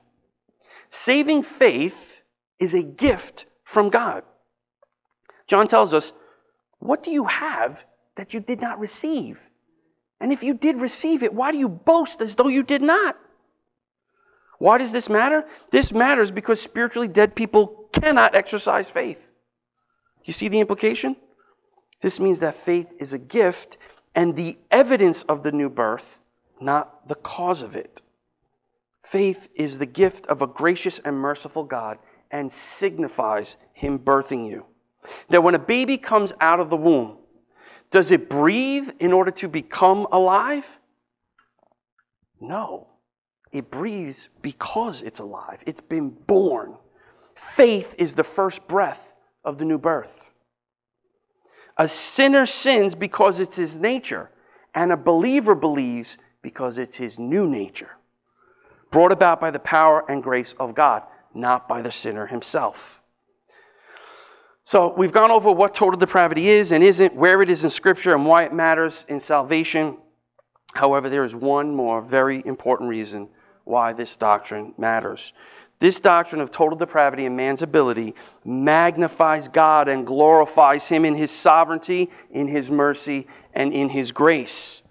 Saving 0.89 1.41
faith 1.41 2.21
is 2.59 2.73
a 2.73 2.83
gift 2.83 3.45
from 3.63 3.89
God. 3.89 4.23
John 5.47 5.67
tells 5.67 5.93
us, 5.93 6.11
What 6.79 7.01
do 7.01 7.11
you 7.11 7.25
have 7.25 7.85
that 8.15 8.33
you 8.33 8.41
did 8.41 8.59
not 8.59 8.79
receive? 8.79 9.39
And 10.19 10.31
if 10.31 10.43
you 10.43 10.53
did 10.53 10.77
receive 10.77 11.23
it, 11.23 11.33
why 11.33 11.51
do 11.51 11.57
you 11.57 11.69
boast 11.69 12.21
as 12.21 12.35
though 12.35 12.47
you 12.47 12.63
did 12.63 12.81
not? 12.81 13.17
Why 14.57 14.77
does 14.77 14.91
this 14.91 15.09
matter? 15.09 15.45
This 15.71 15.91
matters 15.91 16.31
because 16.31 16.61
spiritually 16.61 17.07
dead 17.07 17.35
people 17.35 17.87
cannot 17.91 18.35
exercise 18.35 18.89
faith. 18.89 19.27
You 20.23 20.33
see 20.33 20.47
the 20.47 20.59
implication? 20.59 21.15
This 22.01 22.19
means 22.19 22.39
that 22.39 22.55
faith 22.55 22.87
is 22.99 23.13
a 23.13 23.17
gift 23.17 23.77
and 24.13 24.35
the 24.35 24.57
evidence 24.71 25.23
of 25.23 25.43
the 25.43 25.51
new 25.51 25.69
birth, 25.69 26.19
not 26.59 27.07
the 27.07 27.15
cause 27.15 27.61
of 27.61 27.75
it. 27.75 28.01
Faith 29.03 29.49
is 29.55 29.77
the 29.77 29.85
gift 29.85 30.25
of 30.27 30.41
a 30.41 30.47
gracious 30.47 30.99
and 30.99 31.17
merciful 31.17 31.63
God 31.63 31.99
and 32.31 32.51
signifies 32.51 33.57
Him 33.73 33.99
birthing 33.99 34.49
you. 34.49 34.65
Now, 35.29 35.41
when 35.41 35.53
a 35.53 35.59
baby 35.59 35.97
comes 35.97 36.33
out 36.41 36.59
of 36.59 36.69
the 36.69 36.75
womb, 36.75 37.17
does 37.91 38.11
it 38.11 38.29
breathe 38.29 38.89
in 38.99 39.13
order 39.13 39.31
to 39.31 39.47
become 39.47 40.07
alive? 40.11 40.79
No. 42.41 42.87
It 43.55 43.71
breathes 43.71 44.27
because 44.41 45.01
it's 45.01 45.21
alive. 45.21 45.59
It's 45.65 45.79
been 45.79 46.09
born. 46.09 46.75
Faith 47.35 47.95
is 47.97 48.13
the 48.13 48.23
first 48.25 48.67
breath 48.67 49.13
of 49.45 49.57
the 49.57 49.63
new 49.63 49.77
birth. 49.77 50.29
A 51.77 51.87
sinner 51.87 52.45
sins 52.45 52.95
because 52.95 53.39
it's 53.39 53.55
his 53.55 53.73
nature, 53.73 54.29
and 54.73 54.91
a 54.91 54.97
believer 54.97 55.55
believes 55.55 56.17
because 56.41 56.77
it's 56.77 56.97
his 56.97 57.17
new 57.17 57.47
nature, 57.47 57.91
brought 58.91 59.13
about 59.13 59.39
by 59.39 59.51
the 59.51 59.59
power 59.59 60.03
and 60.09 60.21
grace 60.21 60.53
of 60.59 60.75
God, 60.75 61.03
not 61.33 61.69
by 61.69 61.81
the 61.81 61.91
sinner 61.91 62.25
himself. 62.25 63.01
So, 64.65 64.93
we've 64.97 65.13
gone 65.13 65.31
over 65.31 65.49
what 65.49 65.73
total 65.73 65.97
depravity 65.97 66.49
is 66.49 66.73
and 66.73 66.83
isn't, 66.83 67.15
where 67.15 67.41
it 67.41 67.49
is 67.49 67.63
in 67.63 67.69
Scripture, 67.69 68.15
and 68.15 68.25
why 68.25 68.43
it 68.43 68.51
matters 68.51 69.05
in 69.07 69.21
salvation. 69.21 69.97
However, 70.73 71.07
there 71.07 71.23
is 71.23 71.33
one 71.33 71.73
more 71.73 72.01
very 72.01 72.45
important 72.45 72.89
reason 72.89 73.29
why 73.65 73.91
this 73.93 74.15
doctrine 74.15 74.73
matters. 74.77 75.33
This 75.79 75.99
doctrine 75.99 76.39
of 76.39 76.51
total 76.51 76.77
depravity 76.77 77.25
and 77.25 77.35
man's 77.35 77.61
ability 77.61 78.15
magnifies 78.45 79.47
God 79.49 79.89
and 79.89 80.07
glorifies 80.07 80.87
Him 80.87 81.03
in 81.03 81.15
His 81.15 81.31
sovereignty, 81.31 82.09
in 82.31 82.47
His 82.47 82.71
mercy, 82.71 83.27
and 83.53 83.73
in 83.73 83.89
His 83.89 84.11
grace. 84.11 84.81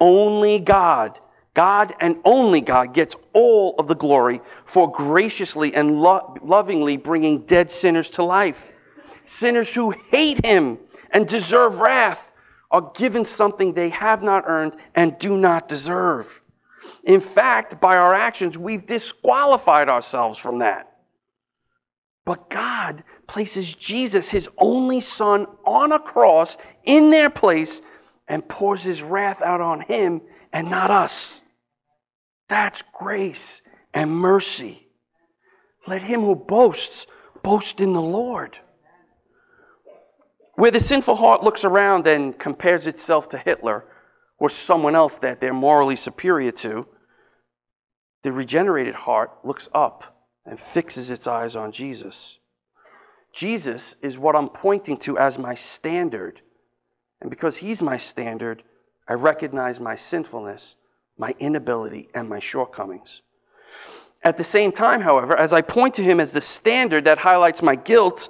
Only 0.00 0.58
God, 0.58 1.20
God 1.54 1.94
and 2.00 2.16
only 2.24 2.62
God, 2.62 2.94
gets 2.94 3.14
all 3.34 3.74
of 3.78 3.88
the 3.88 3.94
glory 3.94 4.40
for 4.64 4.90
graciously 4.90 5.74
and 5.74 6.00
lo- 6.00 6.34
lovingly 6.42 6.96
bringing 6.96 7.40
dead 7.42 7.70
sinners 7.70 8.08
to 8.10 8.24
life. 8.24 8.72
Sinners 9.26 9.74
who 9.74 9.90
hate 9.90 10.44
Him 10.44 10.78
and 11.10 11.28
deserve 11.28 11.80
wrath 11.80 12.32
are 12.70 12.90
given 12.94 13.24
something 13.26 13.74
they 13.74 13.90
have 13.90 14.22
not 14.22 14.44
earned 14.46 14.76
and 14.94 15.18
do 15.18 15.36
not 15.36 15.68
deserve. 15.68 16.40
In 17.04 17.20
fact, 17.20 17.80
by 17.80 17.96
our 17.96 18.14
actions, 18.14 18.56
we've 18.56 18.86
disqualified 18.86 19.88
ourselves 19.88 20.38
from 20.38 20.58
that. 20.58 20.88
But 22.24 22.48
God 22.48 23.02
places 23.26 23.74
Jesus, 23.74 24.28
his 24.28 24.48
only 24.58 25.00
son, 25.00 25.46
on 25.66 25.92
a 25.92 25.98
cross 25.98 26.56
in 26.84 27.10
their 27.10 27.30
place 27.30 27.82
and 28.28 28.48
pours 28.48 28.84
his 28.84 29.02
wrath 29.02 29.42
out 29.42 29.60
on 29.60 29.80
him 29.80 30.22
and 30.52 30.70
not 30.70 30.90
us. 30.90 31.40
That's 32.48 32.82
grace 32.92 33.62
and 33.92 34.10
mercy. 34.10 34.86
Let 35.86 36.02
him 36.02 36.20
who 36.20 36.36
boasts 36.36 37.06
boast 37.42 37.80
in 37.80 37.92
the 37.92 38.02
Lord. 38.02 38.58
Where 40.54 40.70
the 40.70 40.78
sinful 40.78 41.16
heart 41.16 41.42
looks 41.42 41.64
around 41.64 42.06
and 42.06 42.38
compares 42.38 42.86
itself 42.86 43.28
to 43.30 43.38
Hitler, 43.38 43.86
or 44.42 44.50
someone 44.50 44.96
else 44.96 45.18
that 45.18 45.40
they're 45.40 45.54
morally 45.54 45.94
superior 45.94 46.50
to, 46.50 46.84
the 48.24 48.32
regenerated 48.32 48.92
heart 48.92 49.30
looks 49.44 49.68
up 49.72 50.26
and 50.44 50.58
fixes 50.58 51.12
its 51.12 51.28
eyes 51.28 51.54
on 51.54 51.70
Jesus. 51.70 52.40
Jesus 53.32 53.94
is 54.02 54.18
what 54.18 54.34
I'm 54.34 54.48
pointing 54.48 54.96
to 54.96 55.16
as 55.16 55.38
my 55.38 55.54
standard. 55.54 56.40
And 57.20 57.30
because 57.30 57.58
He's 57.58 57.80
my 57.80 57.96
standard, 57.98 58.64
I 59.06 59.12
recognize 59.12 59.78
my 59.78 59.94
sinfulness, 59.94 60.74
my 61.16 61.36
inability, 61.38 62.08
and 62.12 62.28
my 62.28 62.40
shortcomings. 62.40 63.22
At 64.24 64.38
the 64.38 64.44
same 64.44 64.72
time, 64.72 65.02
however, 65.02 65.36
as 65.36 65.52
I 65.52 65.62
point 65.62 65.94
to 65.94 66.02
Him 66.02 66.18
as 66.18 66.32
the 66.32 66.40
standard 66.40 67.04
that 67.04 67.18
highlights 67.18 67.62
my 67.62 67.76
guilt, 67.76 68.28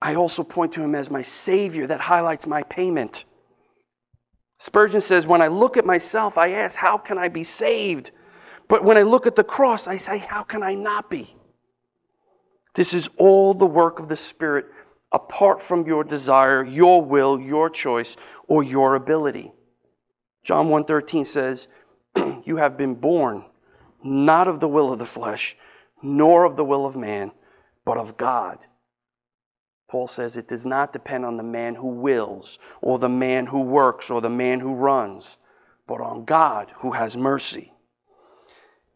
I 0.00 0.14
also 0.14 0.42
point 0.42 0.72
to 0.72 0.82
him 0.82 0.94
as 0.94 1.10
my 1.10 1.20
Savior 1.20 1.86
that 1.88 2.00
highlights 2.00 2.46
my 2.46 2.62
payment. 2.62 3.26
Spurgeon 4.60 5.00
says, 5.00 5.26
When 5.26 5.40
I 5.40 5.48
look 5.48 5.78
at 5.78 5.86
myself, 5.86 6.36
I 6.36 6.50
ask, 6.50 6.76
How 6.76 6.98
can 6.98 7.16
I 7.16 7.28
be 7.28 7.44
saved? 7.44 8.10
But 8.68 8.84
when 8.84 8.98
I 8.98 9.02
look 9.02 9.26
at 9.26 9.34
the 9.34 9.42
cross, 9.42 9.88
I 9.88 9.96
say, 9.96 10.18
How 10.18 10.42
can 10.42 10.62
I 10.62 10.74
not 10.74 11.08
be? 11.08 11.34
This 12.74 12.92
is 12.92 13.08
all 13.16 13.54
the 13.54 13.66
work 13.66 13.98
of 13.98 14.08
the 14.10 14.16
Spirit 14.16 14.66
apart 15.12 15.62
from 15.62 15.86
your 15.86 16.04
desire, 16.04 16.62
your 16.62 17.00
will, 17.02 17.40
your 17.40 17.70
choice, 17.70 18.18
or 18.48 18.62
your 18.62 18.96
ability. 18.96 19.50
John 20.44 20.68
1:13 20.68 21.26
says, 21.26 21.66
"You 22.44 22.56
have 22.56 22.76
been 22.76 22.94
born 22.94 23.46
not 24.04 24.46
of 24.46 24.60
the 24.60 24.68
will 24.68 24.92
of 24.92 24.98
the 24.98 25.06
flesh, 25.06 25.56
nor 26.02 26.44
of 26.44 26.56
the 26.56 26.64
will 26.64 26.84
of 26.84 26.96
man, 26.96 27.32
but 27.86 27.96
of 27.96 28.18
God." 28.18 28.58
Paul 29.90 30.06
says 30.06 30.36
it 30.36 30.46
does 30.46 30.64
not 30.64 30.92
depend 30.92 31.24
on 31.24 31.36
the 31.36 31.42
man 31.42 31.74
who 31.74 31.88
wills, 31.88 32.60
or 32.80 33.00
the 33.00 33.08
man 33.08 33.44
who 33.44 33.62
works, 33.62 34.08
or 34.08 34.20
the 34.20 34.30
man 34.30 34.60
who 34.60 34.72
runs, 34.72 35.36
but 35.88 36.00
on 36.00 36.24
God 36.24 36.70
who 36.76 36.92
has 36.92 37.16
mercy. 37.16 37.72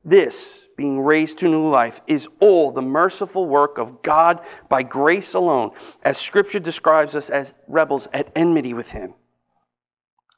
This, 0.04 0.68
being 0.76 1.00
raised 1.00 1.38
to 1.38 1.48
new 1.48 1.68
life, 1.68 2.00
is 2.06 2.28
all 2.38 2.70
the 2.70 2.80
merciful 2.80 3.46
work 3.46 3.76
of 3.76 4.02
God 4.02 4.42
by 4.68 4.84
grace 4.84 5.34
alone, 5.34 5.72
as 6.04 6.16
Scripture 6.16 6.60
describes 6.60 7.16
us 7.16 7.28
as 7.28 7.54
rebels 7.66 8.06
at 8.12 8.30
enmity 8.36 8.72
with 8.72 8.88
Him. 8.88 9.14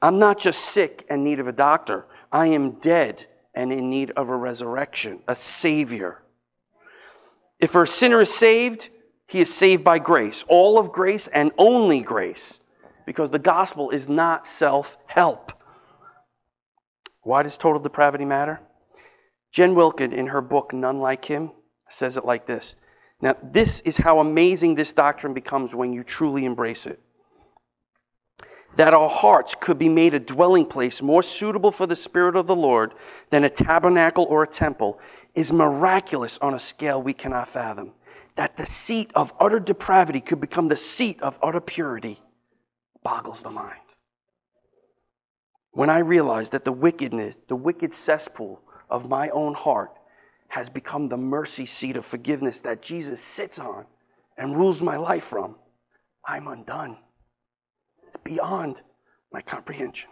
I'm 0.01 0.17
not 0.17 0.39
just 0.39 0.61
sick 0.61 1.05
and 1.07 1.23
need 1.23 1.39
of 1.39 1.47
a 1.47 1.51
doctor, 1.51 2.07
I 2.31 2.47
am 2.47 2.79
dead 2.79 3.27
and 3.53 3.71
in 3.71 3.91
need 3.91 4.09
of 4.11 4.29
a 4.29 4.35
resurrection, 4.35 5.19
a 5.27 5.35
Savior. 5.35 6.23
If 7.59 7.75
a 7.75 7.85
sinner 7.85 8.21
is 8.21 8.33
saved, 8.33 8.89
he 9.27 9.41
is 9.41 9.53
saved 9.53 9.83
by 9.83 9.99
grace, 9.99 10.43
all 10.47 10.79
of 10.79 10.91
grace 10.91 11.27
and 11.27 11.51
only 11.57 11.99
grace, 11.99 12.61
because 13.05 13.29
the 13.29 13.39
gospel 13.39 13.89
is 13.89 14.07
not 14.07 14.47
self 14.47 14.97
help. 15.05 15.51
Why 17.23 17.43
does 17.43 17.57
total 17.57 17.81
depravity 17.81 18.23
matter? 18.23 18.61
Jen 19.51 19.75
Wilkin, 19.75 20.13
in 20.13 20.27
her 20.27 20.41
book 20.41 20.73
None 20.73 20.99
Like 20.99 21.25
Him, 21.25 21.51
says 21.89 22.15
it 22.15 22.25
like 22.25 22.47
this. 22.47 22.75
Now, 23.21 23.35
this 23.43 23.81
is 23.81 23.97
how 23.97 24.19
amazing 24.19 24.75
this 24.75 24.93
doctrine 24.93 25.33
becomes 25.33 25.75
when 25.75 25.91
you 25.91 26.03
truly 26.03 26.45
embrace 26.45 26.85
it. 26.85 26.99
That 28.75 28.93
our 28.93 29.09
hearts 29.09 29.55
could 29.59 29.79
be 29.79 29.89
made 29.89 30.13
a 30.13 30.19
dwelling 30.19 30.65
place 30.65 31.01
more 31.01 31.23
suitable 31.23 31.71
for 31.71 31.87
the 31.87 31.95
Spirit 31.95 32.35
of 32.35 32.47
the 32.47 32.55
Lord 32.55 32.93
than 33.31 33.43
a 33.43 33.49
tabernacle 33.49 34.25
or 34.29 34.43
a 34.43 34.47
temple 34.47 34.99
is 35.33 35.51
miraculous 35.51 36.37
on 36.41 36.53
a 36.53 36.59
scale 36.59 37.01
we 37.01 37.13
cannot 37.13 37.49
fathom. 37.49 37.93
That 38.37 38.55
the 38.55 38.65
seat 38.65 39.11
of 39.15 39.33
utter 39.39 39.59
depravity 39.59 40.21
could 40.21 40.39
become 40.39 40.67
the 40.67 40.77
seat 40.77 41.21
of 41.21 41.37
utter 41.41 41.59
purity 41.59 42.21
boggles 43.03 43.41
the 43.41 43.49
mind. 43.49 43.79
When 45.71 45.89
I 45.89 45.99
realize 45.99 46.49
that 46.51 46.63
the 46.63 46.71
wickedness, 46.71 47.35
the 47.47 47.55
wicked 47.55 47.93
cesspool 47.93 48.61
of 48.89 49.09
my 49.09 49.29
own 49.29 49.53
heart 49.53 49.91
has 50.47 50.69
become 50.69 51.09
the 51.09 51.17
mercy 51.17 51.65
seat 51.65 51.95
of 51.97 52.05
forgiveness 52.05 52.61
that 52.61 52.81
Jesus 52.81 53.21
sits 53.21 53.59
on 53.59 53.85
and 54.37 54.55
rules 54.55 54.81
my 54.81 54.97
life 54.97 55.25
from, 55.25 55.55
I'm 56.25 56.47
undone. 56.47 56.97
It's 58.07 58.17
beyond 58.17 58.81
my 59.31 59.41
comprehension. 59.41 60.09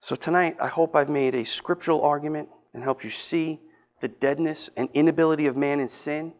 So, 0.00 0.14
tonight, 0.14 0.56
I 0.60 0.68
hope 0.68 0.94
I've 0.94 1.08
made 1.08 1.34
a 1.34 1.44
scriptural 1.44 2.02
argument 2.02 2.48
and 2.74 2.82
helped 2.82 3.02
you 3.02 3.10
see 3.10 3.60
the 4.00 4.08
deadness 4.08 4.70
and 4.76 4.88
inability 4.94 5.46
of 5.46 5.56
man 5.56 5.80
in 5.80 5.88
sin 5.88 6.32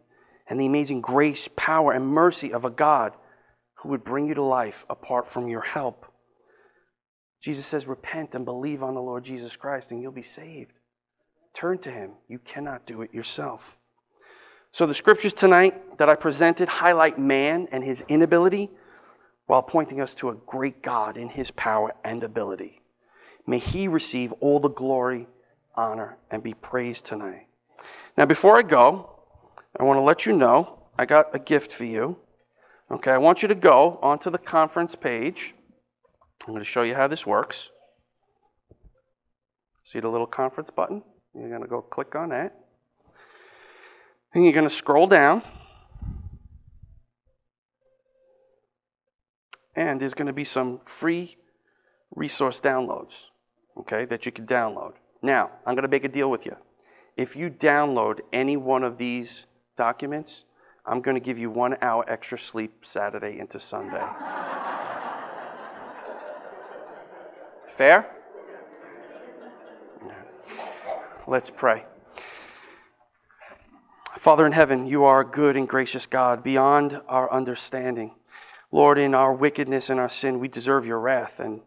and 0.48 0.60
the 0.60 0.66
amazing 0.66 1.00
grace, 1.00 1.48
power, 1.56 1.92
and 1.92 2.06
mercy 2.06 2.52
of 2.52 2.64
a 2.64 2.70
God 2.70 3.12
who 3.74 3.88
would 3.90 4.04
bring 4.04 4.26
you 4.26 4.34
to 4.34 4.42
life 4.42 4.84
apart 4.88 5.28
from 5.28 5.48
your 5.48 5.60
help. 5.60 6.06
Jesus 7.40 7.66
says, 7.66 7.86
Repent 7.86 8.34
and 8.34 8.44
believe 8.44 8.82
on 8.82 8.94
the 8.94 9.02
Lord 9.02 9.24
Jesus 9.24 9.56
Christ, 9.56 9.90
and 9.90 10.00
you'll 10.00 10.12
be 10.12 10.22
saved. 10.22 10.72
Turn 11.54 11.78
to 11.78 11.90
Him. 11.90 12.12
You 12.28 12.38
cannot 12.38 12.86
do 12.86 13.02
it 13.02 13.14
yourself. 13.14 13.76
So, 14.72 14.86
the 14.86 14.94
scriptures 14.94 15.32
tonight 15.32 15.98
that 15.98 16.08
I 16.08 16.16
presented 16.16 16.68
highlight 16.68 17.18
man 17.18 17.68
and 17.72 17.82
his 17.82 18.04
inability 18.08 18.70
while 19.46 19.62
pointing 19.62 20.00
us 20.00 20.14
to 20.16 20.28
a 20.28 20.34
great 20.34 20.82
God 20.82 21.16
in 21.16 21.28
His 21.28 21.50
power 21.50 21.94
and 22.04 22.22
ability. 22.22 22.82
May 23.46 23.58
He 23.58 23.88
receive 23.88 24.32
all 24.40 24.60
the 24.60 24.68
glory, 24.68 25.28
honor, 25.76 26.16
and 26.30 26.42
be 26.42 26.54
praised 26.54 27.04
tonight. 27.04 27.46
Now, 28.16 28.26
before 28.26 28.58
I 28.58 28.62
go, 28.62 29.10
I 29.78 29.84
want 29.84 29.98
to 29.98 30.02
let 30.02 30.26
you 30.26 30.32
know 30.32 30.78
I 30.98 31.04
got 31.04 31.34
a 31.34 31.38
gift 31.38 31.72
for 31.72 31.84
you. 31.84 32.18
Okay, 32.90 33.10
I 33.10 33.18
want 33.18 33.42
you 33.42 33.48
to 33.48 33.54
go 33.54 33.98
onto 34.02 34.30
the 34.30 34.38
conference 34.38 34.94
page. 34.94 35.54
I'm 36.46 36.52
going 36.52 36.62
to 36.62 36.64
show 36.64 36.82
you 36.82 36.94
how 36.94 37.08
this 37.08 37.26
works. 37.26 37.70
See 39.84 40.00
the 40.00 40.08
little 40.08 40.26
conference 40.26 40.70
button? 40.70 41.02
You're 41.34 41.48
going 41.48 41.62
to 41.62 41.68
go 41.68 41.82
click 41.82 42.14
on 42.14 42.30
that. 42.30 42.56
And 44.34 44.44
you're 44.44 44.52
going 44.52 44.68
to 44.68 44.74
scroll 44.74 45.06
down. 45.06 45.42
And 49.74 50.00
there's 50.00 50.14
going 50.14 50.26
to 50.26 50.32
be 50.32 50.44
some 50.44 50.80
free 50.86 51.36
resource 52.14 52.60
downloads, 52.60 53.26
okay, 53.78 54.06
that 54.06 54.24
you 54.24 54.32
can 54.32 54.46
download. 54.46 54.94
Now, 55.22 55.50
I'm 55.64 55.74
going 55.74 55.82
to 55.82 55.88
make 55.88 56.04
a 56.04 56.08
deal 56.08 56.30
with 56.30 56.46
you. 56.46 56.56
If 57.16 57.34
you 57.36 57.48
download 57.50 58.20
any 58.32 58.56
one 58.56 58.82
of 58.82 58.98
these 58.98 59.46
documents, 59.76 60.44
I'm 60.84 61.00
going 61.00 61.14
to 61.14 61.20
give 61.20 61.38
you 61.38 61.50
one 61.50 61.76
hour 61.80 62.04
extra 62.08 62.38
sleep 62.38 62.84
Saturday 62.84 63.38
into 63.38 63.58
Sunday. 63.58 64.04
Fair? 67.68 68.10
Let's 71.26 71.50
pray. 71.50 71.84
Father 74.18 74.46
in 74.46 74.52
heaven, 74.52 74.86
you 74.86 75.04
are 75.04 75.20
a 75.20 75.24
good 75.24 75.56
and 75.56 75.68
gracious 75.68 76.06
God 76.06 76.42
beyond 76.42 77.00
our 77.08 77.32
understanding. 77.32 78.14
Lord, 78.70 78.98
in 78.98 79.14
our 79.14 79.32
wickedness 79.32 79.90
and 79.90 79.98
our 79.98 80.08
sin, 80.08 80.38
we 80.38 80.48
deserve 80.48 80.86
your 80.86 81.00
wrath, 81.00 81.40
and 81.40 81.62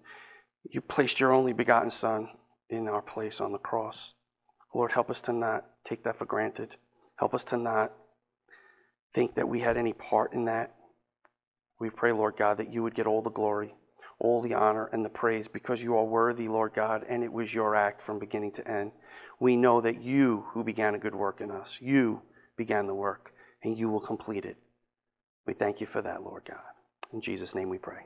you 0.69 0.81
placed 0.81 1.19
your 1.19 1.33
only 1.33 1.53
begotten 1.53 1.89
Son 1.89 2.29
in 2.69 2.87
our 2.87 3.01
place 3.01 3.41
on 3.41 3.51
the 3.51 3.57
cross. 3.57 4.13
Lord, 4.73 4.91
help 4.91 5.09
us 5.09 5.21
to 5.21 5.33
not 5.33 5.65
take 5.83 6.03
that 6.03 6.17
for 6.17 6.25
granted. 6.25 6.75
Help 7.15 7.33
us 7.33 7.43
to 7.45 7.57
not 7.57 7.91
think 9.13 9.35
that 9.35 9.47
we 9.47 9.59
had 9.59 9.77
any 9.77 9.93
part 9.93 10.33
in 10.33 10.45
that. 10.45 10.75
We 11.79 11.89
pray, 11.89 12.11
Lord 12.11 12.35
God, 12.37 12.57
that 12.57 12.71
you 12.71 12.83
would 12.83 12.93
get 12.93 13.07
all 13.07 13.21
the 13.21 13.29
glory, 13.29 13.73
all 14.19 14.41
the 14.41 14.53
honor, 14.53 14.89
and 14.91 15.03
the 15.03 15.09
praise 15.09 15.47
because 15.47 15.81
you 15.81 15.95
are 15.95 16.03
worthy, 16.03 16.47
Lord 16.47 16.73
God, 16.73 17.05
and 17.09 17.23
it 17.23 17.31
was 17.31 17.53
your 17.53 17.75
act 17.75 18.01
from 18.01 18.19
beginning 18.19 18.51
to 18.53 18.67
end. 18.67 18.91
We 19.39 19.55
know 19.55 19.81
that 19.81 20.01
you, 20.01 20.45
who 20.51 20.63
began 20.63 20.95
a 20.95 20.99
good 20.99 21.15
work 21.15 21.41
in 21.41 21.49
us, 21.49 21.79
you 21.81 22.21
began 22.57 22.85
the 22.85 22.93
work, 22.93 23.33
and 23.63 23.77
you 23.77 23.89
will 23.89 24.01
complete 24.01 24.45
it. 24.45 24.57
We 25.47 25.53
thank 25.53 25.81
you 25.81 25.87
for 25.87 26.01
that, 26.01 26.23
Lord 26.23 26.43
God. 26.47 26.59
In 27.13 27.21
Jesus' 27.21 27.55
name 27.55 27.69
we 27.69 27.77
pray. 27.77 28.05